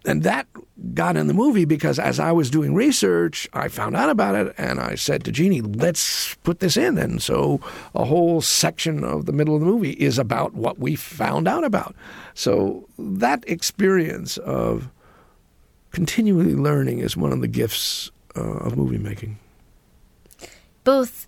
and 0.04 0.22
that 0.22 0.46
got 0.94 1.16
in 1.16 1.26
the 1.26 1.34
movie 1.34 1.64
because 1.64 1.98
as 1.98 2.20
I 2.20 2.32
was 2.32 2.50
doing 2.50 2.74
research, 2.74 3.48
I 3.52 3.68
found 3.68 3.96
out 3.96 4.08
about 4.08 4.34
it 4.34 4.54
and 4.56 4.78
I 4.78 4.94
said 4.94 5.24
to 5.24 5.32
Jeannie, 5.32 5.60
let's 5.60 6.34
put 6.36 6.60
this 6.60 6.76
in. 6.76 6.96
And 6.98 7.20
so 7.20 7.60
a 7.94 8.04
whole 8.04 8.40
section 8.40 9.02
of 9.04 9.26
the 9.26 9.32
middle 9.32 9.54
of 9.54 9.60
the 9.60 9.66
movie 9.66 9.92
is 9.92 10.18
about 10.18 10.54
what 10.54 10.78
we 10.78 10.94
found 10.94 11.48
out 11.48 11.64
about. 11.64 11.94
So 12.34 12.88
that 12.98 13.44
experience 13.48 14.36
of 14.38 14.88
continually 15.90 16.54
learning 16.54 16.98
is 16.98 17.16
one 17.16 17.32
of 17.32 17.40
the 17.40 17.48
gifts 17.48 18.10
uh, 18.36 18.40
of 18.40 18.76
movie 18.76 18.98
making. 18.98 19.38
Both 20.84 21.26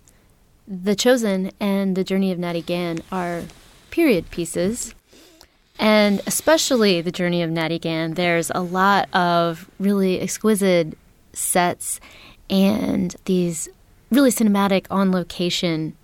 The 0.67 0.95
Chosen 0.95 1.51
and 1.59 1.97
The 1.97 2.03
Journey 2.03 2.31
of 2.31 2.39
Natty 2.39 2.61
Gann 2.61 3.01
are 3.11 3.43
period 3.91 4.29
pieces 4.31 4.93
and 5.79 6.21
especially 6.27 7.01
the 7.01 7.11
journey 7.11 7.41
of 7.41 7.49
Natty 7.49 7.79
Gann, 7.79 8.13
there's 8.15 8.51
a 8.53 8.61
lot 8.61 9.07
of 9.15 9.69
really 9.79 10.19
exquisite 10.19 10.97
sets 11.33 11.99
and 12.49 13.15
these 13.25 13.69
really 14.11 14.31
cinematic 14.31 14.85
on 14.91 15.11
location 15.11 15.95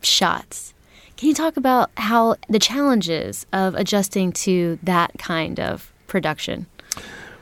shots. 0.00 0.72
Can 1.16 1.28
you 1.28 1.34
talk 1.34 1.56
about 1.56 1.90
how 1.96 2.36
the 2.48 2.58
challenges 2.58 3.46
of 3.52 3.74
adjusting 3.74 4.32
to 4.32 4.78
that 4.82 5.12
kind 5.18 5.58
of 5.58 5.92
production? 6.06 6.66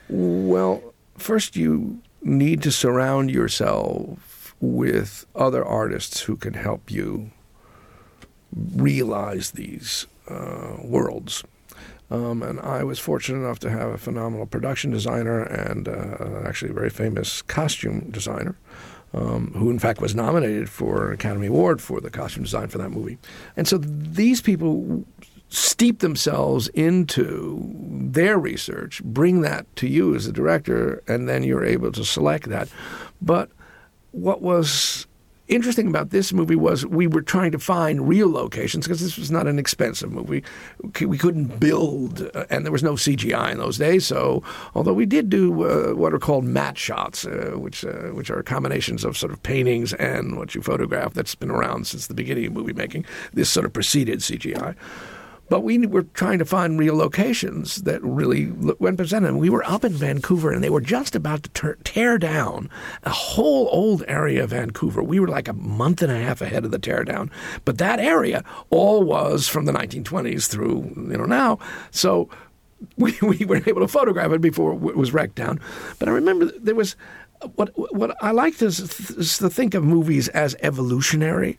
Well, 0.09 0.95
first 1.19 1.57
you 1.57 2.01
need 2.23 2.63
to 2.63 2.73
surround 2.73 3.31
yourself 3.31 4.55
with 4.61 5.27
other 5.35 5.65
artists 5.65 6.23
who 6.23 6.37
can 6.37 6.55
help 6.55 6.91
you 6.91 7.31
realize 8.75 9.51
these 9.51 10.07
uh, 10.29 10.77
worlds. 10.83 11.45
Um, 12.11 12.43
and 12.43 12.61
I 12.61 12.85
was 12.85 12.99
fortunate 12.99 13.39
enough 13.39 13.59
to 13.61 13.71
have 13.71 13.91
a 13.91 13.99
phenomenal 13.99 14.47
production 14.47 14.91
designer 14.91 15.43
and 15.43 15.89
uh, 15.89 16.43
actually 16.47 16.71
a 16.71 16.75
very 16.75 16.91
famous 16.91 17.43
costume 17.43 18.11
designer. 18.11 18.57
Um, 19.13 19.53
who 19.53 19.71
in 19.71 19.79
fact 19.79 20.01
was 20.01 20.13
nominated 20.13 20.69
for 20.69 21.07
an 21.07 21.15
Academy 21.15 21.47
Award 21.47 21.81
for 21.81 22.01
the 22.01 22.11
costume 22.11 22.43
design 22.43 22.67
for 22.67 22.79
that 22.79 22.91
movie. 22.91 23.17
And 23.57 23.69
so 23.69 23.79
these 23.79 24.41
people 24.41 25.05
steep 25.51 26.01
themselves 26.01 26.67
into 26.69 27.63
their 27.81 28.39
research, 28.39 29.05
bring 29.05 29.43
that 29.43 29.67
to 29.77 29.87
you 29.87 30.17
as 30.17 30.27
a 30.27 30.33
director, 30.33 31.01
and 31.07 31.29
then 31.29 31.45
you're 31.45 31.65
able 31.65 31.93
to 31.93 32.05
select 32.05 32.49
that. 32.49 32.69
But 33.23 33.51
what 34.11 34.43
was 34.43 35.07
interesting 35.49 35.89
about 35.89 36.11
this 36.11 36.33
movie 36.33 36.57
was 36.57 36.87
we 36.87 37.07
were 37.07 37.23
trying 37.23 37.53
to 37.53 37.59
find 37.59 38.09
real 38.09 38.31
locations 38.31 38.87
because 38.87 39.01
this 39.01 39.19
was 39.19 39.31
not 39.31 39.47
an 39.47 39.59
expensive 39.59 40.11
movie. 40.11 40.43
We 41.01 41.19
couldn't 41.19 41.61
build, 41.61 42.31
uh, 42.35 42.45
and 42.51 42.65
there 42.65 42.73
was 42.73 42.83
no 42.83 42.95
CGI 42.95 43.53
in 43.53 43.59
those 43.59 43.79
days. 43.79 44.07
So, 44.07 44.43
although 44.75 44.93
we 44.93 45.07
did 45.07 45.29
do 45.29 45.65
uh, 45.65 45.95
what 45.95 46.15
are 46.15 46.19
called 46.19 46.45
matte 46.45 46.79
shots, 46.79 47.27
uh, 47.27 47.53
which 47.57 47.85
uh, 47.85 48.11
which 48.13 48.31
are 48.31 48.43
combinations 48.43 49.05
of 49.05 49.17
sort 49.17 49.33
of 49.33 49.43
paintings 49.43 49.93
and 49.95 50.37
what 50.39 50.55
you 50.55 50.63
photograph, 50.63 51.15
that's 51.15 51.35
been 51.35 51.51
around 51.51 51.87
since 51.87 52.07
the 52.07 52.15
beginning 52.15 52.47
of 52.47 52.53
movie 52.53 52.73
making. 52.73 53.05
This 53.33 53.51
sort 53.51 53.67
of 53.67 53.73
preceded 53.73 54.21
CGI. 54.21 54.75
But 55.49 55.61
we 55.61 55.87
were 55.87 56.03
trying 56.03 56.39
to 56.39 56.45
find 56.45 56.79
real 56.79 56.97
locations 56.97 57.83
that 57.83 58.03
really 58.03 58.47
represented. 58.79 59.35
We 59.37 59.51
were 59.51 59.65
up 59.65 59.85
in 59.85 59.93
Vancouver, 59.93 60.51
and 60.51 60.65
they 60.65 60.71
were 60.71 60.81
just 60.81 61.15
about 61.15 61.45
to 61.45 61.77
tear 61.85 62.19
down 62.19 62.71
a 63.03 63.11
whole 63.11 63.69
old 63.71 64.05
area 64.09 64.45
of 64.45 64.51
Vancouver. 64.51 65.03
We 65.03 65.21
were 65.21 65.29
like 65.29 65.49
a 65.49 65.53
month 65.53 66.03
and 66.03 66.11
a 66.11 66.19
half 66.19 66.41
ahead 66.41 66.65
of 66.65 66.71
the 66.71 66.79
teardown, 66.79 67.31
but 67.65 67.79
that 67.79 68.01
area 68.01 68.43
all 68.71 69.03
was 69.05 69.47
from 69.47 69.67
the 69.67 69.73
1920s 69.73 70.49
through 70.49 70.93
you 70.97 71.19
know 71.19 71.27
now. 71.27 71.59
So 71.91 72.31
we, 72.97 73.17
we 73.23 73.45
were 73.45 73.63
able 73.67 73.81
to 73.81 73.89
photograph 73.89 74.33
it 74.33 74.41
before 74.41 74.73
it 74.73 74.97
was 74.97 75.13
wrecked 75.13 75.35
down. 75.35 75.61
But 75.99 76.09
I 76.09 76.13
remember 76.13 76.47
there 76.59 76.75
was 76.75 76.97
uh, 77.43 77.49
what 77.49 77.71
what 77.95 78.17
I 78.23 78.31
like 78.31 78.59
to, 78.59 78.67
is 78.67 79.39
to 79.39 79.51
think 79.51 79.75
of 79.75 79.85
movies 79.85 80.29
as 80.29 80.57
evolutionary. 80.61 81.59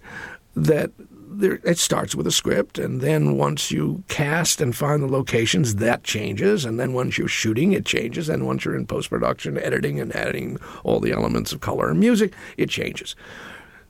That 0.56 0.92
there, 1.40 1.60
it 1.64 1.78
starts 1.78 2.16
with 2.16 2.28
a 2.28 2.32
script, 2.32 2.78
and 2.78 3.02
then 3.02 3.38
once 3.38 3.72
you 3.72 4.04
cast 4.08 4.62
and 4.62 4.76
find 4.76 5.04
the 5.04 5.08
locations, 5.08 5.76
that 5.76 6.04
changes. 6.04 6.66
And 6.66 6.80
then 6.80 6.94
once 6.94 7.18
you're 7.18 7.28
shooting, 7.28 7.74
it 7.74 7.86
changes. 7.86 8.30
And 8.30 8.46
once 8.46 8.66
you're 8.66 8.76
in 8.76 8.88
post 8.88 9.10
production, 9.10 9.58
editing 9.58 10.00
and 10.00 10.16
adding 10.16 10.58
all 10.84 11.00
the 11.00 11.12
elements 11.12 11.52
of 11.52 11.62
color 11.62 11.90
and 11.90 12.00
music, 12.00 12.34
it 12.58 12.70
changes. 12.70 13.16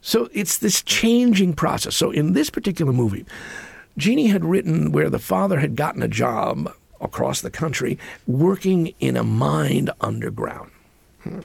So 0.01 0.29
it's 0.33 0.59
this 0.59 0.83
changing 0.83 1.53
process. 1.53 1.95
So 1.95 2.11
in 2.11 2.33
this 2.33 2.49
particular 2.49 2.93
movie, 2.93 3.25
Jeannie 3.97 4.27
had 4.27 4.45
written 4.45 4.91
where 4.91 5.09
the 5.09 5.19
father 5.19 5.59
had 5.59 5.75
gotten 5.75 6.03
a 6.03 6.07
job 6.07 6.71
across 7.01 7.41
the 7.41 7.49
country 7.49 7.97
working 8.27 8.93
in 8.99 9.17
a 9.17 9.23
mine 9.23 9.89
underground. 10.01 10.71
Hmm. 11.23 11.39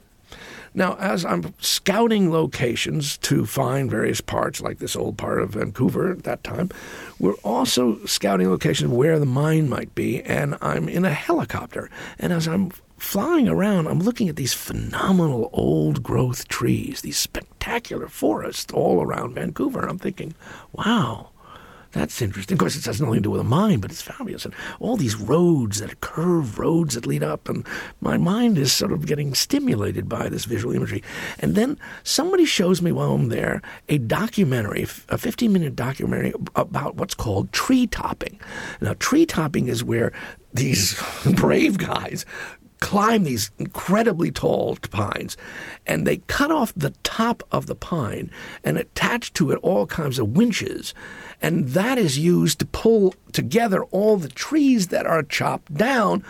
Now, 0.74 0.96
as 0.98 1.24
I'm 1.24 1.52
scouting 1.58 2.30
locations 2.30 3.18
to 3.18 3.44
find 3.44 3.90
various 3.90 4.20
parts, 4.20 4.60
like 4.60 4.78
this 4.78 4.94
old 4.94 5.18
part 5.18 5.42
of 5.42 5.50
Vancouver 5.50 6.12
at 6.12 6.22
that 6.24 6.44
time, 6.44 6.70
we're 7.18 7.34
also 7.42 8.04
scouting 8.06 8.48
locations 8.48 8.90
where 8.92 9.18
the 9.18 9.26
mine 9.26 9.68
might 9.68 9.94
be, 9.94 10.22
and 10.22 10.56
I'm 10.60 10.88
in 10.88 11.04
a 11.04 11.12
helicopter. 11.12 11.90
And 12.18 12.32
as 12.32 12.46
I'm 12.46 12.70
flying 12.98 13.48
around, 13.48 13.88
I'm 13.88 14.00
looking 14.00 14.28
at 14.28 14.36
these 14.36 14.54
phenomenal 14.54 15.50
old 15.52 16.02
growth 16.02 16.46
trees, 16.48 17.00
these 17.00 17.18
spectacular 17.18 18.08
forests 18.08 18.72
all 18.72 19.02
around 19.02 19.34
Vancouver. 19.34 19.80
I'm 19.80 19.98
thinking, 19.98 20.34
wow, 20.72 21.30
that's 21.92 22.22
interesting. 22.22 22.54
Of 22.54 22.60
course, 22.60 22.76
it 22.76 22.84
has 22.84 23.00
nothing 23.00 23.14
to 23.14 23.20
do 23.20 23.30
with 23.30 23.40
a 23.40 23.44
mine, 23.44 23.80
but 23.80 23.90
it's 23.90 24.02
fabulous. 24.02 24.44
And 24.44 24.54
all 24.78 24.96
these 24.96 25.16
roads 25.16 25.80
that 25.80 25.92
are 25.92 25.96
curved 25.96 26.58
roads 26.58 26.94
that 26.94 27.06
lead 27.06 27.22
up, 27.22 27.48
and 27.48 27.66
my 28.00 28.16
mind 28.16 28.58
is 28.58 28.72
sort 28.72 28.92
of 28.92 29.06
getting 29.06 29.34
stimulated 29.34 30.08
by 30.08 30.28
this 30.28 30.44
visual 30.44 30.74
imagery. 30.74 31.02
And 31.40 31.54
then 31.54 31.78
somebody 32.04 32.44
shows 32.44 32.80
me 32.80 32.92
while 32.92 33.12
I'm 33.12 33.28
there 33.28 33.60
a 33.88 33.98
documentary, 33.98 34.86
a 35.08 35.18
15 35.18 35.52
minute 35.52 35.74
documentary 35.74 36.32
about 36.54 36.94
what's 36.96 37.14
called 37.14 37.52
tree 37.52 37.86
topping. 37.86 38.40
Now, 38.80 38.94
tree 38.94 39.26
topping 39.26 39.68
is 39.68 39.82
where 39.82 40.12
these 40.54 41.00
brave 41.34 41.78
guys 41.78 42.24
climb 42.80 43.24
these 43.24 43.50
incredibly 43.58 44.30
tall 44.30 44.76
pines 44.90 45.36
and 45.86 46.06
they 46.06 46.16
cut 46.26 46.50
off 46.50 46.72
the 46.74 46.94
top 47.02 47.42
of 47.52 47.66
the 47.66 47.74
pine 47.74 48.30
and 48.64 48.78
attach 48.78 49.32
to 49.34 49.50
it 49.50 49.58
all 49.62 49.86
kinds 49.86 50.18
of 50.18 50.36
winches 50.36 50.94
and 51.42 51.68
that 51.70 51.98
is 51.98 52.18
used 52.18 52.58
to 52.58 52.66
pull 52.66 53.14
together 53.32 53.84
all 53.84 54.16
the 54.16 54.28
trees 54.28 54.88
that 54.88 55.06
are 55.06 55.22
chopped 55.22 55.72
down. 55.74 56.24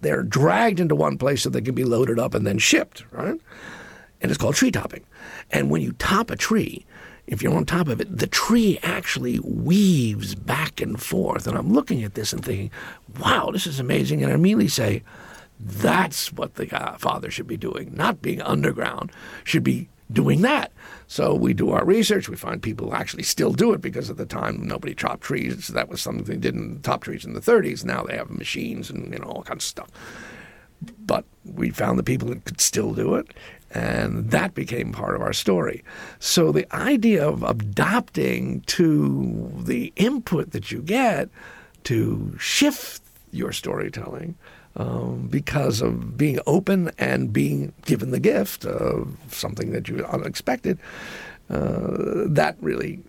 They're 0.00 0.22
dragged 0.22 0.80
into 0.80 0.94
one 0.94 1.18
place 1.18 1.42
so 1.42 1.50
they 1.50 1.60
can 1.60 1.74
be 1.74 1.84
loaded 1.84 2.18
up 2.18 2.34
and 2.34 2.46
then 2.46 2.58
shipped, 2.58 3.04
right? 3.10 3.40
And 4.20 4.30
it's 4.30 4.38
called 4.38 4.54
tree 4.54 4.70
topping. 4.70 5.04
And 5.50 5.70
when 5.70 5.82
you 5.82 5.92
top 5.92 6.30
a 6.30 6.36
tree, 6.36 6.86
if 7.26 7.42
you're 7.42 7.54
on 7.54 7.64
top 7.64 7.88
of 7.88 8.00
it, 8.00 8.18
the 8.18 8.26
tree 8.26 8.78
actually 8.82 9.38
weaves 9.40 10.34
back 10.34 10.80
and 10.80 11.00
forth. 11.00 11.46
And 11.46 11.56
I'm 11.56 11.72
looking 11.72 12.02
at 12.04 12.14
this 12.14 12.32
and 12.32 12.44
thinking, 12.44 12.70
wow, 13.18 13.50
this 13.50 13.66
is 13.66 13.80
amazing. 13.80 14.22
And 14.22 14.32
I 14.32 14.34
immediately 14.34 14.68
say, 14.68 15.02
that's 15.60 16.32
what 16.32 16.54
the 16.54 16.74
uh, 16.74 16.96
father 16.98 17.30
should 17.30 17.46
be 17.46 17.56
doing, 17.56 17.92
not 17.94 18.20
being 18.20 18.42
underground, 18.42 19.12
should 19.44 19.64
be 19.64 19.88
doing 20.12 20.42
that. 20.42 20.72
So 21.06 21.34
we 21.34 21.54
do 21.54 21.70
our 21.70 21.84
research. 21.84 22.28
We 22.28 22.36
find 22.36 22.62
people 22.62 22.94
actually 22.94 23.22
still 23.22 23.52
do 23.52 23.72
it 23.72 23.80
because 23.80 24.10
at 24.10 24.16
the 24.16 24.26
time 24.26 24.66
nobody 24.66 24.94
chopped 24.94 25.22
trees. 25.22 25.68
That 25.68 25.88
was 25.88 26.00
something 26.00 26.24
they 26.24 26.36
didn't 26.36 26.82
top 26.82 27.02
trees 27.02 27.24
in 27.24 27.34
the 27.34 27.40
30s. 27.40 27.84
Now 27.84 28.02
they 28.02 28.16
have 28.16 28.30
machines 28.30 28.90
and 28.90 29.12
you 29.12 29.18
know 29.18 29.26
all 29.26 29.42
kinds 29.42 29.64
of 29.64 29.68
stuff. 29.68 29.90
But 31.06 31.24
we 31.44 31.70
found 31.70 31.98
the 31.98 32.02
people 32.02 32.28
that 32.28 32.44
could 32.44 32.60
still 32.60 32.92
do 32.92 33.14
it, 33.14 33.32
and 33.70 34.30
that 34.30 34.54
became 34.54 34.92
part 34.92 35.14
of 35.14 35.22
our 35.22 35.32
story. 35.32 35.82
So 36.18 36.52
the 36.52 36.66
idea 36.74 37.26
of 37.26 37.42
adapting 37.42 38.62
to 38.62 39.50
the 39.64 39.92
input 39.96 40.50
that 40.50 40.70
you 40.70 40.82
get 40.82 41.30
to 41.84 42.36
shift 42.38 43.02
your 43.30 43.52
storytelling 43.52 44.36
um, 44.76 45.28
because 45.28 45.80
of 45.80 46.16
being 46.16 46.38
open 46.46 46.90
and 46.98 47.32
being 47.32 47.72
given 47.84 48.10
the 48.10 48.20
gift 48.20 48.64
of 48.64 49.16
something 49.28 49.70
that 49.72 49.88
you 49.88 50.04
unexpected. 50.04 50.78
Uh, 51.50 52.24
that 52.26 52.56
really 52.60 53.00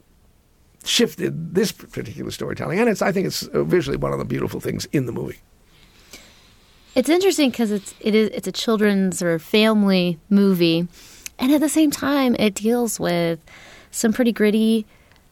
shifted 0.83 1.55
this 1.55 1.71
particular 1.71 2.31
storytelling, 2.31 2.79
and 2.79 2.89
it's 2.89 3.01
I 3.01 3.11
think 3.11 3.27
it's 3.27 3.41
visually 3.53 3.97
one 3.97 4.11
of 4.11 4.19
the 4.19 4.25
beautiful 4.25 4.59
things 4.59 4.85
in 4.91 5.05
the 5.05 5.11
movie. 5.11 5.39
It's 6.95 7.09
interesting 7.09 7.49
because 7.49 7.71
it's 7.71 7.95
it 7.99 8.13
is 8.13 8.29
it's 8.29 8.47
a 8.47 8.51
children's 8.51 9.21
or 9.21 9.39
family 9.39 10.19
movie, 10.29 10.87
and 11.39 11.51
at 11.51 11.61
the 11.61 11.69
same 11.69 11.91
time, 11.91 12.35
it 12.37 12.55
deals 12.55 12.99
with 12.99 13.39
some 13.91 14.13
pretty 14.13 14.31
gritty 14.31 14.85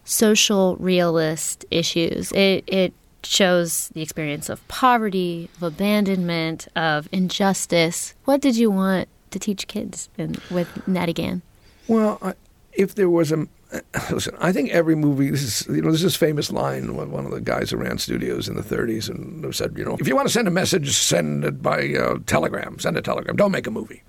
social 0.06 0.76
realist 0.78 1.66
issues. 1.72 2.32
It 2.32 2.64
it 2.68 2.94
shows 3.26 3.90
the 3.90 4.02
experience 4.02 4.50
of 4.50 4.66
poverty, 4.68 5.50
of 5.58 5.64
abandonment, 5.64 6.68
of 6.76 7.08
injustice. 7.12 8.14
What 8.26 8.42
did 8.42 8.56
you 8.56 8.70
want 8.72 9.08
to 9.32 9.40
teach 9.40 9.68
kids 9.68 10.10
in, 10.18 10.36
with 10.50 10.88
Natty 10.88 11.14
Gann? 11.14 11.42
Well, 11.88 12.34
if 12.74 12.96
there 12.96 13.10
was 13.10 13.32
a 13.32 13.48
listen, 14.12 14.36
I 14.40 14.52
think 14.52 14.70
every 14.70 14.96
movie. 14.96 15.30
This 15.30 15.42
is 15.44 15.68
you 15.68 15.82
know 15.82 15.92
this 15.92 16.16
famous 16.16 16.52
line. 16.52 16.96
One 16.96 17.26
of 17.26 17.32
the 17.32 17.42
guys 17.42 17.72
who 17.72 17.78
ran 17.78 17.98
studios 17.98 18.48
in 18.48 18.56
the 18.56 18.62
30s 18.62 19.10
and 19.10 19.54
said, 19.56 19.74
you 19.78 19.86
know, 19.86 19.98
if 20.00 20.08
you 20.08 20.16
want 20.16 20.28
to 20.28 20.34
send 20.34 20.48
a 20.48 20.52
message, 20.52 20.92
send 20.92 21.44
it 21.44 21.62
by 21.62 21.94
uh, 21.94 22.18
telegram. 22.26 22.80
Send 22.80 22.98
a 22.98 23.02
telegram. 23.02 23.36
Don't 23.36 23.52
make 23.52 23.68
a 23.68 23.72
movie. 23.72 24.04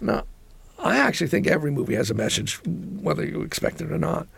Now, 0.00 0.24
I 0.78 0.96
actually 0.98 1.28
think 1.28 1.46
every 1.46 1.70
movie 1.70 1.94
has 1.94 2.10
a 2.10 2.14
message, 2.14 2.60
whether 2.64 3.24
you 3.24 3.42
expect 3.42 3.80
it 3.80 3.90
or 3.90 3.98
not. 3.98 4.28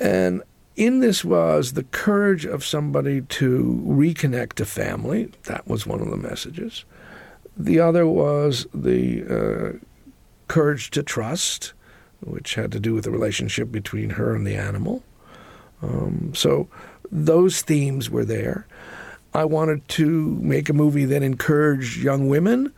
And 0.00 0.42
in 0.76 1.00
this 1.00 1.24
was 1.24 1.72
the 1.72 1.84
courage 1.84 2.44
of 2.44 2.64
somebody 2.64 3.22
to 3.22 3.82
reconnect 3.86 4.54
to 4.54 4.64
family. 4.64 5.30
That 5.44 5.66
was 5.66 5.86
one 5.86 6.00
of 6.00 6.10
the 6.10 6.16
messages. 6.16 6.84
The 7.56 7.80
other 7.80 8.06
was 8.06 8.66
the 8.72 9.24
uh, 9.24 9.78
courage 10.48 10.90
to 10.92 11.02
trust, 11.02 11.74
which 12.20 12.54
had 12.54 12.72
to 12.72 12.80
do 12.80 12.94
with 12.94 13.04
the 13.04 13.10
relationship 13.10 13.70
between 13.70 14.10
her 14.10 14.34
and 14.34 14.46
the 14.46 14.56
animal. 14.56 15.02
Um, 15.82 16.32
so 16.34 16.68
those 17.10 17.62
themes 17.62 18.08
were 18.08 18.24
there. 18.24 18.66
I 19.34 19.44
wanted 19.44 19.86
to 19.88 20.38
make 20.40 20.68
a 20.68 20.74
movie 20.74 21.04
that 21.06 21.22
encouraged 21.22 21.98
young 21.98 22.28
women 22.28 22.72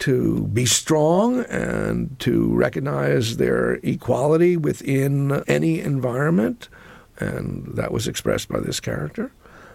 to 0.00 0.46
be 0.48 0.64
strong 0.64 1.44
and 1.44 2.18
to 2.20 2.54
recognize 2.54 3.36
their 3.36 3.74
equality 3.82 4.56
within 4.56 5.42
any 5.46 5.80
environment 5.80 6.68
and 7.18 7.66
that 7.74 7.92
was 7.92 8.08
expressed 8.08 8.48
by 8.48 8.60
this 8.60 8.80
character, 8.80 9.32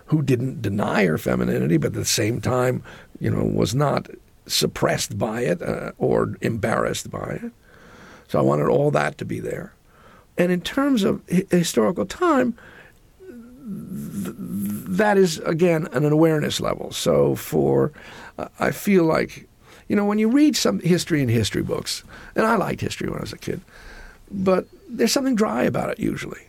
who 0.08 0.22
didn't 0.22 0.62
deny 0.62 1.06
her 1.06 1.18
femininity, 1.18 1.78
but 1.78 1.88
at 1.88 1.94
the 1.94 2.06
same 2.06 2.42
time, 2.42 2.84
you 3.20 3.30
know, 3.30 3.44
was 3.44 3.74
not 3.74 4.08
suppressed 4.46 5.18
by 5.18 5.42
it 5.42 5.62
uh, 5.62 5.92
or 5.98 6.36
embarrassed 6.42 7.10
by 7.10 7.40
it. 7.44 7.52
So 8.28 8.40
I 8.40 8.42
wanted 8.42 8.68
all 8.68 8.92
that 8.92 9.18
to 9.20 9.26
be 9.26 9.40
there. 9.40 9.74
And 10.38 10.52
in 10.52 10.62
terms 10.62 11.04
of 11.04 11.22
historical 11.28 12.06
time, 12.06 12.58
th- 13.20 14.36
that 14.36 15.18
is 15.18 15.40
again 15.40 15.88
an 15.92 16.06
awareness 16.06 16.60
level. 16.60 16.92
So 16.92 17.36
for, 17.36 17.92
uh, 18.38 18.48
I 18.60 18.72
feel 18.72 19.04
like, 19.04 19.48
you 19.88 19.96
know, 19.96 20.06
when 20.06 20.20
you 20.20 20.30
read 20.30 20.56
some 20.56 20.80
history 20.80 21.22
in 21.22 21.30
history 21.30 21.62
books, 21.62 22.04
and 22.36 22.46
I 22.46 22.56
liked 22.56 22.82
history 22.82 23.08
when 23.10 23.20
I 23.20 23.22
was 23.22 23.34
a 23.34 23.38
kid, 23.38 23.62
but 24.32 24.66
there's 24.90 25.12
something 25.12 25.36
dry 25.36 25.64
about 25.64 25.90
it 25.90 26.00
usually. 26.00 26.42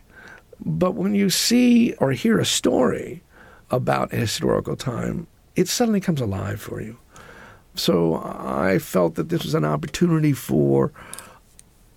But 0.59 0.95
when 0.95 1.15
you 1.15 1.29
see 1.29 1.93
or 1.93 2.11
hear 2.11 2.39
a 2.39 2.45
story 2.45 3.21
about 3.71 4.13
a 4.13 4.17
historical 4.17 4.75
time, 4.75 5.27
it 5.55 5.67
suddenly 5.67 5.99
comes 6.01 6.21
alive 6.21 6.61
for 6.61 6.81
you. 6.81 6.97
So 7.75 8.15
I 8.23 8.79
felt 8.79 9.15
that 9.15 9.29
this 9.29 9.43
was 9.43 9.53
an 9.53 9.65
opportunity 9.65 10.33
for 10.33 10.91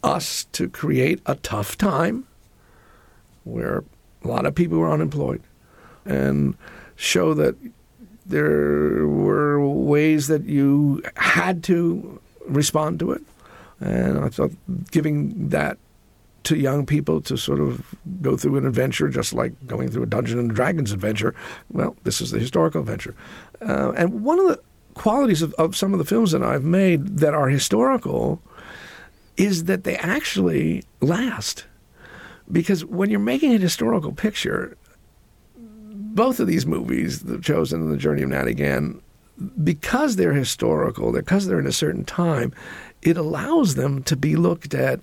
us 0.02 0.44
to 0.52 0.68
create 0.68 1.20
a 1.26 1.36
tough 1.36 1.78
time 1.78 2.26
where 3.44 3.84
a 4.24 4.28
lot 4.28 4.46
of 4.46 4.54
people 4.54 4.78
were 4.78 4.90
unemployed 4.90 5.42
and 6.04 6.56
show 6.96 7.34
that 7.34 7.54
there 8.26 9.06
were 9.06 9.66
ways 9.66 10.26
that 10.26 10.44
you 10.44 11.02
had 11.16 11.62
to 11.64 12.20
respond 12.46 12.98
to 13.00 13.12
it. 13.12 13.22
And 13.80 14.18
I 14.18 14.28
thought 14.28 14.50
giving 14.90 15.48
that 15.48 15.78
to 16.44 16.56
young 16.56 16.86
people 16.86 17.20
to 17.22 17.36
sort 17.36 17.60
of 17.60 17.94
go 18.22 18.36
through 18.36 18.56
an 18.56 18.66
adventure, 18.66 19.08
just 19.08 19.32
like 19.32 19.52
going 19.66 19.90
through 19.90 20.04
a 20.04 20.06
Dungeons 20.06 20.40
and 20.40 20.54
Dragons 20.54 20.92
adventure. 20.92 21.34
Well, 21.70 21.96
this 22.04 22.20
is 22.20 22.30
the 22.30 22.38
historical 22.38 22.80
adventure. 22.80 23.14
Uh, 23.60 23.92
and 23.92 24.22
one 24.22 24.38
of 24.38 24.46
the 24.48 24.60
qualities 24.94 25.42
of, 25.42 25.52
of 25.54 25.76
some 25.76 25.92
of 25.92 25.98
the 25.98 26.04
films 26.04 26.32
that 26.32 26.42
I've 26.42 26.64
made 26.64 27.18
that 27.18 27.34
are 27.34 27.48
historical 27.48 28.40
is 29.36 29.64
that 29.64 29.84
they 29.84 29.96
actually 29.96 30.82
last. 31.00 31.66
Because 32.50 32.84
when 32.84 33.10
you're 33.10 33.20
making 33.20 33.54
a 33.54 33.58
historical 33.58 34.12
picture, 34.12 34.76
both 35.56 36.40
of 36.40 36.46
these 36.46 36.66
movies, 36.66 37.20
The 37.20 37.38
Chosen 37.38 37.82
and 37.82 37.92
The 37.92 37.98
Journey 37.98 38.22
of 38.22 38.30
Natty 38.30 38.54
Gann, 38.54 39.00
because 39.62 40.16
they're 40.16 40.32
historical, 40.32 41.12
because 41.12 41.46
they're 41.46 41.60
in 41.60 41.66
a 41.66 41.72
certain 41.72 42.04
time, 42.04 42.52
it 43.02 43.16
allows 43.16 43.74
them 43.74 44.02
to 44.04 44.16
be 44.16 44.34
looked 44.34 44.74
at 44.74 45.00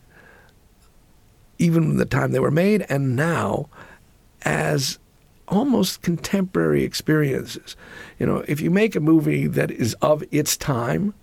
even 1.58 1.97
the 1.97 2.06
time 2.06 2.32
they 2.32 2.39
were 2.39 2.51
made 2.51 2.86
and 2.89 3.16
now 3.16 3.70
as 4.43 4.99
almost 5.47 6.01
contemporary 6.01 6.84
experiences. 6.84 7.76
You 8.20 8.26
know, 8.26 8.43
if 8.47 8.62
you 8.62 8.72
make 8.72 8.95
a 8.95 8.99
movie 8.99 9.47
that 9.47 9.72
is 9.72 9.95
of 10.01 10.24
its 10.32 10.58
time, 10.58 11.14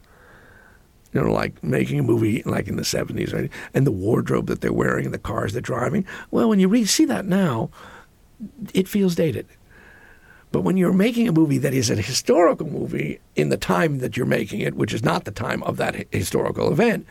you 1.13 1.21
know, 1.21 1.31
like 1.31 1.63
making 1.63 1.99
a 1.99 2.03
movie 2.03 2.43
like 2.45 2.69
in 2.69 2.77
the 2.77 2.83
70s, 2.83 3.35
right? 3.35 3.51
And 3.75 3.87
the 3.87 3.93
wardrobe 3.93 4.47
that 4.47 4.61
they're 4.61 4.73
wearing 4.73 5.05
and 5.05 5.15
the 5.15 5.19
cars 5.19 5.53
they're 5.53 5.61
driving. 5.61 6.07
Well, 6.31 6.49
when 6.49 6.59
you 6.59 6.69
re- 6.69 6.85
see 6.85 7.05
that 7.07 7.27
now, 7.27 7.71
it 8.73 8.89
feels 8.89 9.15
dated. 9.15 9.47
But 10.53 10.63
when 10.63 10.77
you're 10.77 10.93
making 10.93 11.29
a 11.29 11.33
movie 11.33 11.59
that 11.59 11.73
is 11.73 11.91
a 11.91 11.97
historical 11.97 12.67
movie 12.67 13.21
in 13.37 13.49
the 13.49 13.57
time 13.57 13.99
that 13.99 14.17
you're 14.17 14.27
making 14.27 14.61
it, 14.61 14.75
which 14.75 14.93
is 14.93 15.03
not 15.03 15.25
the 15.25 15.31
time 15.31 15.63
of 15.63 15.79
that 15.79 16.07
historical 16.13 16.71
event, 16.71 17.07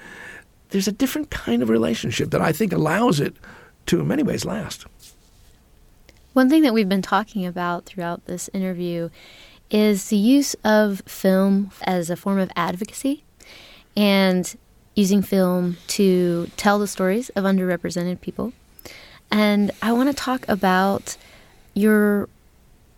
there's 0.72 0.88
a 0.88 0.92
different 0.92 1.30
kind 1.30 1.62
of 1.62 1.70
relationship 1.70 2.32
that 2.32 2.42
I 2.42 2.52
think 2.52 2.74
allows 2.74 3.20
it 3.20 3.36
to, 3.88 4.00
in 4.00 4.08
many 4.08 4.24
ways, 4.24 4.44
last. 4.44 4.86
One 6.34 6.50
thing 6.50 6.64
that 6.64 6.74
we've 6.74 6.90
been 6.90 7.02
talking 7.02 7.46
about 7.46 7.86
throughout 7.86 8.26
this 8.26 8.50
interview 8.54 9.10
is 9.70 10.10
the 10.10 10.18
use 10.18 10.56
of 10.64 11.02
film 11.06 11.72
as 11.84 12.10
a 12.10 12.16
form 12.16 12.40
of 12.40 12.52
advocacy 12.56 13.24
and 13.96 14.56
using 14.96 15.22
film 15.22 15.78
to 15.88 16.50
tell 16.58 16.80
the 16.80 16.88
stories 16.88 17.30
of 17.30 17.44
underrepresented 17.44 18.22
people. 18.22 18.54
And 19.30 19.72
I 19.82 19.92
want 19.92 20.10
to 20.10 20.16
talk 20.16 20.48
about 20.48 21.18
your 21.74 22.28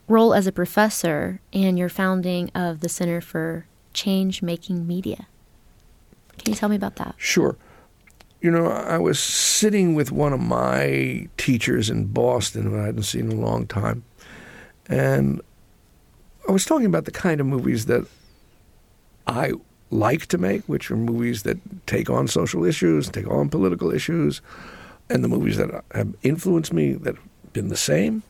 role 0.07 0.34
as 0.34 0.47
a 0.47 0.51
professor 0.51 1.39
and 1.51 1.78
your 1.78 1.89
founding 1.89 2.49
of 2.53 2.82
the 2.82 2.89
Center 2.89 3.21
for 3.21 3.65
Change 3.93 4.41
Making 4.41 4.88
Media. 4.88 5.28
Can 6.43 6.51
you 6.51 6.57
tell 6.57 6.69
me 6.69 6.75
about 6.75 6.97
that? 6.97 7.15
Sure. 7.17 7.55
You 8.41 8.51
know, 8.51 8.67
I 8.67 8.97
was 8.97 9.17
sitting 9.17 9.95
with 9.95 10.11
one 10.11 10.33
of 10.33 10.41
my 10.41 11.29
teachers 11.37 11.89
in 11.89 12.07
Boston 12.07 12.63
who 12.63 12.77
I 12.77 12.87
hadn't 12.87 13.03
seen 13.03 13.31
in 13.31 13.37
a 13.37 13.41
long 13.41 13.65
time. 13.65 14.03
And 14.87 15.41
I 16.47 16.51
was 16.51 16.65
talking 16.65 16.85
about 16.85 17.05
the 17.05 17.11
kind 17.11 17.39
of 17.39 17.47
movies 17.47 17.85
that 17.85 18.05
I 19.25 19.53
like 19.89 20.25
to 20.27 20.37
make, 20.37 20.63
which 20.67 20.91
are 20.91 20.97
movies 20.97 21.43
that 21.43 21.57
take 21.87 22.09
on 22.09 22.27
social 22.27 22.65
issues, 22.65 23.07
take 23.07 23.29
on 23.29 23.47
political 23.47 23.93
issues, 23.93 24.41
and 25.09 25.23
the 25.23 25.29
movies 25.29 25.55
that 25.55 25.85
have 25.91 26.13
influenced 26.23 26.73
me 26.73 26.93
that 26.93 27.15
have 27.15 27.53
been 27.53 27.69
the 27.69 27.77
same. 27.77 28.23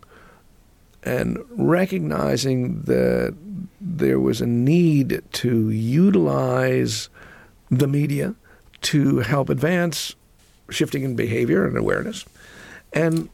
And 1.01 1.39
recognizing 1.49 2.83
that 2.83 3.35
there 3.81 4.19
was 4.19 4.39
a 4.41 4.45
need 4.45 5.23
to 5.31 5.69
utilize 5.71 7.09
the 7.77 7.87
media 7.87 8.35
to 8.81 9.19
help 9.19 9.49
advance 9.49 10.15
shifting 10.69 11.03
in 11.03 11.15
behavior 11.15 11.65
and 11.65 11.77
awareness. 11.77 12.25
And 12.91 13.29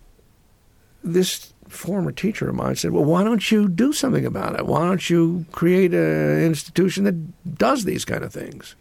this 1.04 1.54
former 1.68 2.12
teacher 2.12 2.50
of 2.50 2.56
mine 2.56 2.76
said, 2.76 2.92
Well, 2.92 3.06
why 3.06 3.24
don't 3.24 3.52
you 3.52 3.68
do 3.68 3.94
something 3.94 4.26
about 4.26 4.60
it? 4.60 4.66
Why 4.66 4.86
don't 4.86 5.10
you 5.10 5.46
create 5.52 5.94
an 5.94 6.44
institution 6.44 7.04
that 7.06 7.58
does 7.58 7.86
these 7.86 8.06
kind 8.06 8.24
of 8.24 8.34
things? 8.34 8.76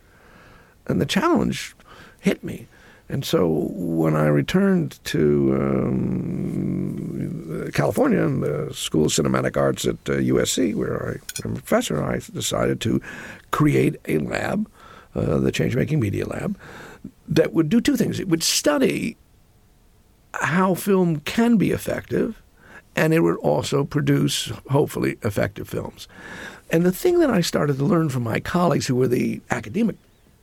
And 0.86 1.00
the 1.00 1.06
challenge 1.06 1.74
hit 2.20 2.42
me. 2.42 2.66
And 3.11 3.24
so 3.24 3.70
when 3.72 4.14
I 4.14 4.26
returned 4.26 5.02
to 5.04 5.56
um, 5.59 7.09
California 7.72 8.22
and 8.22 8.42
the 8.42 8.74
School 8.74 9.06
of 9.06 9.12
Cinematic 9.12 9.56
Arts 9.56 9.86
at 9.86 9.96
uh, 10.09 10.14
USC, 10.14 10.74
where 10.74 11.09
I 11.09 11.12
am 11.46 11.52
a 11.52 11.54
professor, 11.54 12.04
I 12.04 12.18
decided 12.18 12.82
to 12.82 13.00
create 13.50 13.96
a 14.06 14.18
lab, 14.18 14.70
uh, 15.14 15.38
the 15.38 15.52
Change 15.52 15.76
Making 15.76 16.00
Media 16.00 16.26
Lab, 16.26 16.59
that 17.28 17.52
would 17.52 17.68
do 17.68 17.80
two 17.80 17.96
things. 17.96 18.18
It 18.20 18.28
would 18.28 18.42
study 18.42 19.16
how 20.34 20.74
film 20.74 21.20
can 21.20 21.56
be 21.56 21.70
effective 21.70 22.42
and 22.96 23.14
it 23.14 23.20
would 23.20 23.36
also 23.36 23.84
produce, 23.84 24.50
hopefully, 24.70 25.18
effective 25.22 25.68
films. 25.68 26.09
And 26.70 26.84
the 26.84 26.92
thing 26.92 27.20
that 27.20 27.30
I 27.30 27.40
started 27.40 27.78
to 27.78 27.84
learn 27.84 28.09
from 28.09 28.24
my 28.24 28.40
colleagues 28.40 28.86
who 28.86 28.96
were 28.96 29.09
the 29.09 29.40
academic 29.50 29.96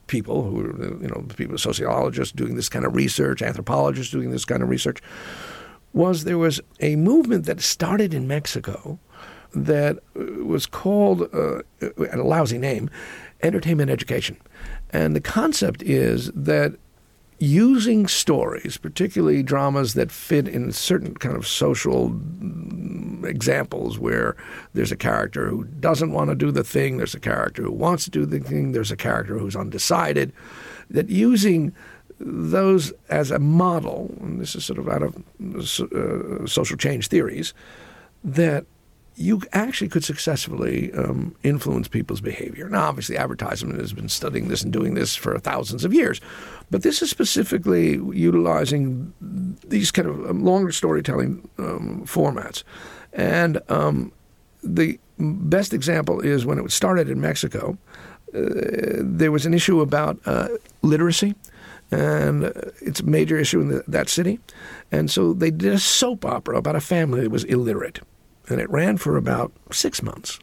people, 0.08 0.44
who 0.44 0.56
were, 0.56 1.02
you 1.02 1.08
know, 1.08 1.26
people, 1.36 1.58
sociologists 1.58 2.32
doing 2.32 2.56
this 2.56 2.70
kind 2.70 2.86
of 2.86 2.96
research, 2.96 3.42
anthropologists 3.42 4.12
doing 4.12 4.32
this 4.32 4.46
kind 4.46 4.64
of 4.64 4.70
research, 4.70 5.02
was 5.94 6.24
there 6.24 6.38
was 6.38 6.62
a 6.80 6.96
movement 6.96 7.46
that 7.46 7.62
started 7.62 8.14
in 8.14 8.28
Mexico 8.28 9.00
that 9.54 10.00
was 10.16 10.66
called, 10.66 11.24
uh, 11.34 11.62
a 11.82 12.18
lousy 12.18 12.58
name, 12.58 12.90
entertainment 13.42 13.90
education. 13.90 14.38
And 14.96 15.14
the 15.14 15.20
concept 15.20 15.84
is 15.84 16.32
that 16.32 16.76
using 17.38 18.08
stories, 18.08 18.78
particularly 18.78 19.44
dramas 19.44 19.94
that 19.96 20.10
fit 20.10 20.48
in 20.48 20.72
certain 20.72 21.16
kind 21.16 21.36
of 21.36 21.46
social 21.46 22.18
examples 23.26 24.00
where 24.00 24.38
there's 24.74 24.94
a 24.94 24.96
character 24.96 25.50
who 25.50 25.66
doesn't 25.66 26.14
want 26.14 26.30
to 26.30 26.36
do 26.36 26.50
the 26.50 26.64
thing, 26.64 26.96
there's 26.96 27.14
a 27.14 27.20
character 27.20 27.64
who 27.64 27.74
wants 27.74 28.06
to 28.06 28.10
do 28.10 28.26
the 28.26 28.40
thing, 28.40 28.72
there's 28.72 28.90
a 28.90 28.96
character 28.96 29.38
who's 29.38 29.58
undecided, 29.58 30.32
that 30.90 31.10
using 31.10 31.74
those 32.18 32.94
as 33.10 33.32
a 33.32 33.40
model, 33.40 34.16
and 34.22 34.40
this 34.40 34.56
is 34.56 34.64
sort 34.64 34.80
of 34.80 34.88
out 34.88 35.04
of 35.04 35.14
uh, 35.44 36.48
social 36.48 36.78
change 36.78 37.10
theories, 37.10 37.54
that 38.24 38.66
you 39.16 39.42
actually 39.54 39.88
could 39.88 40.04
successfully 40.04 40.92
um, 40.94 41.36
influence 41.42 41.88
people's 41.88 42.22
behavior. 42.22 42.68
Now, 42.68 42.90
obviously, 42.90 43.18
advertisement 43.18 43.80
has 43.80 43.94
been 43.94 44.10
studying 44.10 44.50
this 44.50 44.62
and 44.62 44.74
doing 44.74 44.94
this 44.94 45.16
for 45.16 45.38
thousands 45.40 45.86
of 45.86 45.94
years, 45.94 46.20
but 46.70 46.84
this 46.84 47.02
is 47.02 47.10
specifically 47.10 47.94
utilizing 47.94 49.14
these 49.66 49.92
kind 49.92 50.08
of 50.10 50.30
um, 50.30 50.44
longer 50.44 50.72
storytelling 50.72 51.48
um, 51.58 52.04
formats. 52.06 52.64
And 53.14 53.62
um, 53.70 54.12
the 54.62 55.00
best 55.18 55.74
example 55.74 56.20
is 56.20 56.46
when 56.46 56.60
it 56.60 56.72
started 56.72 57.10
in 57.10 57.22
Mexico, 57.22 57.78
uh, 58.34 58.42
there 59.00 59.32
was 59.32 59.46
an 59.46 59.54
issue 59.54 59.80
about 59.80 60.20
uh, 60.26 60.50
literacy 60.82 61.36
and 61.92 62.46
it's 62.82 63.00
a 63.00 63.06
major 63.06 63.38
issue 63.38 63.62
in 63.62 63.70
the, 63.70 63.84
that 63.88 64.10
city. 64.10 64.40
And 64.92 65.10
so 65.10 65.34
they 65.34 65.52
did 65.52 65.72
a 65.72 65.80
soap 65.80 66.26
opera 66.26 66.58
about 66.58 66.76
a 66.76 66.82
family 66.82 67.22
that 67.22 67.32
was 67.32 67.44
illiterate 67.46 68.00
and 68.50 68.60
it 68.60 68.70
ran 68.70 68.98
for 68.98 69.18
about 69.18 69.52
six 69.72 70.02
months. 70.02 70.40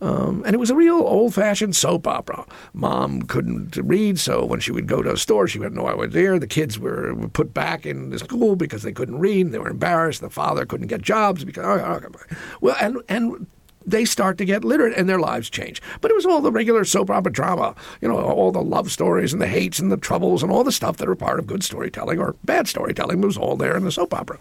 Um, 0.00 0.42
and 0.44 0.54
it 0.54 0.58
was 0.58 0.70
a 0.70 0.74
real 0.74 0.96
old 0.96 1.34
fashioned 1.34 1.74
soap 1.74 2.06
opera. 2.06 2.44
Mom 2.74 3.22
couldn't 3.22 3.76
read, 3.76 4.18
so 4.18 4.44
when 4.44 4.60
she 4.60 4.72
would 4.72 4.86
go 4.86 5.02
to 5.02 5.12
a 5.12 5.16
store, 5.16 5.48
she 5.48 5.58
wouldn't 5.58 5.76
know 5.76 5.86
had 5.86 5.96
no 5.96 6.04
idea. 6.04 6.38
The 6.38 6.46
kids 6.46 6.78
were 6.78 7.14
put 7.32 7.54
back 7.54 7.86
in 7.86 8.10
the 8.10 8.18
school 8.18 8.56
because 8.56 8.82
they 8.82 8.92
couldn't 8.92 9.18
read. 9.18 9.52
They 9.52 9.58
were 9.58 9.70
embarrassed. 9.70 10.20
The 10.20 10.30
father 10.30 10.66
couldn't 10.66 10.88
get 10.88 11.00
jobs 11.00 11.44
because, 11.44 11.64
oh, 11.64 12.02
oh, 12.04 12.24
well, 12.60 12.76
and, 12.80 12.98
and 13.08 13.46
they 13.86 14.04
start 14.04 14.36
to 14.38 14.44
get 14.44 14.64
literate 14.64 14.96
and 14.96 15.08
their 15.08 15.20
lives 15.20 15.48
change. 15.48 15.80
But 16.00 16.10
it 16.10 16.14
was 16.14 16.26
all 16.26 16.40
the 16.40 16.52
regular 16.52 16.84
soap 16.84 17.10
opera 17.10 17.32
drama, 17.32 17.74
you 18.00 18.08
know, 18.08 18.18
all 18.18 18.52
the 18.52 18.62
love 18.62 18.90
stories 18.90 19.32
and 19.32 19.40
the 19.40 19.46
hates 19.46 19.78
and 19.78 19.92
the 19.92 19.96
troubles 19.96 20.42
and 20.42 20.50
all 20.50 20.64
the 20.64 20.72
stuff 20.72 20.96
that 20.98 21.08
are 21.08 21.14
part 21.14 21.38
of 21.38 21.46
good 21.46 21.64
storytelling 21.64 22.18
or 22.18 22.34
bad 22.44 22.68
storytelling 22.68 23.20
was 23.20 23.36
all 23.36 23.56
there 23.56 23.76
in 23.76 23.84
the 23.84 23.92
soap 23.92 24.12
opera. 24.12 24.38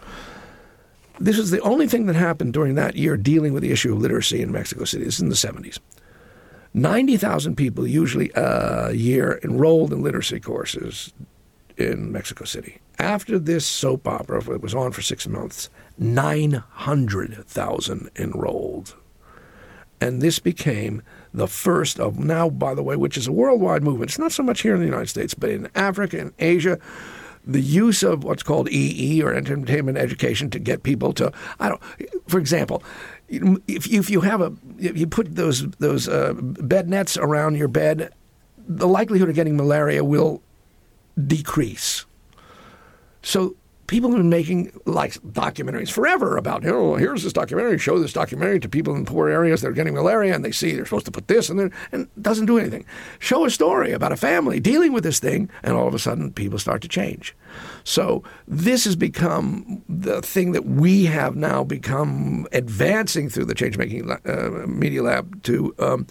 This 1.23 1.39
is 1.39 1.49
the 1.51 1.61
only 1.61 1.87
thing 1.87 2.07
that 2.07 2.15
happened 2.15 2.51
during 2.51 2.75
that 2.75 2.97
year 2.97 3.15
dealing 3.15 3.53
with 3.53 3.63
the 3.63 3.71
issue 3.71 3.93
of 3.93 4.01
literacy 4.01 4.41
in 4.41 4.51
Mexico 4.51 4.83
City. 4.83 5.05
This 5.05 5.15
is 5.15 5.21
in 5.21 5.29
the 5.29 5.35
70s. 5.35 5.79
90,000 6.73 7.55
people 7.55 7.87
usually 7.87 8.29
a 8.35 8.91
year 8.91 9.39
enrolled 9.41 9.93
in 9.93 10.01
literacy 10.01 10.41
courses 10.41 11.13
in 11.77 12.11
Mexico 12.11 12.43
City. 12.43 12.81
After 12.99 13.39
this 13.39 13.65
soap 13.65 14.05
opera, 14.05 14.43
it 14.53 14.61
was 14.61 14.75
on 14.75 14.91
for 14.91 15.01
six 15.01 15.25
months, 15.25 15.69
900,000 15.97 18.09
enrolled 18.17 18.95
And 20.01 20.21
this 20.21 20.39
became 20.39 21.03
the 21.33 21.47
first 21.47 22.01
of 22.01 22.19
now, 22.19 22.49
by 22.49 22.73
the 22.73 22.83
way, 22.83 22.97
which 22.97 23.15
is 23.15 23.27
a 23.27 23.31
worldwide 23.31 23.81
movement. 23.81 24.11
It's 24.11 24.19
not 24.19 24.33
so 24.33 24.43
much 24.43 24.61
here 24.61 24.73
in 24.73 24.81
the 24.81 24.85
United 24.85 25.07
States, 25.07 25.33
but 25.33 25.51
in 25.51 25.69
Africa 25.73 26.19
and 26.19 26.33
Asia, 26.37 26.79
the 27.45 27.61
use 27.61 28.03
of 28.03 28.23
what's 28.23 28.43
called 28.43 28.69
EE 28.69 29.21
or 29.21 29.33
entertainment 29.33 29.97
education 29.97 30.49
to 30.51 30.59
get 30.59 30.83
people 30.83 31.13
to 31.13 31.31
I 31.59 31.69
don't. 31.69 31.81
For 32.27 32.39
example, 32.39 32.83
if 33.29 33.91
if 33.91 34.09
you 34.09 34.21
have 34.21 34.41
a 34.41 34.53
if 34.79 34.97
you 34.97 35.07
put 35.07 35.35
those 35.35 35.67
those 35.71 36.07
uh, 36.07 36.33
bed 36.33 36.89
nets 36.89 37.17
around 37.17 37.55
your 37.57 37.67
bed, 37.67 38.13
the 38.57 38.87
likelihood 38.87 39.29
of 39.29 39.35
getting 39.35 39.57
malaria 39.57 40.03
will 40.03 40.41
decrease. 41.27 42.05
So 43.21 43.55
people 43.87 44.09
have 44.09 44.19
been 44.19 44.29
making 44.29 44.71
like 44.85 45.13
documentaries 45.23 45.91
forever 45.91 46.37
about, 46.37 46.63
you 46.63 46.69
know, 46.69 46.95
here's 46.95 47.23
this 47.23 47.33
documentary, 47.33 47.77
show 47.77 47.99
this 47.99 48.13
documentary 48.13 48.59
to 48.59 48.69
people 48.69 48.95
in 48.95 49.05
poor 49.05 49.29
areas 49.29 49.61
that 49.61 49.67
are 49.67 49.73
getting 49.73 49.93
malaria 49.93 50.33
and 50.33 50.43
they 50.43 50.51
see 50.51 50.73
they're 50.73 50.85
supposed 50.85 51.05
to 51.05 51.11
put 51.11 51.27
this 51.27 51.49
and 51.49 51.59
then 51.59 51.71
and 51.91 52.07
doesn't 52.21 52.45
do 52.45 52.57
anything. 52.57 52.85
Show 53.19 53.45
a 53.45 53.49
story 53.49 53.91
about 53.91 54.11
a 54.11 54.17
family 54.17 54.59
dealing 54.59 54.93
with 54.93 55.03
this 55.03 55.19
thing 55.19 55.49
and 55.63 55.73
all 55.73 55.87
of 55.87 55.93
a 55.93 55.99
sudden 55.99 56.31
people 56.31 56.59
start 56.59 56.81
to 56.81 56.87
change. 56.87 57.35
So 57.83 58.23
this 58.47 58.85
has 58.85 58.95
become 58.95 59.83
the 59.89 60.21
thing 60.21 60.53
that 60.53 60.65
we 60.65 61.05
have 61.05 61.35
now 61.35 61.63
become 61.63 62.47
advancing 62.51 63.29
through 63.29 63.45
the 63.45 63.55
change 63.55 63.77
making 63.77 64.09
uh, 64.09 64.65
media 64.65 65.03
lab 65.03 65.43
to 65.43 65.75
um, 65.79 66.07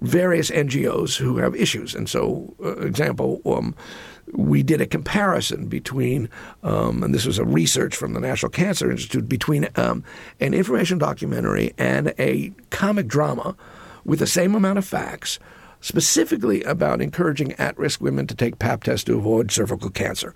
various 0.00 0.50
NGOs 0.50 1.16
who 1.16 1.38
have 1.38 1.54
issues. 1.54 1.94
And 1.94 2.08
so, 2.08 2.54
uh, 2.62 2.76
example, 2.78 3.40
um, 3.46 3.74
we 4.32 4.62
did 4.62 4.80
a 4.80 4.86
comparison 4.86 5.66
between, 5.66 6.28
um, 6.62 7.02
and 7.02 7.14
this 7.14 7.26
was 7.26 7.38
a 7.38 7.44
research 7.44 7.96
from 7.96 8.14
the 8.14 8.20
National 8.20 8.50
Cancer 8.50 8.90
Institute, 8.90 9.28
between 9.28 9.68
um, 9.76 10.04
an 10.40 10.54
information 10.54 10.98
documentary 10.98 11.74
and 11.78 12.14
a 12.18 12.52
comic 12.70 13.06
drama 13.06 13.56
with 14.04 14.18
the 14.18 14.26
same 14.26 14.54
amount 14.54 14.78
of 14.78 14.84
facts, 14.84 15.38
specifically 15.80 16.62
about 16.64 17.00
encouraging 17.00 17.52
at 17.54 17.78
risk 17.78 18.00
women 18.00 18.26
to 18.26 18.34
take 18.34 18.58
pap 18.58 18.84
tests 18.84 19.04
to 19.04 19.16
avoid 19.16 19.50
cervical 19.50 19.90
cancer. 19.90 20.34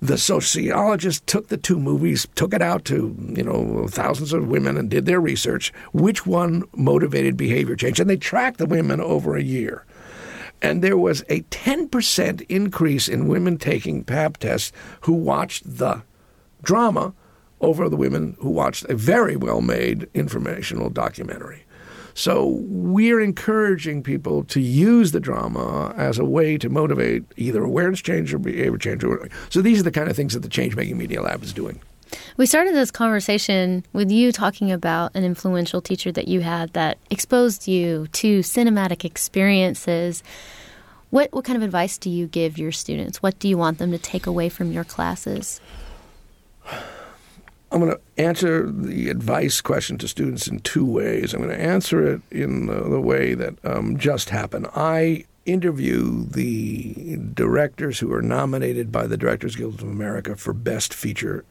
The 0.00 0.16
sociologists 0.16 1.22
took 1.26 1.48
the 1.48 1.56
two 1.56 1.78
movies, 1.78 2.26
took 2.34 2.54
it 2.54 2.62
out 2.62 2.84
to 2.86 3.14
you 3.36 3.42
know 3.42 3.86
thousands 3.88 4.32
of 4.32 4.48
women, 4.48 4.76
and 4.76 4.88
did 4.88 5.06
their 5.06 5.20
research. 5.20 5.72
Which 5.92 6.26
one 6.26 6.64
motivated 6.74 7.36
behavior 7.36 7.76
change? 7.76 8.00
And 8.00 8.08
they 8.08 8.16
tracked 8.16 8.58
the 8.58 8.66
women 8.66 9.00
over 9.00 9.36
a 9.36 9.42
year. 9.42 9.84
And 10.60 10.82
there 10.82 10.98
was 10.98 11.22
a 11.28 11.42
10% 11.42 12.44
increase 12.48 13.08
in 13.08 13.28
women 13.28 13.58
taking 13.58 14.04
pap 14.04 14.38
tests 14.38 14.72
who 15.02 15.12
watched 15.12 15.78
the 15.78 16.02
drama 16.62 17.14
over 17.60 17.88
the 17.88 17.96
women 17.96 18.36
who 18.40 18.50
watched 18.50 18.84
a 18.84 18.94
very 18.94 19.36
well 19.36 19.60
made 19.60 20.08
informational 20.14 20.90
documentary. 20.90 21.64
So 22.14 22.58
we're 22.62 23.20
encouraging 23.20 24.02
people 24.02 24.42
to 24.44 24.60
use 24.60 25.12
the 25.12 25.20
drama 25.20 25.94
as 25.96 26.18
a 26.18 26.24
way 26.24 26.58
to 26.58 26.68
motivate 26.68 27.22
either 27.36 27.62
awareness 27.62 28.00
change 28.00 28.34
or 28.34 28.38
behavior 28.38 28.76
change. 28.76 29.04
So 29.50 29.62
these 29.62 29.78
are 29.78 29.84
the 29.84 29.92
kind 29.92 30.10
of 30.10 30.16
things 30.16 30.34
that 30.34 30.40
the 30.40 30.48
Change 30.48 30.74
Making 30.74 30.98
Media 30.98 31.22
Lab 31.22 31.44
is 31.44 31.52
doing. 31.52 31.80
We 32.36 32.46
started 32.46 32.74
this 32.74 32.90
conversation 32.90 33.84
with 33.92 34.10
you 34.10 34.32
talking 34.32 34.70
about 34.70 35.14
an 35.14 35.24
influential 35.24 35.80
teacher 35.80 36.12
that 36.12 36.28
you 36.28 36.40
had 36.40 36.72
that 36.72 36.98
exposed 37.10 37.66
you 37.66 38.06
to 38.12 38.40
cinematic 38.40 39.04
experiences. 39.04 40.22
What 41.10 41.32
what 41.32 41.44
kind 41.44 41.56
of 41.56 41.62
advice 41.62 41.98
do 41.98 42.10
you 42.10 42.26
give 42.26 42.58
your 42.58 42.72
students? 42.72 43.22
What 43.22 43.38
do 43.38 43.48
you 43.48 43.58
want 43.58 43.78
them 43.78 43.90
to 43.90 43.98
take 43.98 44.26
away 44.26 44.48
from 44.48 44.72
your 44.72 44.84
classes? 44.84 45.60
I'm 47.70 47.80
going 47.80 47.92
to 47.92 48.00
answer 48.16 48.70
the 48.70 49.10
advice 49.10 49.60
question 49.60 49.98
to 49.98 50.08
students 50.08 50.48
in 50.48 50.60
two 50.60 50.86
ways. 50.86 51.34
I'm 51.34 51.42
going 51.42 51.54
to 51.54 51.62
answer 51.62 52.14
it 52.14 52.22
in 52.30 52.64
the, 52.64 52.80
the 52.88 53.00
way 53.00 53.34
that 53.34 53.62
um, 53.62 53.98
just 53.98 54.30
happened. 54.30 54.68
I 54.74 55.26
interview 55.44 56.24
the 56.24 57.18
directors 57.34 57.98
who 57.98 58.10
are 58.12 58.22
nominated 58.22 58.90
by 58.90 59.06
the 59.06 59.18
Directors 59.18 59.54
Guild 59.54 59.82
of 59.82 59.88
America 59.88 60.34
for 60.34 60.54
Best 60.54 60.94
Feature 60.94 61.44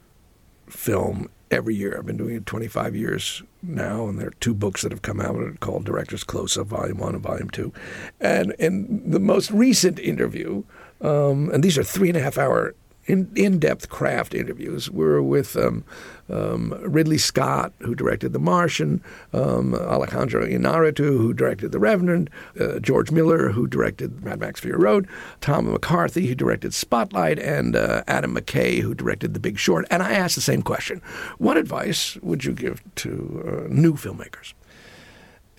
film 0.69 1.29
every 1.49 1.75
year. 1.75 1.97
I've 1.97 2.05
been 2.05 2.17
doing 2.17 2.35
it 2.35 2.45
25 2.45 2.95
years 2.95 3.43
now, 3.61 4.07
and 4.07 4.19
there 4.19 4.27
are 4.27 4.35
two 4.39 4.53
books 4.53 4.81
that 4.81 4.91
have 4.91 5.01
come 5.01 5.19
out 5.19 5.59
called 5.59 5.85
Director's 5.85 6.23
Close 6.23 6.57
Up, 6.57 6.67
Volume 6.67 6.97
1 6.97 7.15
and 7.15 7.23
Volume 7.23 7.49
2. 7.49 7.71
And 8.19 8.53
in 8.59 9.09
the 9.09 9.19
most 9.19 9.51
recent 9.51 9.99
interview, 9.99 10.63
um, 11.01 11.49
and 11.51 11.63
these 11.63 11.77
are 11.77 11.83
three 11.83 12.09
and 12.09 12.17
a 12.17 12.21
half 12.21 12.37
hour 12.37 12.75
in, 13.07 13.31
in-depth 13.35 13.89
craft 13.89 14.35
interviews. 14.35 14.91
We 14.91 15.05
were 15.05 15.23
with 15.23 15.55
um, 15.55 15.83
um, 16.29 16.77
Ridley 16.81 17.17
Scott, 17.17 17.73
who 17.79 17.95
directed 17.95 18.33
The 18.33 18.39
Martian, 18.39 19.01
um, 19.33 19.73
Alejandro 19.73 20.45
Inarritu, 20.45 21.17
who 21.17 21.33
directed 21.33 21.71
The 21.71 21.79
Revenant, 21.79 22.29
uh, 22.59 22.79
George 22.79 23.09
Miller, 23.09 23.49
who 23.49 23.65
directed 23.65 24.23
Mad 24.23 24.39
Max 24.39 24.59
Fury 24.59 24.77
Road, 24.77 25.07
Tom 25.41 25.71
McCarthy, 25.71 26.27
who 26.27 26.35
directed 26.35 26.73
Spotlight, 26.73 27.39
and 27.39 27.75
uh, 27.75 28.03
Adam 28.07 28.35
McKay, 28.35 28.81
who 28.81 28.93
directed 28.93 29.33
The 29.33 29.39
Big 29.39 29.57
Short. 29.57 29.85
And 29.89 30.03
I 30.03 30.11
asked 30.13 30.35
the 30.35 30.41
same 30.41 30.61
question: 30.61 31.01
What 31.37 31.57
advice 31.57 32.17
would 32.17 32.43
you 32.43 32.53
give 32.53 32.83
to 32.95 33.65
uh, 33.67 33.73
new 33.73 33.93
filmmakers? 33.93 34.53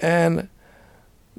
And 0.00 0.48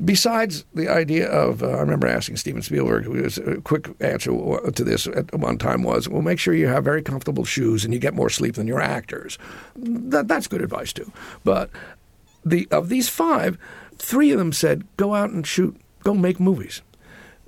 Besides 0.06 0.66
the 0.74 0.88
idea 0.88 1.30
of, 1.30 1.62
uh, 1.62 1.68
I 1.68 1.80
remember 1.82 2.08
asking 2.08 2.38
Steven 2.38 2.62
Spielberg, 2.62 3.04
who 3.04 3.22
was 3.22 3.38
a 3.38 3.60
quick 3.62 3.90
answer 4.00 4.32
to 4.32 4.84
this 4.84 5.08
at 5.08 5.34
one 5.38 5.58
time 5.58 5.84
was, 5.84 6.08
well, 6.08 6.22
make 6.22 6.40
sure 6.40 6.54
you 6.54 6.68
have 6.68 6.84
very 6.84 7.02
comfortable 7.02 7.44
shoes 7.44 7.84
and 7.84 7.94
you 7.94 8.00
get 8.00 8.14
more 8.14 8.30
sleep 8.30 8.56
than 8.56 8.68
your 8.68 8.82
actors. 8.82 9.38
That, 9.76 10.28
that's 10.28 10.48
good 10.48 10.62
advice 10.62 10.94
too. 10.94 11.12
But 11.44 11.70
the 12.46 12.68
of 12.72 12.90
these 12.90 13.10
five, 13.10 13.58
three 13.98 14.32
of 14.32 14.40
them 14.40 14.54
said, 14.54 14.86
go 14.96 15.16
out 15.16 15.32
and 15.32 15.46
shoot, 15.46 15.76
go 16.04 16.14
make 16.14 16.40
movies 16.40 16.82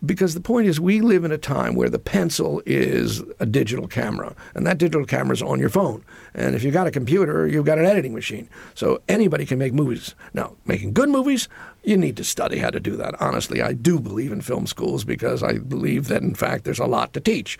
because 0.03 0.33
the 0.33 0.41
point 0.41 0.67
is 0.67 0.79
we 0.79 0.99
live 0.99 1.23
in 1.23 1.31
a 1.31 1.37
time 1.37 1.75
where 1.75 1.89
the 1.89 1.99
pencil 1.99 2.61
is 2.65 3.21
a 3.39 3.45
digital 3.45 3.87
camera 3.87 4.35
and 4.55 4.65
that 4.65 4.77
digital 4.77 5.05
camera 5.05 5.33
is 5.33 5.41
on 5.41 5.59
your 5.59 5.69
phone 5.69 6.03
and 6.33 6.55
if 6.55 6.63
you've 6.63 6.73
got 6.73 6.87
a 6.87 6.91
computer 6.91 7.47
you've 7.47 7.65
got 7.65 7.77
an 7.77 7.85
editing 7.85 8.13
machine 8.13 8.49
so 8.73 9.01
anybody 9.07 9.45
can 9.45 9.59
make 9.59 9.73
movies 9.73 10.15
now 10.33 10.55
making 10.65 10.93
good 10.93 11.09
movies 11.09 11.47
you 11.83 11.97
need 11.97 12.17
to 12.17 12.23
study 12.23 12.59
how 12.59 12.69
to 12.69 12.79
do 12.79 12.95
that 12.95 13.19
honestly 13.21 13.61
i 13.61 13.73
do 13.73 13.99
believe 13.99 14.31
in 14.31 14.41
film 14.41 14.67
schools 14.67 15.03
because 15.03 15.43
i 15.43 15.57
believe 15.57 16.07
that 16.07 16.21
in 16.21 16.35
fact 16.35 16.63
there's 16.63 16.79
a 16.79 16.85
lot 16.85 17.13
to 17.13 17.19
teach 17.19 17.57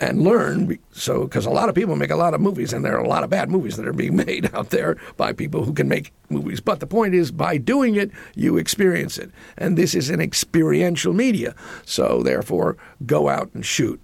and 0.00 0.22
learn. 0.22 0.78
So, 0.92 1.24
because 1.24 1.46
a 1.46 1.50
lot 1.50 1.68
of 1.68 1.74
people 1.74 1.96
make 1.96 2.10
a 2.10 2.16
lot 2.16 2.34
of 2.34 2.40
movies, 2.40 2.72
and 2.72 2.84
there 2.84 2.96
are 2.96 3.04
a 3.04 3.08
lot 3.08 3.24
of 3.24 3.30
bad 3.30 3.50
movies 3.50 3.76
that 3.76 3.86
are 3.86 3.92
being 3.92 4.16
made 4.26 4.52
out 4.54 4.70
there 4.70 4.96
by 5.16 5.32
people 5.32 5.64
who 5.64 5.72
can 5.72 5.88
make 5.88 6.12
movies. 6.28 6.60
But 6.60 6.80
the 6.80 6.86
point 6.86 7.14
is, 7.14 7.30
by 7.30 7.58
doing 7.58 7.94
it, 7.94 8.10
you 8.34 8.56
experience 8.56 9.18
it. 9.18 9.30
And 9.56 9.76
this 9.76 9.94
is 9.94 10.10
an 10.10 10.20
experiential 10.20 11.12
media. 11.12 11.54
So, 11.84 12.22
therefore, 12.22 12.76
go 13.06 13.28
out 13.28 13.50
and 13.54 13.64
shoot. 13.64 14.00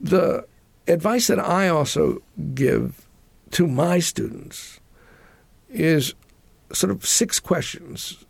The 0.00 0.46
advice 0.86 1.26
that 1.26 1.40
I 1.40 1.68
also 1.68 2.22
give 2.54 3.06
to 3.52 3.66
my 3.66 3.98
students 3.98 4.80
is 5.68 6.14
sort 6.72 6.90
of 6.90 7.06
six 7.06 7.40
questions. 7.40 8.24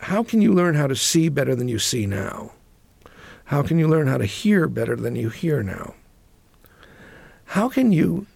How 0.00 0.22
can 0.22 0.40
you 0.40 0.52
learn 0.52 0.74
how 0.74 0.86
to 0.86 0.96
see 0.96 1.28
better 1.28 1.54
than 1.54 1.68
you 1.68 1.78
see 1.78 2.06
now? 2.06 2.52
How 3.46 3.62
can 3.62 3.78
you 3.78 3.88
learn 3.88 4.06
how 4.06 4.18
to 4.18 4.26
hear 4.26 4.68
better 4.68 4.94
than 4.94 5.16
you 5.16 5.30
hear 5.30 5.62
now? 5.62 5.94
How 7.46 7.68
can 7.68 7.92
you 7.92 8.26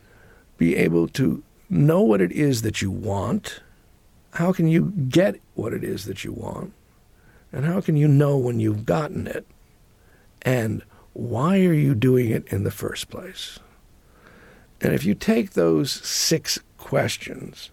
be 0.57 0.74
able 0.76 1.07
to 1.09 1.43
know 1.68 2.01
what 2.01 2.20
it 2.20 2.32
is 2.32 2.62
that 2.62 2.80
you 2.80 2.90
want? 2.90 3.61
How 4.34 4.53
can 4.53 4.68
you 4.68 4.93
get 5.09 5.40
what 5.55 5.74
it 5.74 5.84
is 5.84 6.07
that 6.07 6.24
you 6.24 6.32
want? 6.32 6.72
And 7.53 7.66
how 7.66 7.80
can 7.80 7.97
you 7.97 8.09
know 8.09 8.38
when 8.38 8.59
you've 8.59 8.86
gotten 8.86 9.26
it? 9.26 9.47
And 10.40 10.82
why 11.12 11.59
are 11.66 11.74
you 11.74 11.95
doing 11.95 12.30
it 12.30 12.47
in 12.49 12.64
the 12.64 12.70
first 12.70 13.11
place? 13.11 13.59
And 14.80 14.95
if 14.95 15.05
you 15.05 15.14
take 15.14 15.51
those 15.51 15.93
six 15.93 16.59
questions 16.78 17.70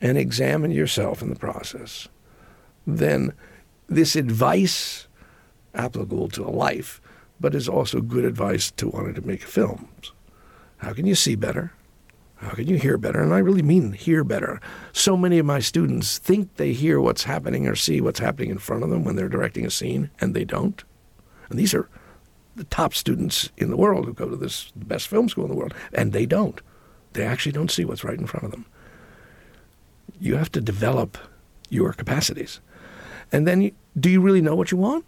and 0.00 0.16
examine 0.16 0.70
yourself 0.70 1.22
in 1.22 1.28
the 1.28 1.36
process, 1.36 2.08
then 2.86 3.32
this 3.88 4.16
advice 4.16 5.08
applicable 5.74 6.28
to 6.28 6.44
a 6.44 6.50
life, 6.50 7.00
but 7.40 7.54
is 7.54 7.68
also 7.68 8.00
good 8.00 8.24
advice 8.24 8.70
to 8.72 8.88
wanting 8.88 9.14
to 9.14 9.26
make 9.26 9.42
films. 9.42 10.12
How 10.78 10.92
can 10.92 11.06
you 11.06 11.14
see 11.14 11.34
better? 11.34 11.72
How 12.36 12.50
can 12.50 12.68
you 12.68 12.76
hear 12.76 12.96
better? 12.96 13.20
And 13.20 13.34
I 13.34 13.38
really 13.38 13.62
mean 13.62 13.92
hear 13.92 14.22
better. 14.22 14.60
So 14.92 15.16
many 15.16 15.38
of 15.38 15.46
my 15.46 15.58
students 15.58 16.18
think 16.18 16.54
they 16.54 16.72
hear 16.72 17.00
what's 17.00 17.24
happening 17.24 17.66
or 17.66 17.74
see 17.74 18.00
what's 18.00 18.20
happening 18.20 18.50
in 18.50 18.58
front 18.58 18.84
of 18.84 18.90
them 18.90 19.04
when 19.04 19.16
they're 19.16 19.28
directing 19.28 19.66
a 19.66 19.70
scene, 19.70 20.10
and 20.20 20.34
they 20.34 20.44
don't. 20.44 20.84
And 21.50 21.58
these 21.58 21.74
are 21.74 21.88
the 22.54 22.64
top 22.64 22.94
students 22.94 23.50
in 23.56 23.70
the 23.70 23.76
world 23.76 24.04
who 24.04 24.12
go 24.12 24.28
to 24.28 24.36
this 24.36 24.72
best 24.76 25.08
film 25.08 25.28
school 25.28 25.44
in 25.44 25.50
the 25.50 25.56
world, 25.56 25.74
and 25.92 26.12
they 26.12 26.26
don't. 26.26 26.60
They 27.12 27.24
actually 27.24 27.52
don't 27.52 27.70
see 27.70 27.84
what's 27.84 28.04
right 28.04 28.18
in 28.18 28.26
front 28.26 28.44
of 28.44 28.52
them. 28.52 28.66
You 30.20 30.36
have 30.36 30.50
to 30.52 30.60
develop 30.60 31.18
your 31.68 31.92
capacities. 31.92 32.60
And 33.30 33.46
then, 33.46 33.72
do 33.98 34.10
you 34.10 34.20
really 34.20 34.40
know 34.40 34.56
what 34.56 34.70
you 34.70 34.78
want? 34.78 35.04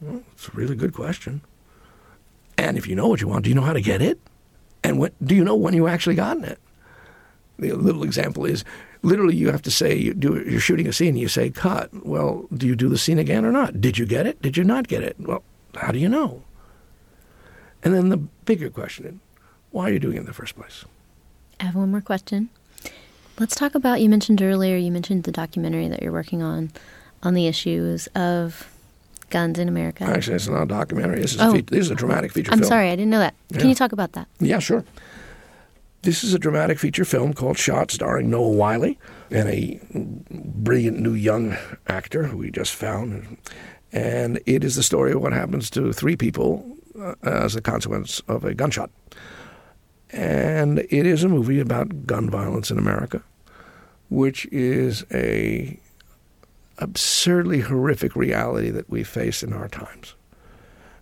Well, 0.00 0.22
it's 0.32 0.48
a 0.48 0.52
really 0.52 0.76
good 0.76 0.94
question. 0.94 1.42
And 2.56 2.76
if 2.76 2.86
you 2.86 2.94
know 2.94 3.08
what 3.08 3.20
you 3.20 3.28
want, 3.28 3.44
do 3.44 3.50
you 3.50 3.54
know 3.54 3.62
how 3.62 3.72
to 3.72 3.80
get 3.80 4.00
it? 4.00 4.18
And 4.82 4.98
what, 4.98 5.12
do 5.24 5.34
you 5.34 5.44
know 5.44 5.54
when 5.54 5.74
you 5.74 5.86
actually 5.86 6.14
gotten 6.14 6.44
it? 6.44 6.58
The 7.58 7.72
little 7.72 8.02
example 8.02 8.44
is 8.44 8.64
literally 9.02 9.36
you 9.36 9.50
have 9.50 9.62
to 9.62 9.70
say 9.70 9.94
you 9.94 10.14
do, 10.14 10.42
you're 10.48 10.60
shooting 10.60 10.88
a 10.88 10.92
scene. 10.92 11.16
You 11.16 11.28
say 11.28 11.50
cut. 11.50 11.90
Well, 12.04 12.46
do 12.52 12.66
you 12.66 12.74
do 12.74 12.88
the 12.88 12.98
scene 12.98 13.18
again 13.18 13.44
or 13.44 13.52
not? 13.52 13.80
Did 13.80 13.98
you 13.98 14.06
get 14.06 14.26
it? 14.26 14.42
Did 14.42 14.56
you 14.56 14.64
not 14.64 14.88
get 14.88 15.02
it? 15.02 15.16
Well, 15.18 15.42
how 15.76 15.92
do 15.92 15.98
you 15.98 16.08
know? 16.08 16.42
And 17.82 17.94
then 17.94 18.08
the 18.08 18.16
bigger 18.16 18.70
question: 18.70 19.20
Why 19.70 19.88
are 19.88 19.92
you 19.92 19.98
doing 19.98 20.16
it 20.16 20.20
in 20.20 20.26
the 20.26 20.32
first 20.32 20.56
place? 20.56 20.84
I 21.60 21.64
have 21.64 21.76
one 21.76 21.90
more 21.90 22.00
question. 22.00 22.48
Let's 23.38 23.54
talk 23.56 23.74
about. 23.74 24.00
You 24.00 24.08
mentioned 24.08 24.40
earlier. 24.42 24.76
You 24.76 24.92
mentioned 24.92 25.24
the 25.24 25.32
documentary 25.32 25.88
that 25.88 26.02
you're 26.02 26.12
working 26.12 26.42
on 26.42 26.70
on 27.22 27.34
the 27.34 27.46
issues 27.46 28.06
of 28.08 28.70
guns 29.30 29.58
in 29.58 29.68
America. 29.68 30.04
Actually, 30.04 30.36
it's 30.36 30.46
not 30.48 30.62
a 30.62 30.66
documentary. 30.66 31.20
This 31.20 31.34
is, 31.34 31.40
Oh. 31.40 31.56
a, 31.56 31.62
this 31.62 31.80
is 31.80 31.90
a 31.90 31.94
dramatic 31.94 32.32
feature 32.32 32.52
I'm 32.52 32.58
film. 32.58 32.68
sorry, 32.68 32.90
I 32.90 32.96
didn't 32.96 33.10
know 33.10 33.18
that. 33.18 33.34
Yeah. 33.50 33.58
Can 33.58 33.68
you 33.68 33.74
talk 33.74 33.92
about 33.92 34.12
that? 34.12 34.28
Yeah, 34.38 34.58
sure. 34.60 34.84
This 36.02 36.22
is 36.22 36.34
a 36.34 36.38
dramatic 36.38 36.78
feature 36.78 37.06
film 37.06 37.32
called 37.32 37.56
Shot, 37.58 37.90
starring 37.90 38.28
Noah 38.30 38.50
Wyle 38.50 38.94
and 39.30 39.48
a 39.48 39.80
brilliant 40.30 41.00
new 41.00 41.14
young 41.14 41.56
actor 41.88 42.24
who 42.24 42.36
we 42.36 42.50
just 42.50 42.74
found. 42.74 43.38
And 43.90 44.38
it 44.44 44.62
is 44.62 44.76
the 44.76 44.82
story 44.82 45.12
of 45.12 45.22
what 45.22 45.32
happens 45.32 45.70
to 45.70 45.92
three 45.94 46.14
people 46.14 46.76
uh, 47.00 47.14
as 47.22 47.56
a 47.56 47.62
consequence 47.62 48.20
of 48.28 48.44
a 48.44 48.54
gunshot. 48.54 48.90
And 50.14 50.78
it 50.78 51.06
is 51.06 51.24
a 51.24 51.28
movie 51.28 51.60
about 51.60 52.06
gun 52.06 52.30
violence 52.30 52.70
in 52.70 52.78
America, 52.78 53.22
which 54.08 54.46
is 54.46 55.04
a 55.12 55.78
absurdly 56.78 57.60
horrific 57.60 58.16
reality 58.16 58.70
that 58.70 58.88
we 58.90 59.04
face 59.04 59.42
in 59.42 59.52
our 59.52 59.68
times 59.68 60.14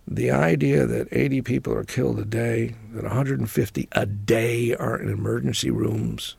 the 0.07 0.31
idea 0.31 0.85
that 0.85 1.07
80 1.11 1.41
people 1.41 1.73
are 1.73 1.83
killed 1.83 2.19
a 2.19 2.25
day, 2.25 2.75
that 2.93 3.03
150 3.03 3.87
a 3.93 4.05
day 4.05 4.75
are 4.75 4.99
in 4.99 5.09
emergency 5.09 5.71
rooms. 5.71 6.35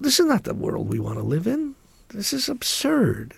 This 0.00 0.20
is 0.20 0.26
not 0.26 0.44
the 0.44 0.54
world 0.54 0.88
we 0.88 1.00
want 1.00 1.18
to 1.18 1.24
live 1.24 1.46
in. 1.46 1.74
This 2.08 2.32
is 2.32 2.48
absurd. 2.48 3.34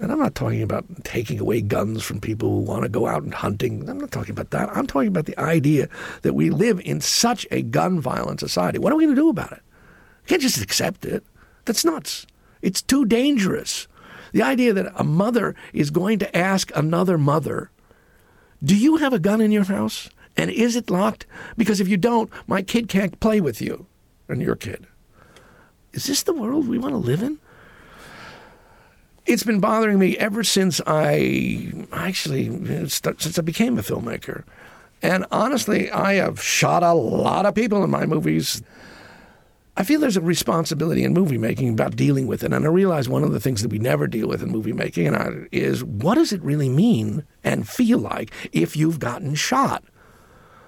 And 0.00 0.12
I'm 0.12 0.18
not 0.18 0.34
talking 0.34 0.62
about 0.62 0.84
taking 1.04 1.40
away 1.40 1.60
guns 1.60 2.04
from 2.04 2.20
people 2.20 2.50
who 2.50 2.60
want 2.60 2.84
to 2.84 2.88
go 2.88 3.06
out 3.06 3.22
and 3.22 3.34
hunting. 3.34 3.88
I'm 3.88 3.98
not 3.98 4.12
talking 4.12 4.30
about 4.30 4.50
that. 4.50 4.68
I'm 4.76 4.86
talking 4.86 5.08
about 5.08 5.26
the 5.26 5.38
idea 5.38 5.88
that 6.22 6.34
we 6.34 6.50
live 6.50 6.80
in 6.84 7.00
such 7.00 7.46
a 7.50 7.62
gun 7.62 8.00
violent 8.00 8.40
society. 8.40 8.78
What 8.78 8.92
are 8.92 8.96
we 8.96 9.04
going 9.04 9.16
to 9.16 9.20
do 9.20 9.28
about 9.28 9.52
it? 9.52 9.62
Can't 10.26 10.42
just 10.42 10.62
accept 10.62 11.04
it. 11.04 11.24
That's 11.64 11.84
nuts. 11.84 12.26
It's 12.62 12.82
too 12.82 13.06
dangerous. 13.06 13.88
The 14.32 14.42
idea 14.42 14.72
that 14.72 14.92
a 14.94 15.04
mother 15.04 15.54
is 15.72 15.90
going 15.90 16.18
to 16.20 16.36
ask 16.36 16.70
another 16.76 17.18
mother 17.18 17.70
do 18.62 18.76
you 18.76 18.96
have 18.96 19.12
a 19.12 19.20
gun 19.20 19.40
in 19.40 19.52
your 19.52 19.64
house? 19.64 20.10
And 20.36 20.50
is 20.50 20.74
it 20.74 20.90
locked? 20.90 21.26
Because 21.56 21.80
if 21.80 21.88
you 21.88 21.96
don't, 21.96 22.30
my 22.48 22.62
kid 22.62 22.88
can't 22.88 23.20
play 23.20 23.40
with 23.40 23.60
you 23.62 23.86
and 24.28 24.42
your 24.42 24.56
kid. 24.56 24.86
Is 25.92 26.06
this 26.06 26.24
the 26.24 26.32
world 26.32 26.68
we 26.68 26.78
want 26.78 26.92
to 26.92 26.98
live 26.98 27.22
in? 27.22 27.38
It's 29.28 29.42
been 29.42 29.60
bothering 29.60 29.98
me 29.98 30.16
ever 30.16 30.42
since 30.42 30.80
I 30.86 31.70
actually, 31.92 32.46
since 32.88 33.38
I 33.38 33.42
became 33.42 33.78
a 33.78 33.82
filmmaker. 33.82 34.44
And 35.02 35.26
honestly, 35.30 35.90
I 35.90 36.14
have 36.14 36.42
shot 36.42 36.82
a 36.82 36.94
lot 36.94 37.44
of 37.44 37.54
people 37.54 37.84
in 37.84 37.90
my 37.90 38.06
movies. 38.06 38.62
I 39.76 39.84
feel 39.84 40.00
there's 40.00 40.16
a 40.16 40.22
responsibility 40.22 41.04
in 41.04 41.12
movie 41.12 41.36
making 41.36 41.68
about 41.68 41.94
dealing 41.94 42.26
with 42.26 42.42
it. 42.42 42.54
And 42.54 42.64
I 42.64 42.68
realize 42.68 43.06
one 43.06 43.22
of 43.22 43.32
the 43.32 43.38
things 43.38 43.60
that 43.60 43.70
we 43.70 43.78
never 43.78 44.06
deal 44.06 44.28
with 44.28 44.42
in 44.42 44.48
movie 44.48 44.72
making 44.72 45.06
and 45.08 45.16
I, 45.16 45.30
is 45.52 45.84
what 45.84 46.14
does 46.14 46.32
it 46.32 46.42
really 46.42 46.70
mean 46.70 47.22
and 47.44 47.68
feel 47.68 47.98
like 47.98 48.32
if 48.52 48.78
you've 48.78 48.98
gotten 48.98 49.34
shot? 49.34 49.84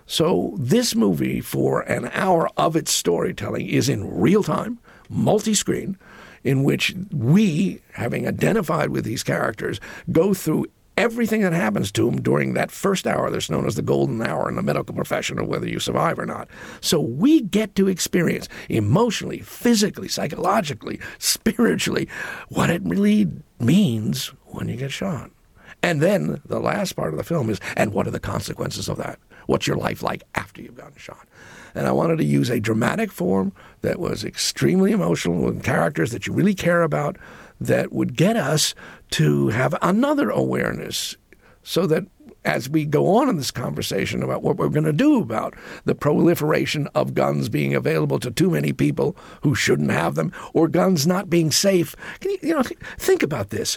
So 0.04 0.54
this 0.58 0.94
movie, 0.94 1.40
for 1.40 1.80
an 1.80 2.11
hour 2.12 2.50
of 2.58 2.76
its 2.76 2.92
storytelling, 2.92 3.68
is 3.68 3.88
in 3.88 4.20
real 4.20 4.42
time, 4.42 4.80
multi-screen, 5.08 5.96
in 6.45 6.64
which 6.64 6.95
we, 7.12 7.80
having 7.93 8.26
identified 8.26 8.91
with 8.91 9.05
these 9.05 9.22
characters, 9.22 9.80
go 10.11 10.34
through 10.34 10.66
everything 10.97 11.41
that 11.41 11.53
happens 11.55 11.91
to 11.91 12.05
them 12.05 12.20
during 12.20 12.53
that 12.53 12.70
first 12.70 13.07
hour 13.07 13.30
that's 13.30 13.49
known 13.49 13.66
as 13.66 13.74
the 13.74 13.82
golden 13.82 14.20
hour 14.20 14.49
in 14.49 14.57
the 14.57 14.62
medical 14.62 14.95
profession 14.95 15.38
or 15.38 15.45
whether 15.45 15.66
you 15.66 15.78
survive 15.78 16.18
or 16.18 16.26
not. 16.26 16.47
So 16.82 17.01
we 17.01 17.41
get 17.41 17.74
to 17.76 17.88
experience 17.88 18.49
emotionally, 18.68 19.41
physically, 19.41 20.09
psychologically, 20.09 21.01
spiritually 21.18 22.07
what 22.49 22.68
it 22.68 22.82
really 22.84 23.28
means 23.59 24.26
when 24.49 24.68
you 24.68 24.76
get 24.76 24.93
shot. 24.93 25.30
And 25.82 26.03
then 26.03 26.43
the 26.45 26.61
last 26.61 26.93
part 26.93 27.14
of 27.14 27.16
the 27.16 27.24
film 27.24 27.49
is, 27.49 27.61
and 27.76 27.95
what 27.95 28.07
are 28.07 28.11
the 28.11 28.20
consequences 28.20 28.88
of 28.88 28.99
that? 28.99 29.18
What's 29.47 29.66
your 29.66 29.76
life 29.76 30.03
like 30.03 30.22
after 30.34 30.61
you've 30.61 30.76
gotten 30.76 30.99
shot? 30.99 31.26
And 31.74 31.86
I 31.86 31.93
wanted 31.93 32.18
to 32.18 32.24
use 32.24 32.51
a 32.51 32.61
dramatic 32.61 33.11
form 33.11 33.53
that 33.83 33.99
was 33.99 34.24
extremely 34.24 34.93
emotional 34.93 35.43
with 35.43 35.62
characters 35.62 36.11
that 36.12 36.26
you 36.26 36.33
really 36.33 36.55
care 36.55 36.83
about 36.83 37.16
that 37.61 37.93
would 37.93 38.16
get 38.16 38.37
us 38.37 38.74
to 39.11 39.49
have 39.49 39.74
another 39.83 40.31
awareness 40.31 41.16
so 41.62 41.87
that 41.87 42.07
as 42.45 42.68
we 42.70 42.87
go 42.87 43.16
on 43.16 43.28
in 43.28 43.37
this 43.37 43.51
conversation 43.51 44.22
about 44.22 44.43
what 44.43 44.57
we're 44.57 44.68
going 44.68 44.85
to 44.85 44.93
do 44.93 45.20
about 45.20 45.55
the 45.85 45.95
proliferation 45.95 46.89
of 46.95 47.14
guns 47.14 47.49
being 47.49 47.74
available 47.74 48.18
to 48.18 48.31
too 48.31 48.51
many 48.51 48.72
people 48.72 49.14
who 49.43 49.55
shouldn't 49.55 49.91
have 49.91 50.14
them 50.14 50.33
or 50.55 50.68
guns 50.68 51.07
not 51.07 51.28
being 51.28 51.51
safe, 51.51 51.95
you, 52.22 52.39
you 52.43 52.55
know, 52.55 52.62
think 52.99 53.22
about 53.22 53.51
this. 53.51 53.76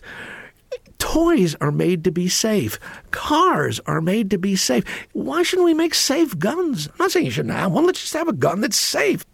Toys 0.98 1.56
are 1.60 1.72
made 1.72 2.06
to 2.06 2.12
be 2.12 2.30
safe. 2.30 2.80
Cars 3.12 3.82
are 3.86 4.00
made 4.00 4.30
to 4.30 4.38
be 4.38 4.56
safe. 4.56 4.86
Why 5.12 5.44
shouldn't 5.44 5.66
we 5.66 5.74
make 5.74 5.94
safe 5.94 6.40
guns? 6.40 6.88
I'm 6.88 6.94
not 7.00 7.12
saying 7.12 7.26
you 7.26 7.32
shouldn't 7.32 7.54
have 7.54 7.74
one. 7.74 7.86
Let's 7.86 8.00
just 8.00 8.14
have 8.14 8.30
a 8.30 8.34
gun 8.34 8.62
that's 8.62 8.78
safe. 8.78 9.26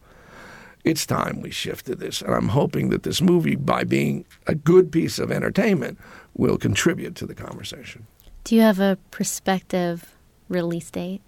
It's 0.83 1.05
time 1.05 1.41
we 1.41 1.51
shifted 1.51 1.99
this, 1.99 2.21
and 2.21 2.33
I'm 2.33 2.49
hoping 2.49 2.89
that 2.89 3.03
this 3.03 3.21
movie, 3.21 3.55
by 3.55 3.83
being 3.83 4.25
a 4.47 4.55
good 4.55 4.91
piece 4.91 5.19
of 5.19 5.31
entertainment, 5.31 5.97
will 6.35 6.57
contribute 6.57 7.15
to 7.15 7.25
the 7.25 7.35
conversation. 7.35 8.07
Do 8.45 8.55
you 8.55 8.61
have 8.61 8.79
a 8.79 8.97
prospective 9.11 10.15
release 10.47 10.89
date? 10.89 11.21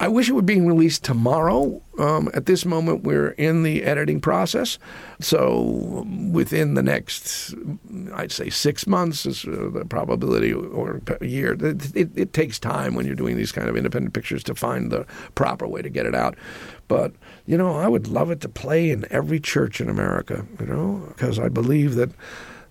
I 0.00 0.08
wish 0.08 0.28
it 0.28 0.32
were 0.32 0.42
being 0.42 0.66
released 0.66 1.04
tomorrow. 1.04 1.80
Um, 1.98 2.28
at 2.34 2.46
this 2.46 2.64
moment, 2.64 3.04
we're 3.04 3.30
in 3.30 3.62
the 3.62 3.84
editing 3.84 4.20
process. 4.20 4.76
So 5.20 6.04
within 6.32 6.74
the 6.74 6.82
next, 6.82 7.54
I'd 8.12 8.32
say 8.32 8.50
six 8.50 8.88
months 8.88 9.24
is 9.24 9.44
uh, 9.44 9.70
the 9.72 9.84
probability, 9.84 10.52
or 10.52 11.00
a 11.20 11.26
year. 11.26 11.52
It, 11.52 11.96
it, 11.96 12.10
it 12.16 12.32
takes 12.32 12.58
time 12.58 12.94
when 12.94 13.06
you're 13.06 13.14
doing 13.14 13.36
these 13.36 13.52
kind 13.52 13.68
of 13.68 13.76
independent 13.76 14.14
pictures 14.14 14.42
to 14.44 14.54
find 14.56 14.90
the 14.90 15.06
proper 15.36 15.66
way 15.66 15.80
to 15.80 15.88
get 15.88 16.06
it 16.06 16.14
out. 16.14 16.36
But, 16.88 17.12
you 17.46 17.56
know, 17.56 17.76
I 17.76 17.88
would 17.88 18.08
love 18.08 18.30
it 18.30 18.40
to 18.42 18.48
play 18.48 18.90
in 18.90 19.06
every 19.10 19.40
church 19.40 19.80
in 19.80 19.88
America, 19.88 20.46
you 20.60 20.66
know, 20.66 21.04
because 21.08 21.38
I 21.38 21.48
believe 21.48 21.94
that 21.94 22.10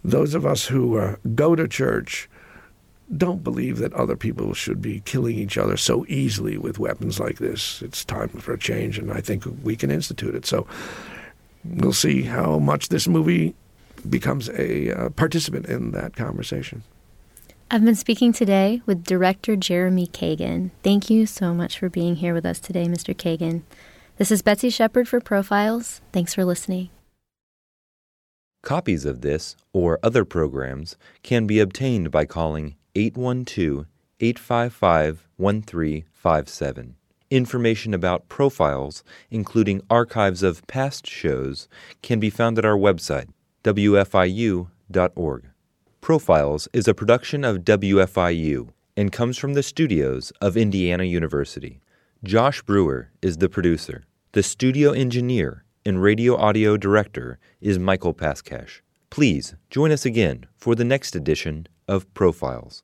those 0.03 0.35
of 0.35 0.45
us 0.45 0.67
who 0.67 0.97
uh, 0.97 1.15
go 1.35 1.55
to 1.55 1.67
church 1.67 2.29
don't 3.17 3.43
believe 3.43 3.77
that 3.79 3.93
other 3.93 4.15
people 4.15 4.53
should 4.53 4.81
be 4.81 5.01
killing 5.01 5.37
each 5.37 5.57
other 5.57 5.77
so 5.77 6.05
easily 6.07 6.57
with 6.57 6.79
weapons 6.79 7.19
like 7.19 7.37
this. 7.37 7.81
It's 7.81 8.03
time 8.03 8.29
for 8.29 8.53
a 8.53 8.59
change, 8.59 8.97
and 8.97 9.11
I 9.11 9.21
think 9.21 9.43
we 9.63 9.75
can 9.75 9.91
institute 9.91 10.35
it. 10.35 10.45
So 10.45 10.67
we'll 11.63 11.93
see 11.93 12.23
how 12.23 12.59
much 12.59 12.89
this 12.89 13.07
movie 13.07 13.55
becomes 14.09 14.49
a 14.49 14.91
uh, 14.91 15.09
participant 15.09 15.67
in 15.67 15.91
that 15.91 16.15
conversation. 16.15 16.83
I've 17.71 17.83
been 17.83 17.95
speaking 17.95 18.33
today 18.33 18.81
with 18.85 19.03
director 19.03 19.55
Jeremy 19.55 20.07
Kagan. 20.07 20.71
Thank 20.83 21.09
you 21.09 21.25
so 21.25 21.53
much 21.53 21.79
for 21.79 21.89
being 21.89 22.17
here 22.17 22.33
with 22.33 22.45
us 22.45 22.59
today, 22.59 22.85
Mr. 22.85 23.15
Kagan. 23.15 23.63
This 24.17 24.29
is 24.29 24.43
Betsy 24.43 24.69
Shepard 24.69 25.07
for 25.07 25.19
Profiles. 25.19 26.01
Thanks 26.11 26.35
for 26.35 26.45
listening. 26.45 26.89
Copies 28.61 29.05
of 29.05 29.21
this 29.21 29.55
or 29.73 29.97
other 30.03 30.23
programs 30.23 30.95
can 31.23 31.47
be 31.47 31.59
obtained 31.59 32.11
by 32.11 32.25
calling 32.25 32.75
812 32.93 33.87
855 34.19 35.27
1357. 35.37 36.95
Information 37.31 37.93
about 37.95 38.29
profiles, 38.29 39.03
including 39.31 39.81
archives 39.89 40.43
of 40.43 40.65
past 40.67 41.07
shows, 41.07 41.67
can 42.03 42.19
be 42.19 42.29
found 42.29 42.59
at 42.59 42.65
our 42.65 42.77
website, 42.77 43.29
wfiu.org. 43.63 45.43
Profiles 46.01 46.67
is 46.71 46.87
a 46.87 46.93
production 46.93 47.43
of 47.43 47.65
WFIU 47.65 48.69
and 48.95 49.11
comes 49.11 49.39
from 49.39 49.55
the 49.55 49.63
studios 49.63 50.31
of 50.39 50.55
Indiana 50.55 51.05
University. 51.05 51.79
Josh 52.23 52.61
Brewer 52.61 53.09
is 53.21 53.39
the 53.39 53.49
producer. 53.49 54.05
The 54.31 54.43
studio 54.43 54.91
engineer 54.91 55.65
and 55.85 56.01
radio 56.01 56.37
audio 56.37 56.77
director 56.77 57.37
is 57.59 57.77
Michael 57.77 58.13
Paskash. 58.13 58.79
Please 59.09 59.55
join 59.69 59.91
us 59.91 60.05
again 60.05 60.45
for 60.55 60.73
the 60.73 60.85
next 60.85 61.17
edition 61.17 61.67
of 61.85 62.11
Profiles. 62.13 62.83